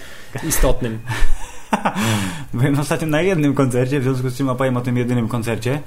istotnym. 0.49 0.99
Byłem 2.55 2.79
ostatnio 2.81 3.09
na 3.09 3.23
jednym 3.23 3.55
koncercie, 3.55 4.01
w 4.01 4.03
związku 4.03 4.29
z 4.29 4.37
czym 4.37 4.49
opowiem 4.49 4.77
o 4.77 4.81
tym 4.81 4.97
jedynym 4.97 5.29
koncercie. 5.29 5.81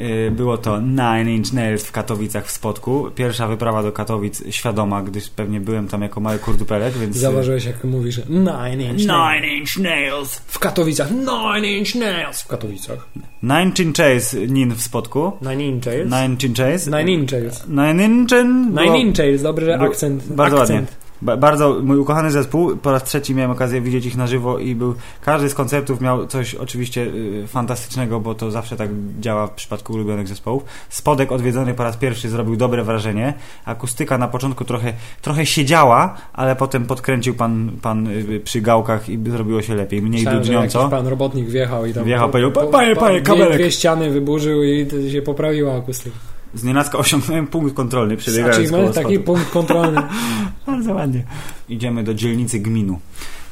Y, 0.00 0.30
Było 0.30 0.58
to 0.58 0.80
Nine 0.80 1.28
Inch 1.30 1.52
Nails 1.52 1.84
w 1.84 1.92
Katowicach 1.92 2.46
w 2.46 2.50
Spodku. 2.50 3.10
Pierwsza 3.14 3.48
wyprawa 3.48 3.82
do 3.82 3.92
Katowic 3.92 4.42
świadoma, 4.50 5.02
gdyż 5.02 5.28
pewnie 5.30 5.60
byłem 5.60 5.88
tam 5.88 6.02
jako 6.02 6.20
mały 6.20 6.38
kurdupelek, 6.38 6.94
więc... 6.94 7.16
y, 7.16 7.18
Zauważyłeś, 7.18 7.64
jak 7.64 7.84
mówisz 7.84 8.20
Nine 8.28 8.80
Inch 8.80 9.06
Nails. 9.06 9.42
Nine 9.42 9.56
Inch 9.58 9.76
Nails! 9.76 10.36
W 10.46 10.58
Katowicach. 10.58 11.10
Nine 11.10 11.66
Inch 11.78 11.94
Nails. 11.94 12.42
W 12.42 12.46
Katowicach. 12.48 13.08
Nine 13.42 13.72
Inch 13.78 13.98
Nails 13.98 14.36
Nin 14.48 14.74
w 14.74 14.82
Spodku. 14.82 15.32
Nine 15.42 15.60
Inch 15.64 15.86
Nails. 15.86 16.10
Nine 16.10 16.36
Inch 16.48 16.58
Nails. 16.58 16.86
Nine 16.86 17.08
Inch 17.10 17.32
Nails. 17.32 17.66
Nine 17.68 18.04
Inch 18.04 18.30
Nine 18.72 18.98
Inch 18.98 19.18
Nails. 19.18 19.42
Dobry 19.42 19.66
że 19.66 19.78
akcent. 19.78 20.32
Bardzo 20.32 20.60
akcent. 20.62 20.80
ładnie. 20.80 21.05
Ba- 21.22 21.36
bardzo 21.36 21.80
mój 21.82 21.98
ukochany 21.98 22.30
zespół, 22.30 22.76
po 22.76 22.92
raz 22.92 23.04
trzeci 23.04 23.34
miałem 23.34 23.50
okazję 23.50 23.80
widzieć 23.80 24.06
ich 24.06 24.16
na 24.16 24.26
żywo 24.26 24.58
i 24.58 24.74
był 24.74 24.94
każdy 25.24 25.48
z 25.48 25.54
koncertów 25.54 26.00
miał 26.00 26.26
coś 26.26 26.54
oczywiście 26.54 27.02
y, 27.02 27.44
fantastycznego, 27.46 28.20
bo 28.20 28.34
to 28.34 28.50
zawsze 28.50 28.76
tak 28.76 28.90
działa 29.20 29.46
w 29.46 29.50
przypadku 29.50 29.92
ulubionych 29.92 30.28
zespołów. 30.28 30.64
Spodek 30.88 31.32
odwiedzony 31.32 31.74
po 31.74 31.82
raz 31.84 31.96
pierwszy 31.96 32.28
zrobił 32.28 32.56
dobre 32.56 32.84
wrażenie. 32.84 33.34
Akustyka 33.64 34.18
na 34.18 34.28
początku 34.28 34.64
trochę, 34.64 34.92
trochę 35.22 35.46
siedziała, 35.46 36.16
ale 36.32 36.56
potem 36.56 36.86
podkręcił 36.86 37.34
pan, 37.34 37.70
pan 37.82 38.06
y, 38.06 38.40
przy 38.44 38.60
gałkach 38.60 39.08
i 39.08 39.18
zrobiło 39.26 39.62
się 39.62 39.74
lepiej, 39.74 40.02
mniej 40.02 40.12
Myślałem, 40.20 40.42
dudniąco. 40.42 40.88
pan 40.88 41.06
robotnik 41.06 41.48
wjechał 41.48 41.86
i 41.86 41.92
tam... 41.94 42.04
Wjechał, 42.04 42.30
powiedział, 42.30 42.52
"Pa- 42.52 42.66
panie, 42.66 42.96
panie, 42.96 43.20
kabelek". 43.20 43.54
dwie 43.54 43.70
ściany 43.72 44.10
wyburzył 44.10 44.62
i 44.62 44.86
się 45.12 45.22
poprawiła 45.22 45.74
akustyka. 45.76 46.16
Z 46.56 46.64
nienacka 46.64 46.98
osiągnąłem 46.98 47.46
punkt 47.46 47.74
kontrolny, 47.74 48.16
przebiegając 48.16 48.70
koło 48.70 48.90
taki 48.90 49.18
punkt 49.18 49.50
kontrolny. 49.50 50.02
Bardzo 50.66 50.94
ładnie. 50.94 51.24
Idziemy 51.68 52.04
do 52.04 52.14
dzielnicy 52.14 52.58
gminu. 52.58 52.98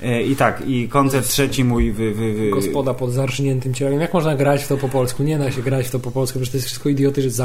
E, 0.03 0.23
I 0.23 0.37
tak, 0.37 0.63
i 0.67 0.89
koncert 0.89 1.29
trzeci 1.29 1.65
mój 1.65 1.93
w, 1.93 1.97
w, 1.97 2.49
w, 2.49 2.51
Gospoda 2.51 2.95
pod 2.95 3.13
zarżniętym 3.13 3.75
ciałem. 3.75 4.01
Jak 4.01 4.15
można 4.15 4.37
grać 4.37 4.65
w 4.65 4.69
to 4.69 4.77
po 4.77 4.89
polsku? 4.89 5.23
Nie 5.23 5.39
da 5.39 5.51
się 5.51 5.63
grać 5.63 5.87
w 5.87 5.91
to 5.91 5.99
po 5.99 6.11
polsku, 6.11 6.39
przecież 6.39 6.53
to 6.53 6.57
jest 6.57 6.67
wszystko 6.67 6.89
idiotyzm. 6.89 7.43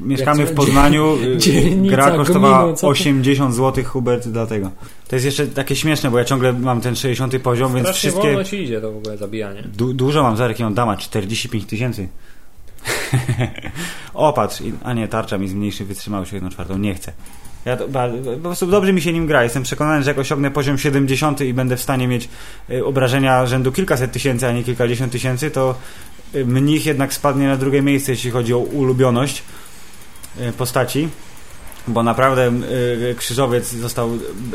Mieszkamy 0.00 0.40
Jak 0.40 0.50
w 0.50 0.54
Poznaniu. 0.54 1.16
y, 1.34 1.36
Dzielnica 1.36 1.96
Gra 1.96 2.10
kosztowała 2.10 2.62
gminu, 2.62 2.76
co 2.76 2.80
to? 2.80 2.88
80 2.88 3.54
zł 3.54 3.84
Hubert 3.84 4.28
dlatego. 4.28 4.70
To 5.08 5.16
jest 5.16 5.26
jeszcze 5.26 5.46
takie 5.46 5.76
śmieszne, 5.76 6.10
bo 6.10 6.18
ja 6.18 6.24
ciągle 6.24 6.52
mam 6.52 6.80
ten 6.80 6.96
60 6.96 7.38
poziom, 7.38 7.74
więc 7.74 7.86
Strasznie 7.86 8.10
wszystkie. 8.10 8.28
wolno 8.28 8.44
ci 8.44 8.62
idzie 8.62 8.80
to 8.80 8.92
w 8.92 8.96
ogóle 8.96 9.16
zabijanie. 9.16 9.62
Du 9.62 9.94
dużo 9.94 10.22
mam 10.22 10.36
za 10.36 10.48
jakie 10.48 10.66
on 10.66 10.74
dama, 10.74 10.96
45 10.96 11.64
tysięcy. 11.64 12.08
o, 14.14 14.32
patrz, 14.32 14.60
i- 14.60 14.72
a 14.84 14.92
nie, 14.92 15.08
tarcza 15.08 15.38
mi 15.38 15.48
zmniejszy 15.48 15.84
wytrzymałość 15.84 16.32
o 16.32 16.34
1 16.36 16.50
czwartą, 16.50 16.78
nie 16.78 16.94
chcę. 16.94 17.12
Ja 17.64 17.76
to, 17.76 17.88
po 18.34 18.42
prostu 18.42 18.66
dobrze 18.66 18.92
mi 18.92 19.02
się 19.02 19.12
nim 19.12 19.26
gra. 19.26 19.42
Jestem 19.44 19.62
przekonany, 19.62 20.02
że 20.04 20.10
jak 20.10 20.18
osiągnę 20.18 20.50
poziom 20.50 20.78
70 20.78 21.40
i 21.40 21.54
będę 21.54 21.76
w 21.76 21.82
stanie 21.82 22.08
mieć 22.08 22.28
y, 22.70 22.84
obrażenia 22.84 23.46
rzędu 23.46 23.72
kilkaset 23.72 24.12
tysięcy, 24.12 24.46
a 24.46 24.52
nie 24.52 24.64
kilkadziesiąt 24.64 25.12
tysięcy, 25.12 25.50
to 25.50 25.74
y, 26.34 26.44
mnich 26.46 26.86
jednak 26.86 27.14
spadnie 27.14 27.48
na 27.48 27.56
drugie 27.56 27.82
miejsce, 27.82 28.12
jeśli 28.12 28.30
chodzi 28.30 28.54
o 28.54 28.58
ulubioność 28.58 29.42
y, 30.40 30.52
postaci. 30.52 31.08
Bo 31.88 32.02
naprawdę 32.02 32.52
krzyżowiec 33.16 33.72
został 33.72 34.10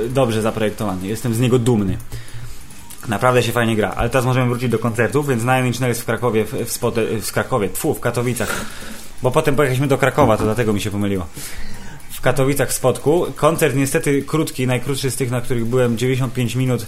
dobrze 0.09 0.41
zaprojektowany. 0.41 1.07
Jestem 1.07 1.33
z 1.33 1.39
niego 1.39 1.59
dumny. 1.59 1.97
Naprawdę 3.07 3.43
się 3.43 3.51
fajnie 3.51 3.75
gra. 3.75 3.93
Ale 3.95 4.09
teraz 4.09 4.25
możemy 4.25 4.49
wrócić 4.49 4.69
do 4.69 4.79
koncertów, 4.79 5.27
więc 5.27 5.43
Nine 5.43 5.67
Inch 5.67 5.79
Nails 5.79 5.99
w 5.99 6.05
Krakowie, 6.05 6.45
w, 6.45 6.53
w, 6.53 6.71
Spote, 6.71 7.01
w 7.21 7.31
Krakowie, 7.31 7.69
tfu, 7.69 7.93
w 7.93 7.99
Katowicach. 7.99 8.65
Bo 9.23 9.31
potem 9.31 9.55
pojechaliśmy 9.55 9.87
do 9.87 9.97
Krakowa, 9.97 10.37
to 10.37 10.43
dlatego 10.43 10.73
mi 10.73 10.81
się 10.81 10.91
pomyliło. 10.91 11.27
W 12.11 12.21
Katowicach 12.21 12.69
w 12.69 12.73
Spodku. 12.73 13.25
Koncert 13.35 13.75
niestety 13.75 14.21
krótki, 14.21 14.67
najkrótszy 14.67 15.11
z 15.11 15.15
tych, 15.15 15.31
na 15.31 15.41
których 15.41 15.65
byłem 15.65 15.97
95 15.97 16.55
minut, 16.55 16.85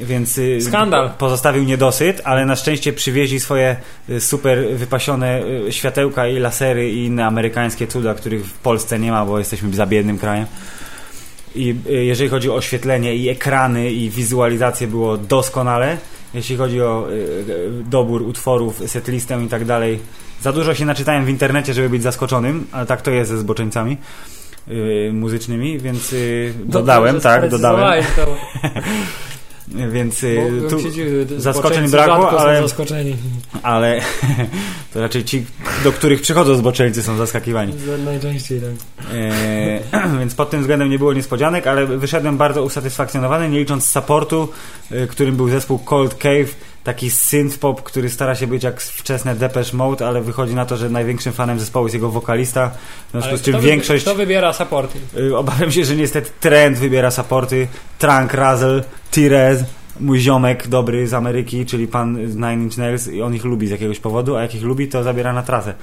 więc 0.00 0.38
y, 0.38 0.60
Skandal. 0.60 1.10
pozostawił 1.18 1.64
niedosyt, 1.64 2.20
ale 2.24 2.46
na 2.46 2.56
szczęście 2.56 2.92
przywieźli 2.92 3.40
swoje 3.40 3.76
y, 4.08 4.20
super 4.20 4.68
wypasione 4.74 5.42
y, 5.68 5.72
światełka 5.72 6.26
i 6.26 6.38
lasery 6.38 6.90
i 6.90 7.04
inne 7.04 7.26
amerykańskie 7.26 7.86
cuda, 7.86 8.14
których 8.14 8.46
w 8.46 8.58
Polsce 8.58 8.98
nie 8.98 9.10
ma, 9.10 9.26
bo 9.26 9.38
jesteśmy 9.38 9.74
za 9.74 9.86
biednym 9.86 10.18
krajem. 10.18 10.46
I 11.54 11.74
y, 11.86 12.04
jeżeli 12.04 12.30
chodzi 12.30 12.50
o 12.50 12.54
oświetlenie 12.54 13.16
i 13.16 13.28
ekrany 13.28 13.90
i 13.90 14.10
wizualizację 14.10 14.86
było 14.86 15.16
doskonale. 15.16 15.98
Jeśli 16.34 16.56
chodzi 16.56 16.82
o 16.82 17.10
y, 17.10 17.12
y, 17.12 17.70
dobór 17.90 18.22
utworów, 18.22 18.82
setlistę 18.86 19.44
i 19.44 19.48
tak 19.48 19.64
dalej. 19.64 19.98
Za 20.40 20.52
dużo 20.52 20.74
się 20.74 20.84
naczytałem 20.84 21.24
w 21.24 21.28
internecie, 21.28 21.74
żeby 21.74 21.88
być 21.88 22.02
zaskoczonym, 22.02 22.66
ale 22.72 22.86
tak 22.86 23.02
to 23.02 23.10
jest 23.10 23.30
ze 23.30 23.38
zboczeńcami 23.38 23.96
muzycznymi, 25.12 25.78
więc 25.78 26.14
dodałem, 26.64 27.14
Dobrze 27.14 27.28
tak, 27.28 27.50
dodałem. 27.50 28.04
To, 28.16 28.36
Więc 29.92 30.20
bo 30.20 30.26
y, 30.66 30.70
tu, 30.70 30.78
zaskoczeń 31.38 31.88
brakło, 31.90 32.14
ale- 32.40 32.60
ale 33.62 34.00
to 34.92 35.00
raczej 35.00 35.24
ci, 35.24 35.44
do 35.84 35.92
których 35.92 36.20
przychodzą 36.20 36.54
zboczeńcy 36.54 37.02
są 37.02 37.16
zaskakiwani. 37.16 37.72
Najczęściej 38.04 38.60
tak. 38.60 38.70
E, 39.14 40.18
więc 40.20 40.34
pod 40.34 40.50
tym 40.50 40.60
względem 40.60 40.90
nie 40.90 40.98
było 40.98 41.12
niespodzianek, 41.12 41.66
ale 41.66 41.86
wyszedłem 41.86 42.36
bardzo 42.36 42.62
usatysfakcjonowany, 42.62 43.48
nie 43.48 43.58
licząc 43.58 43.88
supportu, 43.88 44.48
e, 44.90 45.06
którym 45.06 45.36
był 45.36 45.48
zespół 45.48 45.78
Cold 45.78 46.14
Cave, 46.14 46.54
taki 46.84 47.10
synth-pop, 47.10 47.82
który 47.82 48.10
stara 48.10 48.34
się 48.34 48.46
być 48.46 48.64
jak 48.64 48.80
wczesne 48.80 49.34
Depeche 49.34 49.76
Mode, 49.76 50.06
ale 50.06 50.20
wychodzi 50.20 50.54
na 50.54 50.66
to, 50.66 50.76
że 50.76 50.90
największym 50.90 51.32
fanem 51.32 51.60
zespołu 51.60 51.86
jest 51.86 51.94
jego 51.94 52.10
wokalista, 52.10 52.70
w 53.08 53.10
związku 53.10 53.28
Ale 53.28 53.38
z 53.38 53.42
czym 53.42 53.60
większość... 53.60 54.04
Kto 54.04 54.14
wybiera 54.14 54.52
supporty? 54.52 54.98
Y, 55.16 55.36
Obawiam 55.36 55.72
się, 55.72 55.84
że 55.84 55.96
niestety 55.96 56.30
trend 56.40 56.78
wybiera 56.78 57.10
supporty. 57.10 57.68
Trunk, 57.98 58.34
Razzle, 58.34 58.82
Tires, 59.10 59.64
mój 60.00 60.20
ziomek 60.20 60.68
dobry 60.68 61.08
z 61.08 61.14
Ameryki, 61.14 61.66
czyli 61.66 61.88
pan 61.88 62.30
z 62.30 62.34
Nine 62.34 62.62
Inch 62.62 62.78
Nails 62.78 63.08
i 63.08 63.22
on 63.22 63.34
ich 63.34 63.44
lubi 63.44 63.68
z 63.68 63.70
jakiegoś 63.70 63.98
powodu, 63.98 64.36
a 64.36 64.42
jak 64.42 64.54
ich 64.54 64.62
lubi, 64.62 64.88
to 64.88 65.02
zabiera 65.02 65.32
na 65.32 65.42
trasę. 65.42 65.74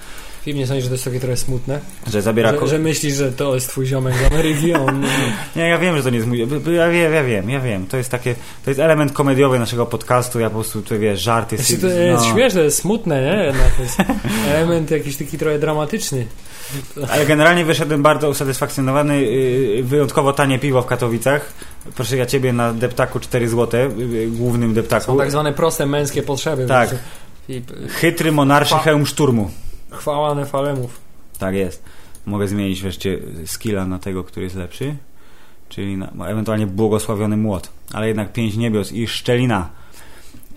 Film 0.41 0.57
nie 0.57 0.67
sądzisz, 0.67 0.83
że 0.83 0.89
to 0.89 0.93
jest 0.93 1.05
takie 1.05 1.19
trochę 1.19 1.37
smutne? 1.37 1.79
Że 2.07 2.21
zabiera... 2.21 2.51
Że, 2.59 2.67
że 2.67 2.79
myślisz, 2.79 3.13
że 3.13 3.31
to 3.31 3.55
jest 3.55 3.69
twój 3.69 3.85
ziomek 3.85 4.15
z 4.15 4.31
Ameryki, 4.31 4.73
on... 4.73 5.05
Nie, 5.55 5.67
ja 5.67 5.77
wiem, 5.77 5.97
że 5.97 6.03
to 6.03 6.09
nie 6.09 6.15
jest 6.15 6.27
mój... 6.27 6.39
Ja 6.75 6.89
wiem, 6.89 7.13
ja 7.13 7.23
wiem, 7.23 7.49
ja 7.49 7.59
wiem. 7.59 7.87
To 7.87 7.97
jest 7.97 8.09
takie... 8.09 8.35
To 8.65 8.69
jest 8.71 8.79
element 8.79 9.11
komediowy 9.11 9.59
naszego 9.59 9.85
podcastu, 9.85 10.39
ja 10.39 10.49
po 10.49 10.55
prostu, 10.55 10.81
tu 10.81 10.99
wiesz, 10.99 11.21
żarty... 11.21 11.57
Znaczy, 11.57 11.77
to 11.77 11.87
jest 11.87 12.25
no. 12.25 12.33
śmieszne, 12.33 12.61
jest 12.61 12.77
smutne, 12.77 13.21
nie? 13.21 13.43
Jednak 13.43 13.75
to 13.75 13.81
jest 13.81 13.97
element 14.47 14.91
jakiś 14.91 15.17
taki 15.17 15.37
trochę 15.37 15.59
dramatyczny. 15.59 16.25
Ale 17.11 17.25
generalnie 17.25 17.65
wyszedłem 17.65 18.03
bardzo 18.03 18.29
usatysfakcjonowany. 18.29 19.21
Yy, 19.21 19.83
Wyjątkowo 19.83 20.33
tanie 20.33 20.59
piwo 20.59 20.81
w 20.81 20.85
Katowicach. 20.85 21.53
Proszę 21.95 22.17
ja 22.17 22.25
ciebie 22.25 22.53
na 22.53 22.73
deptaku 22.73 23.19
4 23.19 23.49
zł, 23.49 23.79
yy, 23.97 24.27
głównym 24.27 24.73
deptaku. 24.73 25.05
Są 25.05 25.17
tak 25.17 25.31
zwane 25.31 25.53
proste 25.53 25.85
męskie 25.85 26.23
potrzeby. 26.23 26.65
Tak. 26.67 26.95
I 27.49 27.61
Chytry 27.89 28.31
monarszy 28.31 28.73
Pa- 28.75 28.79
hełm 28.79 29.05
szturmu. 29.05 29.51
chwała 29.91 30.35
nefalemów. 30.35 30.99
Tak 31.39 31.55
jest. 31.55 31.83
Mogę 32.25 32.47
zmienić 32.47 32.81
wreszcie 32.81 33.19
skilla 33.45 33.85
na 33.85 33.99
tego, 33.99 34.23
który 34.23 34.43
jest 34.43 34.55
lepszy. 34.55 34.95
Czyli 35.69 35.97
na, 35.97 36.11
ewentualnie 36.27 36.67
błogosławiony 36.67 37.37
młot. 37.37 37.69
Ale 37.93 38.07
jednak 38.07 38.33
pięć 38.33 38.55
niebios 38.57 38.91
i 38.91 39.07
szczelina. 39.07 39.69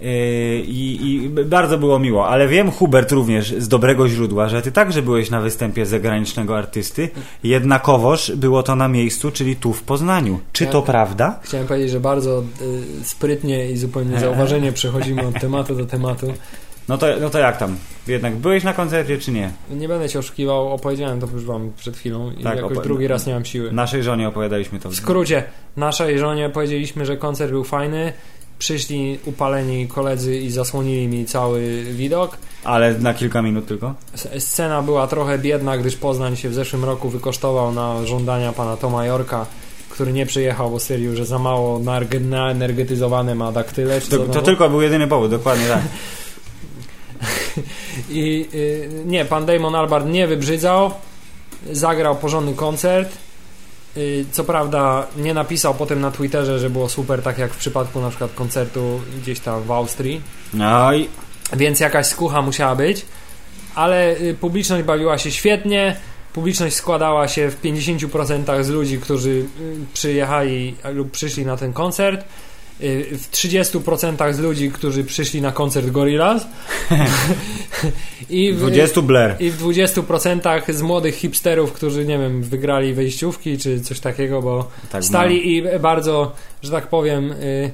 Yy, 0.02 0.58
I, 0.66 1.06
I 1.12 1.28
bardzo 1.28 1.78
było 1.78 1.98
miło, 1.98 2.28
ale 2.28 2.48
wiem, 2.48 2.70
Hubert, 2.70 3.12
również 3.12 3.54
z 3.58 3.68
dobrego 3.68 4.08
źródła, 4.08 4.48
że 4.48 4.62
ty 4.62 4.72
także 4.72 5.02
byłeś 5.02 5.30
na 5.30 5.40
występie 5.40 5.86
zagranicznego 5.86 6.58
artysty. 6.58 7.08
Jednakowoż 7.44 8.32
było 8.36 8.62
to 8.62 8.76
na 8.76 8.88
miejscu, 8.88 9.30
czyli 9.30 9.56
tu 9.56 9.72
w 9.72 9.82
Poznaniu. 9.82 10.40
Czy 10.52 10.66
to 10.66 10.80
Tak. 10.80 10.90
prawda? 10.90 11.38
Chciałem 11.42 11.66
powiedzieć, 11.66 11.90
że 11.90 12.00
bardzo 12.00 12.40
y, 12.40 13.04
sprytnie 13.04 13.70
i 13.70 13.76
zupełnie 13.76 14.20
zauważenie 14.20 14.72
przechodzimy 14.82 15.26
od 15.26 15.40
tematu 15.40 15.74
do 15.74 15.86
tematu. 15.86 16.34
No 16.88 16.98
to, 16.98 17.06
no 17.20 17.30
to 17.30 17.38
jak 17.38 17.56
tam? 17.56 17.76
Jednak 18.06 18.36
byłeś 18.36 18.64
na 18.64 18.72
koncercie, 18.74 19.18
czy 19.18 19.32
nie? 19.32 19.50
Nie 19.70 19.88
będę 19.88 20.08
cię 20.08 20.18
oszukiwał, 20.18 20.72
opowiedziałem 20.72 21.20
to 21.20 21.26
już 21.32 21.44
wam 21.44 21.72
przed 21.76 21.96
chwilą 21.96 22.30
i 22.30 22.42
Tak, 22.42 22.56
jakoś 22.56 22.78
drugi 22.78 23.06
raz 23.06 23.26
nie 23.26 23.34
mam 23.34 23.44
siły. 23.44 23.72
Naszej 23.72 24.02
żonie 24.02 24.28
opowiadaliśmy 24.28 24.78
to. 24.78 24.90
W 24.90 24.94
skrócie, 24.94 25.44
naszej 25.76 26.18
żonie 26.18 26.50
powiedzieliśmy, 26.50 27.06
że 27.06 27.16
koncert 27.16 27.50
był 27.50 27.64
fajny. 27.64 28.12
Przyszli 28.62 29.18
upaleni 29.24 29.88
koledzy 29.88 30.36
i 30.36 30.50
zasłonili 30.50 31.08
mi 31.08 31.26
cały 31.26 31.84
widok. 31.84 32.36
Ale 32.64 32.94
na 32.94 33.14
kilka 33.14 33.42
minut 33.42 33.66
tylko? 33.66 33.94
Scena 34.38 34.82
była 34.82 35.06
trochę 35.06 35.38
biedna, 35.38 35.78
gdyż 35.78 35.96
Poznań 35.96 36.36
się 36.36 36.48
w 36.48 36.54
zeszłym 36.54 36.84
roku 36.84 37.08
wykosztował 37.08 37.72
na 37.72 38.06
żądania 38.06 38.52
pana 38.52 38.76
Toma 38.76 39.06
Jorka, 39.06 39.46
który 39.90 40.12
nie 40.12 40.26
przyjechał, 40.26 40.70
bo 40.70 40.80
stwierdził, 40.80 41.16
że 41.16 41.26
za 41.26 41.38
mało 41.38 41.80
naenergetyzowane 42.20 43.34
ma 43.34 43.52
daktyle. 43.52 44.00
To, 44.00 44.18
to 44.18 44.26
tam 44.26 44.44
tylko 44.44 44.70
był 44.70 44.82
jedyny 44.82 45.08
powód, 45.08 45.30
dokładnie 45.30 45.66
tak. 45.68 45.82
I 48.10 48.48
y, 48.54 48.88
nie, 49.06 49.24
pan 49.24 49.46
Damon 49.46 49.74
Albarn 49.74 50.10
nie 50.10 50.26
wybrzydzał. 50.26 50.90
Zagrał 51.72 52.16
porządny 52.16 52.54
koncert. 52.54 53.18
Y, 53.96 54.24
co 54.32 54.44
prawda 54.44 55.06
nie 55.16 55.34
napisał 55.34 55.74
potem 55.74 56.00
na 56.00 56.10
Twitterze, 56.10 56.58
że 56.58 56.70
było 56.70 56.88
super, 56.88 57.22
tak 57.22 57.38
jak 57.38 57.52
w 57.52 57.56
przypadku 57.56 58.00
na 58.00 58.08
przykład 58.08 58.34
koncertu 58.34 59.00
gdzieś 59.22 59.40
tam 59.40 59.62
w 59.62 59.70
Austrii. 59.70 60.20
No 60.54 60.94
i 60.94 61.08
Więc 61.56 61.80
jakaś 61.80 62.06
skucha 62.06 62.42
musiała 62.42 62.76
być. 62.76 63.04
Ale 63.74 64.16
y, 64.20 64.36
publiczność 64.40 64.84
bawiła 64.84 65.18
się 65.18 65.30
świetnie. 65.30 65.96
Publiczność 66.32 66.76
składała 66.76 67.28
się 67.28 67.50
w 67.50 67.62
50% 67.62 68.64
z 68.64 68.68
ludzi, 68.68 68.98
którzy 68.98 69.30
y, 69.30 69.46
przyjechali 69.92 70.74
lub 70.92 71.10
przyszli 71.10 71.46
na 71.46 71.56
ten 71.56 71.72
koncert. 71.72 72.24
Y, 72.82 73.18
w 73.18 73.30
30% 73.30 74.32
z 74.32 74.38
ludzi, 74.38 74.70
którzy 74.70 75.04
przyszli 75.04 75.42
na 75.42 75.52
koncert 75.52 75.90
Gorillaz 75.90 76.46
i 78.30 78.52
w, 78.52 78.58
20 78.58 79.02
Blair. 79.02 79.36
i 79.40 79.50
w 79.50 79.62
20% 79.62 80.72
z 80.72 80.82
młodych 80.82 81.14
hipsterów, 81.14 81.72
którzy, 81.72 82.06
nie 82.06 82.18
wiem, 82.18 82.42
wygrali 82.42 82.94
wejściówki 82.94 83.58
czy 83.58 83.80
coś 83.80 84.00
takiego, 84.00 84.42
bo 84.42 84.70
Tak, 84.92 85.04
stali 85.04 85.56
i 85.56 85.62
bardzo, 85.80 86.32
że 86.62 86.70
tak 86.70 86.86
powiem, 86.86 87.32
y, 87.32 87.70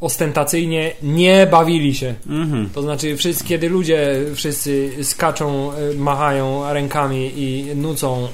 ostentacyjnie 0.00 0.92
nie 1.02 1.46
bawili 1.50 1.94
się. 1.94 2.14
Mhm. 2.26 2.70
To 2.74 2.82
znaczy, 2.82 3.16
wszyscy, 3.16 3.44
kiedy 3.44 3.68
ludzie 3.68 4.16
wszyscy 4.34 4.90
skaczą, 5.04 5.70
y, 5.92 5.98
machają 5.98 6.72
rękami 6.72 7.32
i 7.36 7.76
nucą 7.76 8.28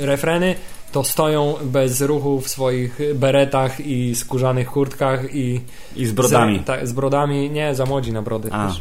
y, 0.00 0.06
refreny, 0.06 0.54
to 0.92 1.04
stoją 1.04 1.54
bez 1.62 2.00
ruchu 2.00 2.40
w 2.40 2.48
swoich 2.48 2.98
beretach 3.14 3.80
i 3.80 4.14
skórzanych 4.14 4.68
kurtkach 4.70 5.34
i 5.34 5.60
I 5.96 6.06
z 6.06 6.12
brodami. 6.12 6.58
Z, 6.58 6.66
tak, 6.66 6.86
z 6.88 6.92
brodami, 6.92 7.50
nie, 7.50 7.74
za 7.74 7.86
młodzi 7.86 8.12
na 8.12 8.22
brody. 8.22 8.48
A. 8.52 8.68
też. 8.68 8.80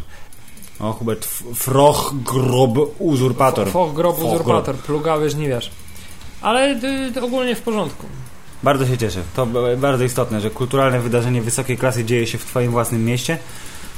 O, 0.80 0.92
Hubert, 0.94 1.24
f- 1.26 1.44
froch, 1.56 2.14
grob, 2.26 2.78
uzurpator. 3.00 3.70
Foch, 3.70 3.94
grob, 3.94 4.16
Foch, 4.20 4.26
uzurpator, 4.26 4.76
plugawy 4.76 5.30
żniwiarz. 5.30 5.72
Ale 6.42 6.80
y, 7.16 7.22
ogólnie 7.22 7.56
w 7.56 7.62
porządku. 7.62 8.06
Bardzo 8.64 8.88
się 8.88 8.98
cieszę. 8.98 9.20
To 9.36 9.48
bardzo 9.78 10.04
istotne, 10.04 10.42
że 10.42 10.50
kulturalne 10.50 11.00
wydarzenie 11.00 11.42
wysokiej 11.42 11.78
klasy 11.78 12.06
dzieje 12.06 12.28
się 12.28 12.38
w 12.38 12.46
twoim 12.46 12.72
własnym 12.72 13.06
mieście. 13.06 13.38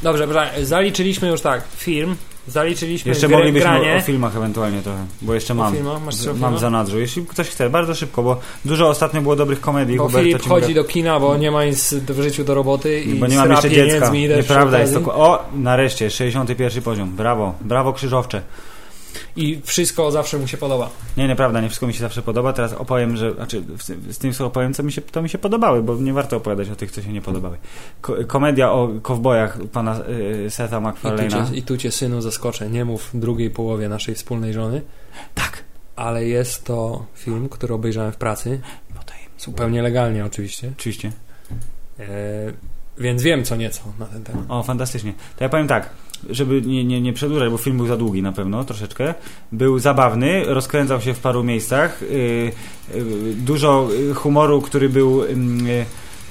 Dobrze, 0.03 0.28
zaliczyliśmy 0.61 1.28
już 1.28 1.41
tak, 1.41 1.64
film, 1.76 2.16
zaliczyliśmy 2.47 3.09
Jeszcze 3.09 3.27
moglibyśmy 3.27 3.59
granie. 3.69 3.95
o, 3.95 4.01
filmach 4.01 4.35
ewentualnie 4.37 4.81
trochę, 4.81 5.05
bo 5.21 5.33
jeszcze 5.33 5.53
mam. 5.53 5.73
filmach? 5.73 6.01
Mam 6.01 6.11
filmach? 6.13 6.53
w 6.53 6.59
zanadrzu. 6.59 6.99
Jeśli 6.99 7.25
ktoś 7.25 7.49
chce, 7.49 7.69
bardzo 7.69 7.95
szybko, 7.95 8.23
bo 8.23 8.39
dużo 8.65 8.89
ostatnio 8.89 9.21
było 9.21 9.35
dobrych 9.35 9.61
komedii. 9.61 9.97
Bo 9.97 10.03
Hubert, 10.03 10.25
Filip 10.25 10.45
chodzi 10.47 10.73
do 10.73 10.83
kina, 10.83 11.19
bo 11.19 11.37
nie 11.37 11.51
ma 11.51 11.65
nic 11.65 11.93
w 11.93 12.21
życiu 12.21 12.43
do 12.43 12.53
roboty 12.53 13.01
i 13.01 13.15
Bo 13.15 13.27
nie 13.27 13.37
mam 13.37 13.51
jeszcze 13.51 13.69
dziecka. 13.69 14.09
Nieprawda 14.09 14.79
jest 14.79 14.93
to. 14.93 15.15
O, 15.15 15.45
nareszcie, 15.55 16.09
61 16.09 16.83
poziom. 16.83 17.09
Brawo, 17.15 17.53
brawo 17.61 17.93
krzyżowcze. 17.93 18.41
I 19.36 19.61
wszystko 19.64 20.11
zawsze 20.11 20.38
mu 20.38 20.47
się 20.47 20.57
podoba. 20.57 20.89
Nie, 21.18 21.28
nieprawda, 21.28 21.61
nie 21.61 21.68
wszystko 21.68 21.88
mi 21.88 21.93
się 21.93 21.99
zawsze 21.99 22.22
podoba. 22.22 22.53
Teraz 22.53 22.74
opowiem, 22.74 23.18
że. 23.18 23.34
Znaczy, 23.34 23.64
z, 24.09 24.18
tym 24.18 24.34
co 24.34 24.45
opowiem, 24.45 24.74
co 24.74 24.84
mi 24.84 24.91
się, 24.91 25.01
to 25.01 25.22
mi 25.22 25.30
się 25.30 25.38
podobały, 25.38 25.84
bo 25.84 25.95
nie 25.95 26.14
warto 26.14 26.38
opowiadać 26.38 26.70
o 26.70 26.76
tych, 26.76 26.91
co 26.91 27.01
się 27.01 27.14
nie 27.14 27.22
podobały. 27.22 27.57
Ko 28.01 28.16
komedia 28.28 28.72
o 28.72 28.89
kowbojach 29.01 29.57
pana 29.72 29.99
y, 30.45 30.49
Setha 30.49 30.78
I 30.78 30.82
tu, 30.82 30.88
MacFarlane'a. 31.07 31.49
cię, 31.49 31.55
I 31.55 31.64
tu 31.64 31.78
cię, 31.78 31.91
synu, 31.91 32.22
zaskoczę. 32.22 32.70
Nie 32.70 32.86
mów 32.86 33.09
drugiej 33.14 33.49
połowie 33.49 33.89
naszej 33.89 34.16
wspólnej 34.16 34.53
żony, 34.53 34.82
Tak. 35.36 35.64
ale 35.95 36.26
jest 36.26 36.66
to 36.66 37.05
film, 37.16 37.49
który 37.49 37.74
obejrzałem 37.74 38.11
w 38.11 38.18
pracy. 38.18 38.61
No. 38.95 39.01
Zupełnie 39.38 39.82
legalnie 39.82 40.26
oczywiście. 40.26 40.72
Oczywiście. 40.78 41.11
E, 41.99 42.05
więc 42.97 43.24
wiem 43.24 43.43
co 43.43 43.55
nieco 43.55 43.82
na 43.99 44.05
ten 44.05 44.24
temat. 44.24 44.45
O, 44.49 44.64
fantastycznie. 44.64 45.14
To 45.38 45.43
ja 45.43 45.49
powiem 45.49 45.68
tak, 45.68 45.89
żeby 46.30 46.61
nie, 46.61 46.84
nie, 46.84 47.01
nie 47.01 47.13
przedłużać, 47.13 47.49
bo 47.49 47.57
film 47.57 47.78
był 47.78 47.88
za 47.88 47.97
długi 47.97 48.21
na 48.21 48.32
pewno, 48.32 48.63
troszeczkę. 48.63 49.13
Był 49.51 49.80
zabawny, 49.80 50.43
rozkręcał 50.45 51.01
się 51.01 51.13
w 51.13 51.19
paru 51.19 51.43
miejscach. 51.43 52.01
Yy, 52.01 52.51
yy, 52.95 53.34
dużo 53.34 53.89
humoru, 54.15 54.61
który 54.61 54.89
był 54.89 55.24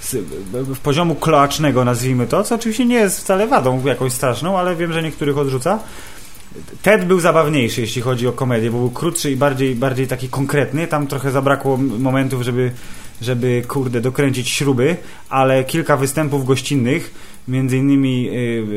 z, 0.02 0.16
w 0.52 0.78
poziomu 0.78 1.14
kloacznego, 1.14 1.84
nazwijmy 1.84 2.26
to, 2.26 2.44
co 2.44 2.54
oczywiście 2.54 2.84
nie 2.84 2.94
jest 2.94 3.20
wcale 3.20 3.46
wadą 3.46 3.86
jakąś 3.86 4.12
straszną, 4.12 4.58
ale 4.58 4.76
wiem, 4.76 4.92
że 4.92 5.02
niektórych 5.02 5.38
odrzuca. 5.38 5.78
Ted 6.82 7.04
był 7.04 7.20
zabawniejszy, 7.20 7.80
jeśli 7.80 8.02
chodzi 8.02 8.28
o 8.28 8.32
komedię, 8.32 8.70
bo 8.70 8.78
był 8.78 8.90
krótszy 8.90 9.30
i 9.30 9.36
bardziej, 9.36 9.74
bardziej 9.74 10.06
taki 10.06 10.28
konkretny. 10.28 10.86
Tam 10.86 11.06
trochę 11.06 11.30
zabrakło 11.30 11.76
momentów, 11.76 12.42
żeby, 12.42 12.72
żeby 13.22 13.62
kurde, 13.68 14.00
dokręcić 14.00 14.48
śruby, 14.48 14.96
ale 15.28 15.64
kilka 15.64 15.96
występów 15.96 16.44
gościnnych, 16.44 17.14
między 17.48 17.76
innymi 17.76 18.28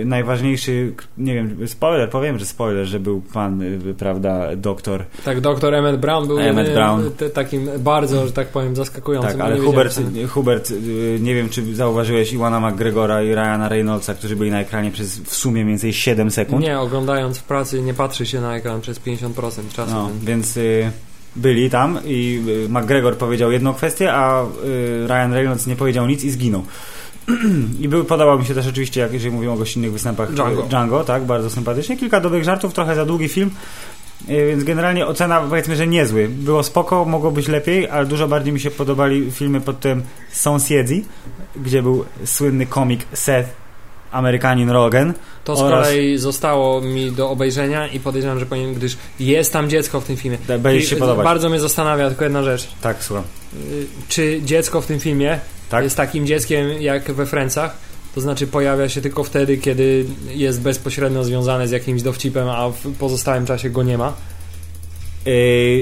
y, 0.02 0.06
najważniejszy, 0.06 0.94
nie 1.18 1.34
wiem, 1.34 1.68
spoiler, 1.68 2.10
powiem, 2.10 2.40
że 2.40 2.46
spoiler, 2.46 2.86
że 2.86 3.00
był 3.00 3.22
pan, 3.22 3.62
y, 3.62 3.94
prawda, 3.98 4.56
doktor. 4.56 5.04
Tak, 5.26 5.42
doktor 5.42 5.74
Emmett 5.74 6.00
Brown 6.00 6.28
był 6.28 6.40
Emmett 6.40 6.74
Brown. 6.74 7.12
te- 7.18 7.30
takim 7.30 7.70
bardzo, 7.80 8.28
że 8.28 8.34
tak 8.34 8.48
powiem, 8.48 8.76
zaskakującym. 8.76 9.32
Tak, 9.32 9.42
ale 9.42 9.56
nie 9.56 9.62
Hubert, 9.66 10.00
Hubert, 10.30 10.72
y, 10.72 11.18
nie 11.22 11.36
wiem, 11.36 11.50
czy 11.50 11.76
zauważyłeś 11.76 12.34
Iwana 12.34 12.60
McGregora 12.72 13.24
i 13.24 13.36
Ryana 13.36 13.70
Reynoldsa, 13.70 14.14
którzy 14.14 14.36
byli 14.36 14.52
na 14.52 14.60
ekranie 14.62 14.92
przez 14.92 15.20
w 15.20 15.36
sumie 15.36 15.64
mniej 15.64 15.74
więcej 15.74 15.94
7 15.94 16.30
co- 16.30 16.36
sekund. 16.36 16.62
Nie, 16.64 16.80
oglądając 16.80 17.38
w 17.38 17.44
pracy 17.44 17.82
nie 17.82 17.94
patrzy 17.94 18.26
się 18.26 18.42
na 18.42 18.56
ekran 18.56 18.82
przez 18.82 19.00
50% 19.00 19.74
czasu. 19.74 19.92
No, 19.94 20.10
więc 20.24 20.58
y, 20.58 20.92
byli 21.36 21.70
tam 21.70 22.00
i 22.06 22.42
y, 22.66 22.70
McGregor 22.70 23.18
powiedział 23.18 23.52
jedną 23.52 23.74
kwestię, 23.74 24.14
a 24.14 24.44
y, 24.44 24.48
Ryan 25.08 25.34
Reynolds 25.34 25.68
nie 25.68 25.76
powiedział 25.76 26.08
nic 26.08 26.24
i 26.24 26.32
zginął. 26.32 26.64
I 27.82 27.88
był, 27.90 28.04
podobał 28.04 28.40
mi 28.40 28.46
się 28.46 28.54
też 28.54 28.68
oczywiście, 28.68 29.02
jak 29.02 29.14
jeżeli 29.14 29.32
mówimy 29.32 29.52
o 29.54 29.56
gościnnych 29.56 29.92
występach, 29.92 30.34
Django. 30.34 30.66
y, 30.66 30.70
Django, 30.70 31.04
tak, 31.04 31.24
bardzo 31.26 31.50
sympatycznie. 31.50 31.98
Kilka 31.98 32.20
dobrych 32.20 32.44
żartów, 32.44 32.74
trochę 32.74 32.96
za 32.96 33.06
długi 33.06 33.28
film, 33.28 33.52
y, 34.30 34.48
więc 34.48 34.64
generalnie 34.64 35.08
ocena 35.08 35.42
powiedzmy, 35.42 35.76
że 35.76 35.88
niezły. 35.88 36.28
Było 36.28 36.64
spoko, 36.64 37.06
mogło 37.06 37.32
być 37.32 37.48
lepiej, 37.48 37.90
ale 37.90 38.06
dużo 38.06 38.28
bardziej 38.28 38.54
mi 38.54 38.60
się 38.60 38.72
podobali 38.72 39.32
filmy 39.32 39.62
pod 39.62 39.80
tym 39.80 40.04
Sąsiedzi, 40.32 41.06
gdzie 41.56 41.82
był 41.84 42.06
słynny 42.26 42.66
komik 42.66 43.06
Seth, 43.14 43.50
Amerykanin 44.12 44.70
Rogen. 44.70 45.14
To 45.44 45.56
z 45.56 45.62
oraz- 45.62 45.88
kolei 45.88 46.18
zostało 46.18 46.82
mi 46.82 47.12
do 47.12 47.30
obejrzenia 47.30 47.88
i 47.88 48.00
podejrzewam, 48.00 48.40
że 48.40 48.46
powinien, 48.46 48.74
gdyż 48.74 48.98
jest 49.20 49.54
tam 49.54 49.70
dziecko 49.70 50.02
w 50.02 50.06
tym 50.06 50.18
filmie. 50.18 50.38
Da- 50.48 50.58
Będzie 50.58 50.80
I 50.86 50.88
się 50.88 50.96
podobać. 50.96 51.24
Bardzo 51.24 51.50
mnie 51.50 51.60
zastanawia 51.60 52.08
tylko 52.08 52.24
jedna 52.24 52.44
rzecz. 52.44 52.68
Tak, 52.82 53.04
słucham. 53.04 53.26
Y, 53.72 53.86
Czy 54.08 54.42
dziecko 54.44 54.82
w 54.82 54.86
tym 54.86 55.00
filmie 55.00 55.40
Tak? 55.84 55.94
takim 55.94 56.28
dzieckiem 56.28 56.82
jak 56.82 57.12
we 57.12 57.26
Francach? 57.26 57.78
To 58.16 58.22
znaczy 58.22 58.48
pojawia 58.48 58.90
się 58.90 59.02
tylko 59.02 59.24
wtedy, 59.24 59.58
kiedy 59.58 60.06
jest 60.30 60.62
bezpośrednio 60.62 61.24
związane 61.24 61.68
z 61.68 61.72
jakimś 61.72 62.02
dowcipem, 62.02 62.50
a 62.50 62.70
w 62.70 62.94
pozostałym 63.00 63.46
czasie 63.46 63.70
go 63.70 63.84
nie 63.84 63.98
ma. 63.98 64.14
Yy, 65.26 65.34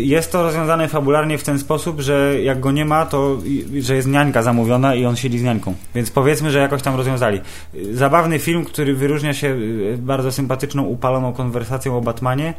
Jest 0.02 0.32
to 0.32 0.44
rozwiązane 0.44 0.88
fabularnie 0.88 1.38
w 1.38 1.44
ten 1.44 1.60
sposób, 1.60 2.00
że 2.00 2.42
jak 2.42 2.60
go 2.60 2.72
nie 2.72 2.86
ma, 2.86 3.06
to 3.06 3.38
że 3.80 3.96
jest 3.96 4.08
niańka 4.08 4.44
zamówiona 4.44 4.96
i 4.96 5.06
on 5.06 5.16
siedzi 5.16 5.40
z 5.40 5.44
niańką. 5.44 5.74
Więc 5.96 6.12
powiedzmy, 6.12 6.52
że 6.52 6.60
jakoś 6.60 6.82
tam 6.82 6.96
rozwiązali. 6.96 7.42
Yy, 7.74 7.96
Zabawny 7.96 8.40
film, 8.40 8.66
który 8.66 8.96
wyróżnia 8.96 9.34
się 9.34 9.48
yy, 9.48 9.98
bardzo 9.98 10.32
sympatyczną, 10.32 10.84
upaloną 10.84 11.34
konwersacją 11.34 11.98
o 11.98 12.02
Batmanie, 12.02 12.54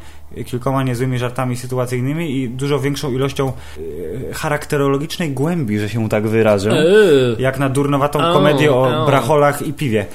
kilkoma 0.44 0.82
niezłymi 0.82 1.18
żartami 1.18 1.56
sytuacyjnymi 1.56 2.36
i 2.36 2.48
dużo 2.48 2.78
większą 2.80 3.12
ilością 3.12 3.52
charakterologicznej 4.32 5.30
głębi, 5.30 5.78
że 5.78 5.88
się 5.88 6.08
tak 6.08 6.28
wyrażę. 6.28 6.70
Eee. 6.70 7.42
Jak 7.42 7.58
na 7.58 7.68
durnowatą 7.68 8.18
komedię 8.18 8.72
o 8.72 9.06
bracholach 9.06 9.62
i 9.62 9.72
piwie. 9.72 10.06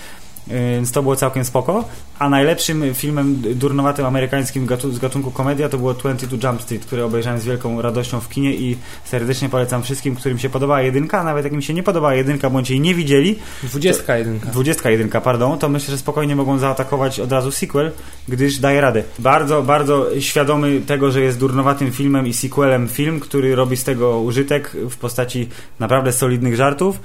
Yy, 0.49 0.55
Więc 0.79 0.91
to 0.91 1.01
było 1.01 1.15
całkiem 1.15 1.45
spoko. 1.45 1.85
A 2.19 2.29
najlepszym 2.29 2.93
filmem 2.93 3.41
durnowatym 3.55 4.05
amerykańskim 4.05 4.67
gatu- 4.67 4.91
z 4.91 4.99
gatunku 4.99 5.31
komedia 5.31 5.69
to 5.69 5.77
było 5.77 5.93
22 5.93 6.49
Jump 6.49 6.61
Street, 6.61 6.85
które 6.85 7.05
obejrzałem 7.05 7.39
z 7.39 7.45
wielką 7.45 7.81
radością 7.81 8.19
w 8.19 8.29
kinie 8.29 8.53
i 8.53 8.77
serdecznie 9.05 9.49
polecam 9.49 9.83
wszystkim, 9.83 10.15
którym 10.15 10.39
się 10.39 10.49
podobała 10.49 10.81
jedynka, 10.81 11.19
a 11.19 11.23
nawet 11.23 11.43
jak 11.43 11.53
im 11.53 11.61
się 11.61 11.73
nie 11.73 11.83
podobała 11.83 12.15
jedynka, 12.15 12.49
bądź 12.49 12.69
jej 12.69 12.79
nie 12.79 12.95
widzieli, 12.95 13.39
21. 13.63 14.39
dwudziestka 14.51 14.89
jedynka, 14.89 15.21
pardon, 15.21 15.57
to 15.59 15.69
myślę, 15.69 15.91
że 15.91 15.97
spokojnie 15.97 16.35
mogą 16.35 16.57
zaatakować 16.59 17.19
od 17.19 17.31
razu 17.31 17.51
sequel, 17.51 17.91
gdyż 18.27 18.57
daje 18.59 18.81
radę. 18.81 19.03
Bardzo, 19.19 19.63
bardzo 19.63 20.05
świadomy 20.19 20.81
tego, 20.81 21.11
że 21.11 21.21
jest 21.21 21.39
durnowatym 21.39 21.91
filmem 21.91 22.27
i 22.27 22.33
sequelem 22.33 22.87
film, 22.87 23.19
który 23.19 23.55
robi 23.55 23.77
z 23.77 23.83
tego 23.83 24.19
użytek 24.19 24.71
w 24.89 24.97
postaci 24.97 25.49
naprawdę 25.79 26.11
solidnych 26.11 26.55
żartów. 26.55 26.99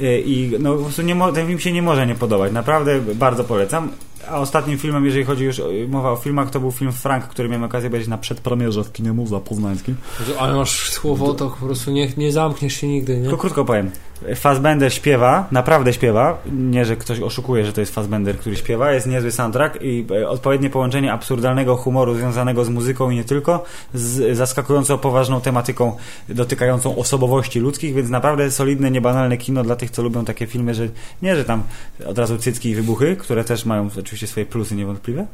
Yy, 0.00 0.20
I 0.20 0.52
no, 0.58 0.74
po 0.74 0.82
prostu 0.82 1.02
nie 1.02 1.16
ten 1.34 1.46
film 1.46 1.58
się 1.58 1.72
nie 1.72 1.82
może 1.82 2.06
nie 2.06 2.14
podobać. 2.14 2.52
Naprawdę 2.52 3.00
bardzo 3.00 3.44
polecam. 3.44 3.90
A 4.30 4.40
ostatnim 4.40 4.78
filmem, 4.78 5.04
jeżeli 5.04 5.24
chodzi 5.24 5.44
już 5.44 5.60
o, 5.60 5.68
mowa 5.88 6.12
o 6.12 6.16
filmach, 6.16 6.50
to 6.50 6.60
był 6.60 6.72
film 6.72 6.92
Frank, 6.92 7.24
który 7.24 7.48
miałem 7.48 7.64
okazję 7.64 7.88
obejrzeć 7.88 8.08
na 8.08 8.18
przedpremierze 8.18 8.84
w 8.84 8.92
kinie 8.92 9.12
Muza 9.12 9.40
Poznańskim. 9.40 9.96
Ale 10.38 10.54
masz 10.54 10.90
słowo, 10.90 11.34
to 11.34 11.50
po 11.50 11.66
prostu 11.66 11.90
nie, 11.90 12.08
nie 12.16 12.32
zamkniesz 12.32 12.74
się 12.74 12.88
nigdy, 12.88 13.16
nie? 13.16 13.22
Tylko 13.22 13.36
krótko 13.36 13.64
powiem. 13.64 13.90
Fassbender 14.36 14.92
śpiewa, 14.94 15.48
naprawdę 15.52 15.92
śpiewa. 15.92 16.38
Nie, 16.52 16.84
że 16.84 16.96
ktoś 16.96 17.20
oszukuje, 17.20 17.66
że 17.66 17.72
to 17.72 17.80
jest 17.80 17.94
Fassbender, 17.94 18.38
który 18.38 18.56
śpiewa. 18.56 18.92
Jest 18.92 19.06
niezły 19.06 19.32
soundtrack 19.32 19.78
i 19.82 20.06
e, 20.10 20.28
odpowiednie 20.28 20.70
połączenie 20.70 21.12
absurdalnego 21.12 21.76
humoru 21.76 22.14
związanego 22.14 22.64
z 22.64 22.68
muzyką 22.68 23.10
i 23.10 23.16
nie 23.16 23.24
tylko, 23.24 23.64
z 23.94 24.36
zaskakująco 24.36 24.98
poważną 24.98 25.40
tematyką 25.40 25.96
dotykającą 26.28 26.96
osobowości 26.96 27.60
ludzkich, 27.60 27.94
więc 27.94 28.10
naprawdę 28.10 28.50
solidne, 28.50 28.90
niebanalne 28.90 29.36
kino 29.36 29.62
dla 29.62 29.76
tych, 29.76 29.90
co 29.90 30.02
lubią 30.02 30.24
takie 30.24 30.46
filmy, 30.46 30.74
że 30.74 30.88
nie, 31.22 31.36
że 31.36 31.44
tam 31.44 31.62
od 32.06 32.18
razu 32.18 32.38
cycki 32.38 32.68
i 32.68 32.74
wybuchy, 32.74 33.16
które 33.16 33.44
też 33.44 33.64
mają 33.64 33.88
oczywiście 33.98 34.13
swoje 34.26 34.46
plusy 34.46 34.74
niewątpliwe. 34.74 35.26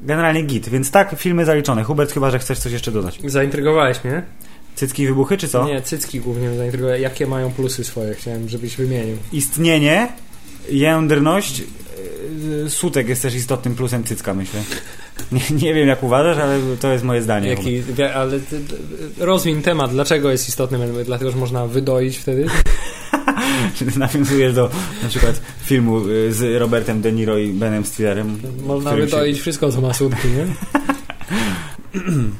Generalnie 0.00 0.42
git, 0.42 0.68
więc 0.68 0.90
tak, 0.90 1.14
filmy 1.18 1.44
zaliczone. 1.44 1.84
Hubert, 1.84 2.12
chyba, 2.12 2.30
że 2.30 2.38
chcesz 2.38 2.58
coś 2.58 2.72
jeszcze 2.72 2.92
dodać. 2.92 3.18
Zaintrygowałeś 3.24 4.04
mnie. 4.04 4.22
Cycki 4.74 5.02
i 5.02 5.06
wybuchy, 5.06 5.36
czy 5.36 5.48
co? 5.48 5.66
Nie, 5.66 5.82
cycki 5.82 6.20
głównie 6.20 6.48
mnie 6.48 6.58
zaintrygowały. 6.58 7.00
Jakie 7.00 7.26
mają 7.26 7.52
plusy 7.52 7.84
swoje? 7.84 8.14
Chciałem, 8.14 8.48
żebyś 8.48 8.76
wymienił. 8.76 9.16
istnienie, 9.32 10.08
jędrność, 10.70 11.62
yy, 12.62 12.70
sutek 12.70 13.08
jest 13.08 13.22
też 13.22 13.34
istotnym 13.34 13.74
plusem 13.74 14.04
cycka, 14.04 14.34
myślę. 14.34 14.60
Nie, 15.32 15.40
nie 15.62 15.74
wiem 15.74 15.88
jak 15.88 16.02
uważasz, 16.02 16.38
ale 16.38 16.60
to 16.80 16.92
jest 16.92 17.04
moje 17.04 17.22
zdanie. 17.22 17.48
Jaki, 17.48 17.82
ale 18.14 18.38
rozwiń 19.18 19.62
temat. 19.62 19.90
Dlaczego 19.90 20.30
jest 20.30 20.48
istotny? 20.48 21.04
Dlatego, 21.04 21.30
że 21.30 21.36
można 21.36 21.66
wydoić 21.66 22.16
wtedy? 22.16 22.46
Czy 23.74 23.84
ty 23.92 23.98
nawiązujesz 23.98 24.54
do 24.54 24.70
na 25.02 25.08
przykład 25.08 25.40
filmu 25.64 26.08
y, 26.08 26.32
z 26.32 26.60
Robertem 26.60 27.00
De 27.00 27.12
Niro 27.12 27.38
i 27.38 27.48
Benem 27.52 27.84
Stillerem? 27.84 28.40
Można 28.66 28.90
którym 28.90 29.08
się- 29.36 29.40
wszystko, 29.42 29.72
co 29.72 29.80
ma 29.80 29.92
sutki, 29.94 30.28
nie? 30.28 30.46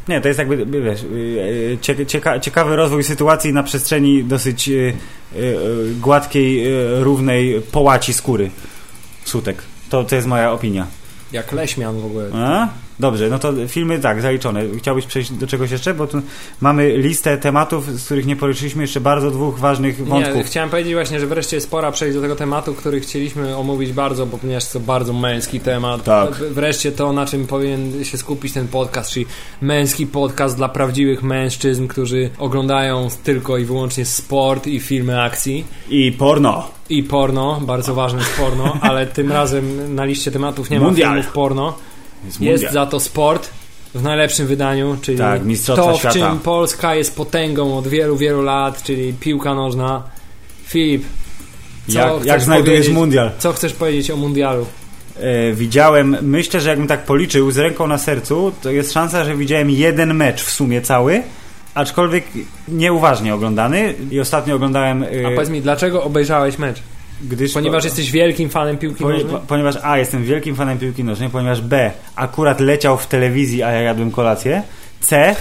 Nie, 0.09 0.21
to 0.21 0.29
jest 0.29 0.39
jakby, 0.39 0.67
wiesz, 0.83 1.03
y, 1.03 1.07
y, 1.07 1.79
cie- 1.81 2.07
cieka, 2.07 2.41
ciekawy 2.41 2.77
rozwój 2.77 3.05
sytuacji 3.05 3.53
na 3.53 3.63
przestrzeni 3.63 4.25
dosyć 4.25 4.69
y, 4.69 4.73
y, 4.73 5.39
y, 5.39 5.95
gładkiej, 6.01 6.67
y, 6.67 7.05
równej 7.05 7.61
połaci 7.73 8.13
skóry 8.15 8.51
sutek. 9.25 9.63
To, 9.91 10.05
to 10.05 10.15
jest 10.17 10.27
moja 10.29 10.53
opinia. 10.53 10.87
Jak 11.33 11.53
leśmian 11.53 12.01
w 12.01 12.05
ogóle. 12.05 12.31
A? 12.33 12.69
Dobrze, 13.01 13.31
no 13.31 13.39
to 13.39 13.53
filmy 13.69 13.99
tak, 13.99 14.23
zaliczone. 14.23 14.63
Chciałbyś 14.79 15.07
przejść 15.07 15.33
do 15.33 15.47
czegoś 15.47 15.71
jeszcze? 15.71 15.95
Bo 15.95 16.07
tu 16.07 16.23
mamy 16.61 16.97
listę 16.97 17.39
tematów, 17.39 17.91
z 18.01 18.05
których 18.05 18.27
nie 18.27 18.37
poruszyliśmy 18.37 18.83
jeszcze 18.83 19.01
bardzo 19.01 19.31
dwóch 19.31 19.59
ważnych 19.59 20.07
wątków. 20.07 20.37
Nie, 20.37 20.45
chciałem 20.45 20.71
powiedzieć 20.71 20.95
właśnie, 20.95 21.21
że 21.21 21.27
wreszcie 21.27 21.57
jest 21.57 21.71
pora 21.71 21.93
przejść 21.93 22.15
do 22.17 22.23
tego 22.23 22.37
tematu, 22.37 22.75
który 22.75 23.01
chcieliśmy 23.01 23.57
omówić 23.57 23.93
bardzo, 23.93 24.27
bo 24.27 24.39
ponieważ 24.39 24.69
to 24.69 24.81
bardzo 24.81 25.13
męski 25.13 25.61
temat. 25.61 26.05
Tak. 26.05 26.35
Wreszcie 26.35 26.93
to, 26.93 27.13
na 27.13 27.27
czym 27.27 27.47
powinien 27.47 28.05
się 28.05 28.19
skupić 28.19 28.53
ten 28.53 28.69
podcast, 28.69 29.11
czyli 29.11 29.27
męski 29.61 30.07
podcast 30.07 30.57
dla 30.57 30.69
prawdziwych 30.69 31.23
mężczyzn, 31.23 31.87
którzy 31.87 32.31
oglądają 32.39 33.09
tylko 33.25 33.59
i 33.59 33.65
wyłącznie 33.65 34.05
sport 34.05 34.67
i 34.67 34.81
filmy 34.81 35.23
akcji. 35.23 35.65
I 35.89 36.13
porno. 36.13 36.69
I 36.89 37.03
porno, 37.03 37.61
bardzo 37.63 37.95
ważne 37.95 38.19
jest 38.19 38.37
porno, 38.37 38.77
ale 38.89 39.07
tym 39.07 39.33
razem 39.33 39.95
na 39.95 40.05
liście 40.05 40.31
tematów 40.31 40.71
nie 40.71 40.81
ma 40.81 40.87
Mundial. 40.87 41.11
filmów 41.11 41.33
porno. 41.33 41.75
Jest, 42.25 42.41
Jest 42.41 42.73
za 42.73 42.87
to 42.87 43.01
sport 43.01 43.51
w 43.95 44.03
najlepszym 44.03 44.47
wydaniu, 44.47 44.97
czyli 45.03 45.19
Tak, 45.19 45.41
to, 45.67 45.95
w 45.95 45.99
Świata. 45.99 46.15
czym 46.15 46.39
Polska 46.39 46.95
jest 46.95 47.17
potęgą 47.17 47.79
od 47.79 47.89
wielu, 47.89 48.17
wielu 48.17 48.43
lat, 48.43 48.83
czyli 48.83 49.13
piłka 49.21 49.55
nożna. 49.55 50.03
Filip, 50.67 51.05
co 51.93 51.99
Jak, 51.99 52.25
jak 52.25 52.41
znajdujesz 52.43 52.89
mundial? 52.89 53.31
co 53.39 53.53
chcesz 53.53 53.73
powiedzieć 53.73 54.11
o 54.11 54.17
mundialu? 54.17 54.67
E, 55.21 55.53
widziałem, 55.53 56.17
myślę, 56.23 56.61
że 56.61 56.69
jakbym 56.69 56.87
tak 56.89 57.05
policzył 57.05 57.51
z 57.51 57.59
ręką 57.59 57.87
na 57.87 57.99
sercu, 57.99 58.53
to 58.63 58.71
jest 58.71 58.93
szansa, 58.93 59.25
że 59.25 59.37
widziałem 59.37 59.71
jeden 59.71 60.15
mecz 60.15 60.43
w 60.43 60.51
sumie 60.51 60.83
cały, 60.83 61.23
aczkolwiek 61.75 62.25
nieuważnie 62.69 63.35
oglądany 63.35 63.95
i 64.11 64.21
ostatnio 64.21 64.55
oglądałem... 64.55 65.03
e, 65.03 65.07
A 65.27 65.31
powiedz 65.31 65.49
mi, 65.51 65.61
dlaczego 65.63 66.03
obejrzałeś 66.05 66.59
mecz? 66.59 66.83
Gdyż 67.23 67.53
Ponieważ 67.53 67.83
po, 67.83 67.87
jesteś 67.87 68.11
wielkim 68.11 68.51
fanem 68.51 68.79
piłki 68.79 69.03
po, 69.03 69.09
nożnej? 69.09 69.33
po, 69.33 69.39
ponieważ 69.39 69.77
A, 69.83 69.99
jestem 69.99 70.25
wielkim 70.25 70.57
fanem 70.57 70.79
piłki 70.79 71.05
nożnej, 71.05 71.31
ponieważ 71.31 71.61
B, 71.61 71.91
akurat 72.17 72.61
leciał 72.61 72.99
w 72.99 73.07
telewizji, 73.07 73.63
a 73.63 73.71
ja 73.71 73.81
jadłem 73.81 74.11
kolację, 74.11 74.63
C, 75.01 75.37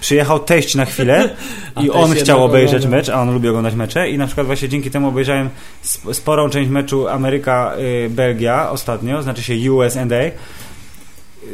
przyjechał 0.00 0.38
teść 0.40 0.74
na 0.74 0.84
chwilę 0.84 1.28
i 1.82 1.90
on 1.90 2.14
chciał 2.14 2.44
obejrzeć 2.44 2.76
ogląda. 2.76 2.96
mecz, 2.96 3.08
a 3.08 3.20
on 3.20 3.34
lubi 3.34 3.48
oglądać 3.48 3.74
mecze 3.74 4.10
i 4.10 4.18
na 4.18 4.26
przykład 4.26 4.46
właśnie 4.46 4.68
dzięki 4.68 4.90
temu 4.90 5.08
obejrzałem 5.08 5.50
sp- 5.92 6.14
sporą 6.14 6.50
część 6.50 6.70
meczu 6.70 7.06
Ameryka-Belgia 7.08 8.70
ostatnio, 8.70 9.22
znaczy 9.22 9.42
się 9.42 9.72
USA. 9.72 10.00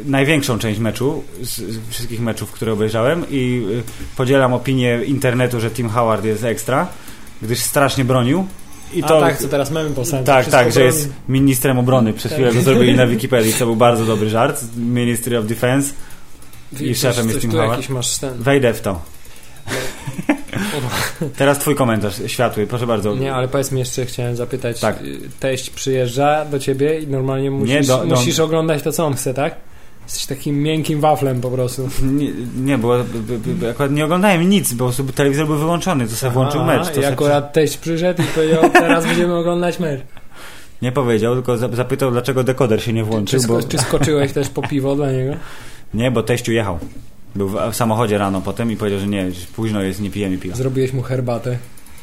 Największą 0.05 0.59
część 0.59 0.79
meczu, 0.79 1.23
z, 1.41 1.57
z 1.57 1.89
wszystkich 1.89 2.19
meczów, 2.21 2.51
które 2.51 2.73
obejrzałem 2.73 3.25
i 3.29 3.65
y, 3.79 4.15
podzielam 4.15 4.53
opinię 4.53 4.99
internetu, 5.05 5.59
że 5.59 5.71
Tim 5.71 5.89
Howard 5.89 6.25
jest 6.25 6.43
ekstra, 6.43 6.87
gdyż 7.41 7.59
strasznie 7.59 8.05
bronił. 8.05 8.47
I 8.93 9.03
A 9.03 9.07
to, 9.07 9.19
tak, 9.19 9.37
co 9.37 9.47
teraz 9.47 9.71
mamy 9.71 9.89
po 9.89 10.05
sobie. 10.05 10.23
tak, 10.23 10.45
tak, 10.49 10.71
że 10.71 10.83
jest 10.83 11.09
ministrem 11.29 11.79
obrony. 11.79 12.13
Przez 12.13 12.31
Tak. 12.31 12.39
chwilę 12.39 12.53
go 12.53 12.61
zrobili 12.61 12.95
na 12.95 13.07
Wikipedii, 13.13 13.53
co 13.53 13.65
był 13.65 13.75
bardzo 13.75 14.05
dobry 14.05 14.29
żart. 14.29 14.61
Ministry 14.77 15.37
of 15.37 15.45
Defense. 15.45 15.93
Filip, 16.75 16.91
i 16.91 16.95
szefem 16.95 17.27
jest 17.27 17.41
Tim 17.41 17.51
Howard. 17.51 17.87
Wejdę 18.39 18.73
w 18.73 18.81
to. 18.81 19.01
Teraz 21.37 21.59
twój 21.59 21.75
komentarz 21.75 22.13
światły, 22.27 22.67
proszę 22.67 22.87
bardzo. 22.87 23.15
Nie, 23.15 23.33
ale 23.33 23.47
powiedz 23.47 23.71
mi 23.71 23.79
jeszcze, 23.79 24.05
chciałem 24.05 24.35
zapytać. 24.35 24.79
Tak. 24.79 24.99
Teść 25.39 25.69
przyjeżdża 25.69 26.45
do 26.45 26.59
ciebie 26.59 26.99
i 26.99 27.07
normalnie 27.07 27.51
musisz, 27.51 27.69
Nie, 27.75 27.81
do- 27.81 27.97
do- 27.97 28.05
musisz 28.15 28.39
oglądać 28.39 28.83
to, 28.83 28.91
co 28.91 29.05
on 29.05 29.13
chce, 29.13 29.33
tak? 29.33 29.55
Jesteś 30.05 30.25
takim 30.25 30.61
miękkim 30.61 30.99
waflem 31.01 31.41
po 31.41 31.51
prostu. 31.51 31.89
Nie, 32.03 32.31
nie 32.57 32.77
bo 32.77 32.95
akurat 33.71 33.91
nie 33.91 34.05
oglądałem 34.05 34.49
nic, 34.49 34.73
bo 34.73 34.91
telewizor 35.15 35.47
był 35.47 35.55
wyłączony, 35.57 36.07
to 36.07 36.15
sobie 36.15 36.31
włączył 36.33 36.63
mecz. 36.63 36.83
To 36.85 36.91
I 36.91 36.95
sobie 36.95 37.07
akurat 37.07 37.53
teść 37.53 37.77
przyszedł 37.77 38.21
i 38.21 38.25
powiedział, 38.25 38.69
teraz 38.73 39.05
będziemy 39.05 39.35
oglądać 39.35 39.79
mecz. 39.79 40.01
Nie 40.81 40.91
powiedział, 40.91 41.33
tylko 41.33 41.57
za- 41.57 41.67
zapytał, 41.75 42.11
dlaczego 42.11 42.43
dekoder 42.43 42.83
się 42.83 42.93
nie 42.93 43.01
Czy, 43.03 43.05
włączył, 43.09 43.39
sko- 43.39 43.47
bo... 43.47 43.63
czy 43.63 43.77
skoczyłeś 43.77 44.33
też 44.33 44.49
po 44.49 44.61
piwo 44.67 44.95
dla 44.95 45.11
niego? 45.11 45.33
Nie, 45.93 46.11
bo 46.11 46.23
teściu 46.23 46.51
jechał. 46.51 46.79
Był 47.35 47.49
w 47.71 47.75
samochodzie 47.75 48.17
rano 48.17 48.41
potem 48.41 48.71
i 48.71 48.75
powiedział, 48.77 48.99
że 48.99 49.07
nie, 49.07 49.31
późno 49.55 49.81
jest, 49.81 50.01
nie 50.01 50.09
pijemy 50.11 50.37
piwa. 50.37 50.55
Zrobiłeś 50.55 50.93
mu 50.93 51.01
herbatę. 51.01 51.57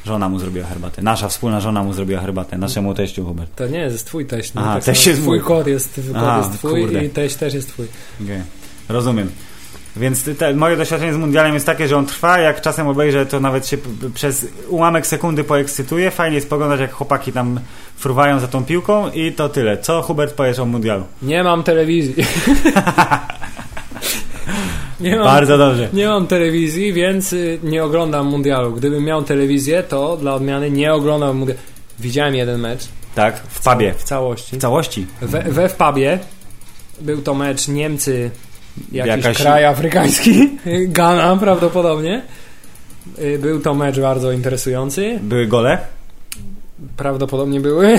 Żona 0.05 0.28
mu 0.28 0.38
zrobiła 0.38 0.66
herbatę. 0.66 1.03
Nasza 1.03 1.28
wspólna 1.28 1.61
żona 1.61 1.82
mu 1.82 1.92
zrobiła 1.92 2.20
herbatę. 2.20 2.59
Naszemu 2.59 2.94
teściu, 2.94 3.24
Hubert. 3.24 3.57
To 3.57 3.66
nie 3.66 3.78
jest 3.78 4.07
twój 4.07 4.26
teść. 4.26 4.55
No, 4.55 4.61
Aha, 4.61 4.74
tak 4.74 4.84
teść 4.84 5.07
jest 5.07 5.22
twój 5.22 5.40
kod 5.40 5.66
jest, 5.66 5.94
kod 5.94 6.16
Aha, 6.16 6.38
jest 6.38 6.59
twój 6.59 6.82
kurde. 6.82 7.05
i 7.05 7.11
teść 7.11 7.36
też 7.36 7.55
jest 7.55 7.68
twój. 7.68 7.86
Okay. 8.24 8.42
Rozumiem. 8.88 9.30
Więc 9.96 10.24
te, 10.38 10.55
moje 10.55 10.76
doświadczenie 10.76 11.12
z 11.12 11.16
mundialem 11.16 11.55
jest 11.55 11.66
takie, 11.66 11.88
że 11.88 11.96
on 11.96 12.07
trwa, 12.07 12.38
jak 12.38 12.61
czasem 12.61 12.88
obejrzę, 12.88 13.26
to 13.26 13.40
nawet 13.40 13.66
się 13.66 13.76
przez 14.14 14.46
ułamek 14.68 15.07
sekundy 15.07 15.44
poekscytuję. 15.44 16.11
Fajnie 16.11 16.34
jest 16.34 16.51
poglądać, 16.51 16.80
jak 16.80 16.92
chłopaki 16.92 17.32
tam 17.32 17.61
fruwają 17.96 18.40
za 18.40 18.48
tą 18.48 18.64
piłką 18.64 19.11
i 19.11 19.32
to 19.32 19.48
tyle. 19.48 19.78
Co 19.78 20.03
Hubert 20.03 20.34
powiesz 20.34 20.59
o 20.59 20.66
mundialu? 20.66 21.05
Nie 21.22 21.44
mam 21.44 21.62
telewizji. 21.62 22.14
nie, 25.05 25.16
mam, 25.16 25.24
Bardzo 25.24 25.59
dobrze. 25.59 25.88
nie 25.92 26.07
mam 26.09 26.26
telewizji, 26.26 26.92
więc 26.92 27.32
y, 27.32 27.59
nie 27.62 27.84
oglądam 27.84 28.26
mundialu. 28.26 28.72
Gdybym 28.72 29.05
miał 29.05 29.22
telewizję, 29.22 29.82
to 29.82 30.16
dla 30.16 30.34
odmiany 30.34 30.70
nie 30.70 30.94
oglądam 30.94 31.36
mundialu. 31.36 31.61
Widziałem 31.98 32.34
jeden 32.34 32.61
mecz 32.61 32.88
Tak, 33.14 33.36
w 33.36 33.62
pubie. 33.64 33.94
w 33.98 34.03
całości. 34.03 34.57
W 34.57 34.61
całości. 34.61 35.07
We, 35.22 35.42
we 35.42 35.68
w 35.68 35.74
pubie 35.74 36.18
był 37.01 37.22
to 37.22 37.34
mecz 37.34 37.68
Niemcy, 37.68 38.30
jakiś 38.92 39.24
Jakaś- 39.24 39.36
kraj 39.36 39.64
afrykański, 39.64 40.51
Ghana 40.96 41.36
prawdopodobnie. 41.36 42.22
Y, 43.18 43.38
Był 43.38 43.61
to 43.61 43.74
mecz 43.74 44.01
bardzo 44.01 44.32
interesujący. 44.32 45.18
Były 45.22 45.46
gole? 45.46 45.78
Prawdopodobnie 46.96 47.61
były. 47.61 47.98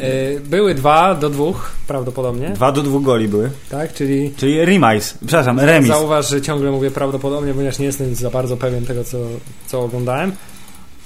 Y, 0.00 0.40
Były 0.44 0.74
dwa 0.74 1.14
do 1.14 1.30
dwóch, 1.30 1.70
prawdopodobnie. 1.86 2.48
Dwa 2.50 2.72
do 2.72 2.82
dwóch 2.82 3.02
goli 3.02 3.28
były. 3.28 3.50
Tak, 3.70 3.92
czyli 3.94 4.32
Czyli 4.36 4.64
remis. 4.64 5.14
Przepraszam, 5.26 5.60
remis. 5.60 5.88
zauważ, 5.88 6.28
że 6.30 6.42
ciągle 6.42 6.70
mówię 6.70 6.90
prawdopodobnie, 6.90 7.54
ponieważ 7.54 7.78
nie 7.78 7.86
jestem 7.86 8.14
za 8.14 8.30
bardzo 8.30 8.56
pewien 8.56 8.86
tego, 8.86 9.04
co, 9.04 9.18
co 9.66 9.80
oglądałem. 9.80 10.32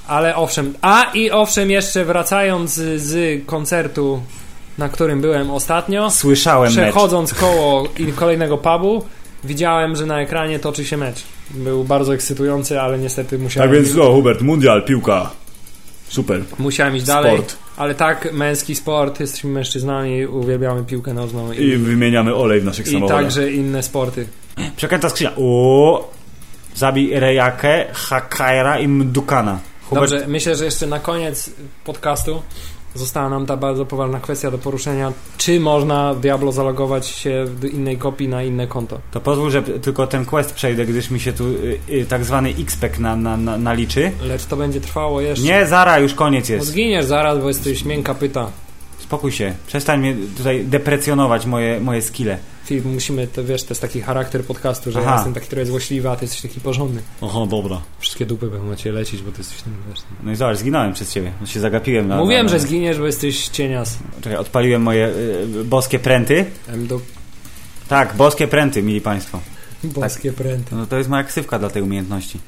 Ale 0.07 0.37
owszem, 0.37 0.75
a 0.83 1.11
i 1.15 1.31
owszem, 1.31 1.71
jeszcze 1.71 2.05
wracając 2.05 2.71
z, 2.97 3.43
koncertu, 3.47 4.23
na 4.79 4.89
którym 4.89 5.21
byłem 5.21 5.51
ostatnio, 5.51 6.11
Słyszałem 6.11 6.75
mecz. 6.75 6.83
przechodząc 6.85 7.35
koło 7.35 7.85
in- 7.99 8.13
kolejnego 8.13 8.59
pubu, 8.59 9.05
widziałem, 9.45 9.97
że 9.97 10.07
na 10.07 10.21
ekranie 10.21 10.59
toczy 10.59 10.85
się 10.85 10.97
mecz. 10.97 11.23
Był 11.51 11.85
bardzo 11.85 12.15
ekscytujący, 12.15 12.81
ale 12.81 12.99
niestety 12.99 13.39
musiałem, 13.39 13.71
Tak 13.71 13.79
więc 13.85 13.97
o, 13.99 14.13
Hubert, 14.13 14.41
mundial, 14.41 14.85
piłka. 14.85 15.31
Super. 16.09 16.43
musiałem 16.59 16.97
iść 16.97 17.05
dalej. 17.07 17.37
Sport. 17.37 17.57
Ale 17.77 17.95
tak, 17.95 18.33
męski 18.33 18.75
sport, 18.75 19.21
jesteśmy 19.21 19.51
mężczyznami, 19.51 20.27
uwielbiamy 20.27 20.85
piłkę 20.85 21.15
nożną 21.15 21.53
i, 21.53 21.63
I 21.63 21.77
wymieniamy 21.77 22.35
olej 22.35 22.61
w 22.61 22.65
naszych 22.65 22.87
i 22.87 22.91
samochodach. 22.91 23.23
także 23.23 23.53
inne 23.53 23.83
sporty. 23.83 24.27
Przekręta 24.77 25.09
skrzynia. 25.09 25.33
O, 25.37 26.11
Zabij 26.75 27.11
Rejakę, 27.21 27.87
Hakaira 27.93 28.79
i 28.79 28.89
Mdukana. 28.89 29.59
Hubert, 29.83 30.11
Dobrze, 30.11 30.27
myślę, 30.29 30.57
że 30.57 30.65
jeszcze 30.65 30.87
na 30.87 30.99
koniec 30.99 31.51
podcastu 31.85 32.43
została 32.95 33.29
nam 33.29 33.47
ta 33.47 33.57
bardzo 33.57 33.87
poważna 33.87 34.21
kwestia 34.21 34.51
do 34.51 34.59
poruszenia. 34.59 35.13
Czy 35.39 35.61
można 35.61 36.15
Diablo 36.15 36.53
zalogować 36.53 37.07
się 37.07 37.45
do 37.61 37.67
innej 37.67 37.99
kopii 37.99 38.29
na 38.29 38.43
inne 38.43 38.67
konto? 38.67 38.99
to 39.11 39.21
pozwól, 39.21 39.51
że 39.51 39.63
tylko 39.63 40.07
ten 40.07 40.25
quest 40.25 40.53
przejdę, 40.55 40.87
gdyż 40.87 41.11
mi 41.11 41.21
się 41.21 41.33
tu 41.33 41.45
y, 41.49 41.79
y, 41.91 42.07
tak 42.07 42.25
zwany 42.25 42.55
XPEC 42.59 42.99
na, 42.99 43.17
na, 43.17 43.37
na, 43.37 43.59
naliczy. 43.59 44.13
Lecz 44.23 44.45
to 44.45 44.57
będzie 44.57 44.81
trwało 44.81 45.21
jeszcze. 45.21 45.45
Nie, 45.45 45.67
Zara, 45.67 45.99
już 45.99 46.15
koniec 46.15 46.49
No 46.49 46.55
jest. 46.55 46.67
zginiesz 46.67 47.05
zaraz, 47.05 47.39
bo 47.39 47.49
jesteś 47.49 47.85
miękka 47.85 48.15
pyta. 48.15 48.47
Spokój 48.99 49.33
się. 49.33 49.55
Przestań 49.67 50.01
mnie 50.01 50.17
tutaj 50.37 50.65
deprecjonować 50.65 51.47
moje, 51.47 51.81
moje 51.81 52.03
skille. 52.03 52.39
Filip, 52.65 52.85
musimy, 52.85 53.27
to 53.27 53.45
wiesz, 53.45 53.63
to 53.63 53.69
jest 53.71 53.81
taki 53.81 54.01
charakter 54.01 54.45
podcastu, 54.45 54.93
że 54.93 54.99
Aha. 54.99 55.11
ja 55.11 55.17
jestem 55.17 55.35
taki 55.35 55.47
trochę 55.49 55.67
złośliwy, 55.67 56.11
a 56.11 56.17
ty 56.17 56.25
jesteś 56.25 56.41
taki 56.43 56.61
porządny. 56.61 57.03
Oho, 57.21 57.47
dobra. 57.47 57.81
Wszystkie 57.99 58.27
dupy 58.27 58.47
będą 58.47 58.67
na 58.67 58.77
ciebie 58.77 58.93
lecieć, 58.93 59.23
bo 59.23 59.33
ty 59.33 59.39
jesteś 59.39 59.63
ten, 59.63 59.73
wiesz... 59.89 59.99
No 60.23 60.33
i 60.33 60.37
zobacz, 60.37 60.57
zginąłem 60.59 60.93
przez 60.93 61.13
ciebie. 61.13 61.33
No 61.41 61.47
się 61.47 61.61
zagapiłem 61.61 62.09
na... 62.09 62.17
Mówiłem, 62.17 62.47
na, 62.47 62.53
że 62.53 62.57
na... 62.59 62.63
zginiesz, 62.63 62.99
bo 62.99 63.07
jesteś 63.07 63.49
cienias. 63.49 63.99
Czekaj, 64.21 64.39
odpaliłem 64.39 64.83
moje 64.83 65.09
y, 65.09 65.65
boskie 65.65 65.99
pręty. 65.99 66.45
M 66.69 66.87
do 66.87 67.01
Tak, 67.89 68.15
boskie 68.17 68.49
pręty, 68.49 68.83
mili 68.83 69.01
państwo. 69.01 69.41
boskie 69.85 70.33
pręty. 70.33 70.75
No 70.75 70.87
to 70.87 70.99
jest 70.99 71.11
moja 71.11 71.25
ksywka 71.25 71.59
dla 71.59 71.71
tej 71.71 71.83
umiejętności. 71.83 72.39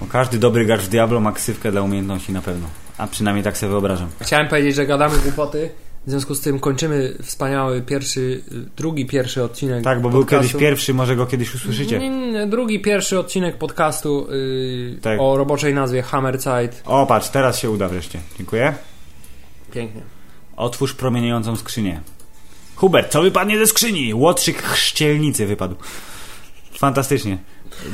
O, 0.00 0.06
każdy 0.06 0.38
dobry 0.38 0.64
gracz 0.64 0.80
w 0.80 0.88
Diablo 0.88 1.20
ma 1.20 1.32
ksywkę 1.32 1.72
dla 1.72 1.82
umiejętności 1.82 2.32
na 2.32 2.42
pewno. 2.42 2.68
A 2.98 3.06
przynajmniej 3.06 3.44
tak 3.44 3.58
sobie 3.58 3.70
wyobrażam. 3.70 4.08
Chciałem 4.20 4.48
powiedzieć, 4.48 4.74
że 4.76 4.86
gadamy 4.86 5.18
głupoty, 5.18 5.70
W 6.06 6.10
związku 6.10 6.34
z 6.34 6.40
tym 6.40 6.60
kończymy 6.60 7.16
wspaniały 7.22 7.82
pierwszy, 7.82 8.42
drugi 8.76 9.06
pierwszy 9.06 9.42
odcinek. 9.44 9.84
Tak, 9.84 10.00
bo 10.00 10.10
był 10.10 10.20
podcastu. 10.20 10.42
kiedyś 10.48 10.60
pierwszy, 10.60 10.94
może 10.94 11.16
go 11.16 11.26
kiedyś 11.26 11.54
usłyszycie. 11.54 12.00
Drugi 12.46 12.80
pierwszy 12.80 13.18
odcinek 13.18 13.58
podcastu 13.58 14.26
yy, 14.30 14.98
Tak. 15.02 15.20
o 15.20 15.36
roboczej 15.36 15.74
nazwie 15.74 16.02
Hammerzeit. 16.02 16.82
O, 16.84 17.06
patrz, 17.06 17.28
teraz 17.28 17.58
się 17.58 17.70
uda 17.70 17.88
wreszcie. 17.88 18.20
Dziękuję. 18.36 18.74
Pięknie. 19.72 20.02
Otwórz 20.56 20.94
promieniejącą 20.94 21.56
skrzynię. 21.56 22.00
Hubert, 22.76 23.12
co 23.12 23.22
wypadnie 23.22 23.58
ze 23.58 23.66
skrzyni? 23.66 24.14
Łotrzyk 24.14 24.62
chrzcielnicy 24.62 25.46
wypadł. 25.46 25.76
Fantastycznie. 26.78 27.38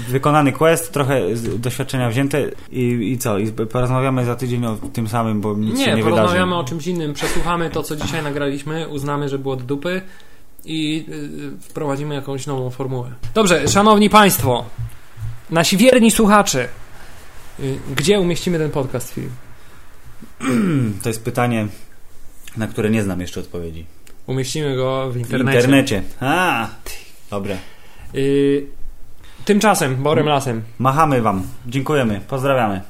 Wykonany 0.09 0.53
quest, 0.53 0.93
trochę 0.93 1.37
z- 1.37 1.61
doświadczenia 1.61 2.09
wzięte 2.11 2.43
i, 2.70 3.11
i 3.12 3.18
co? 3.18 3.39
I 3.39 3.53
porozmawiamy 3.53 4.24
za 4.24 4.37
tydzień 4.37 4.66
o 4.66 4.76
tym 4.93 5.09
samym, 5.09 5.41
bo 5.41 5.55
nic 5.55 5.78
się 5.80 5.87
Nie, 5.87 5.95
nie 5.97 6.03
porozmawiamy 6.03 6.35
wydarzy. 6.47 6.55
o 6.55 6.64
czymś 6.64 6.87
innym, 6.87 7.12
przesłuchamy 7.14 7.70
to, 7.70 7.83
co 7.83 7.97
dzisiaj 7.97 8.22
nagraliśmy, 8.22 8.89
uznamy, 8.89 9.28
że 9.28 9.39
było 9.39 9.57
do 9.57 9.64
dupy 9.64 10.03
i 10.64 11.05
yy, 11.09 11.61
wprowadzimy 11.61 12.14
jakąś 12.14 12.47
nową 12.47 12.70
formułę. 12.70 13.11
Dobrze, 13.35 13.68
szanowni 13.68 14.11
państwo, 14.11 14.64
nasi 15.51 15.76
wierni 15.76 16.11
słuchacze, 16.11 16.68
yy, 17.59 17.78
gdzie 17.97 18.20
umieścimy 18.20 18.59
ten 18.59 18.70
podcast 18.70 19.14
film? 19.14 19.30
To 21.03 21.09
jest 21.09 21.24
pytanie, 21.24 21.66
na 22.57 22.66
które 22.66 22.91
nie 22.91 23.03
znam 23.03 23.20
jeszcze 23.20 23.41
odpowiedzi. 23.41 23.87
Umieścimy 24.26 24.76
go 24.76 25.11
w 25.11 25.12
W 25.12 25.16
internecie. 25.16 25.59
internecie. 25.59 26.03
A, 26.20 26.68
dobre. 27.30 27.57
Yy, 28.14 28.66
tymczasem, 29.45 29.97
Borem 29.97 30.26
Lasem. 30.26 30.62
Machamy 30.78 31.22
wam. 31.22 31.43
Dziękujemy. 31.66 32.20
Pozdrawiamy. 32.28 32.82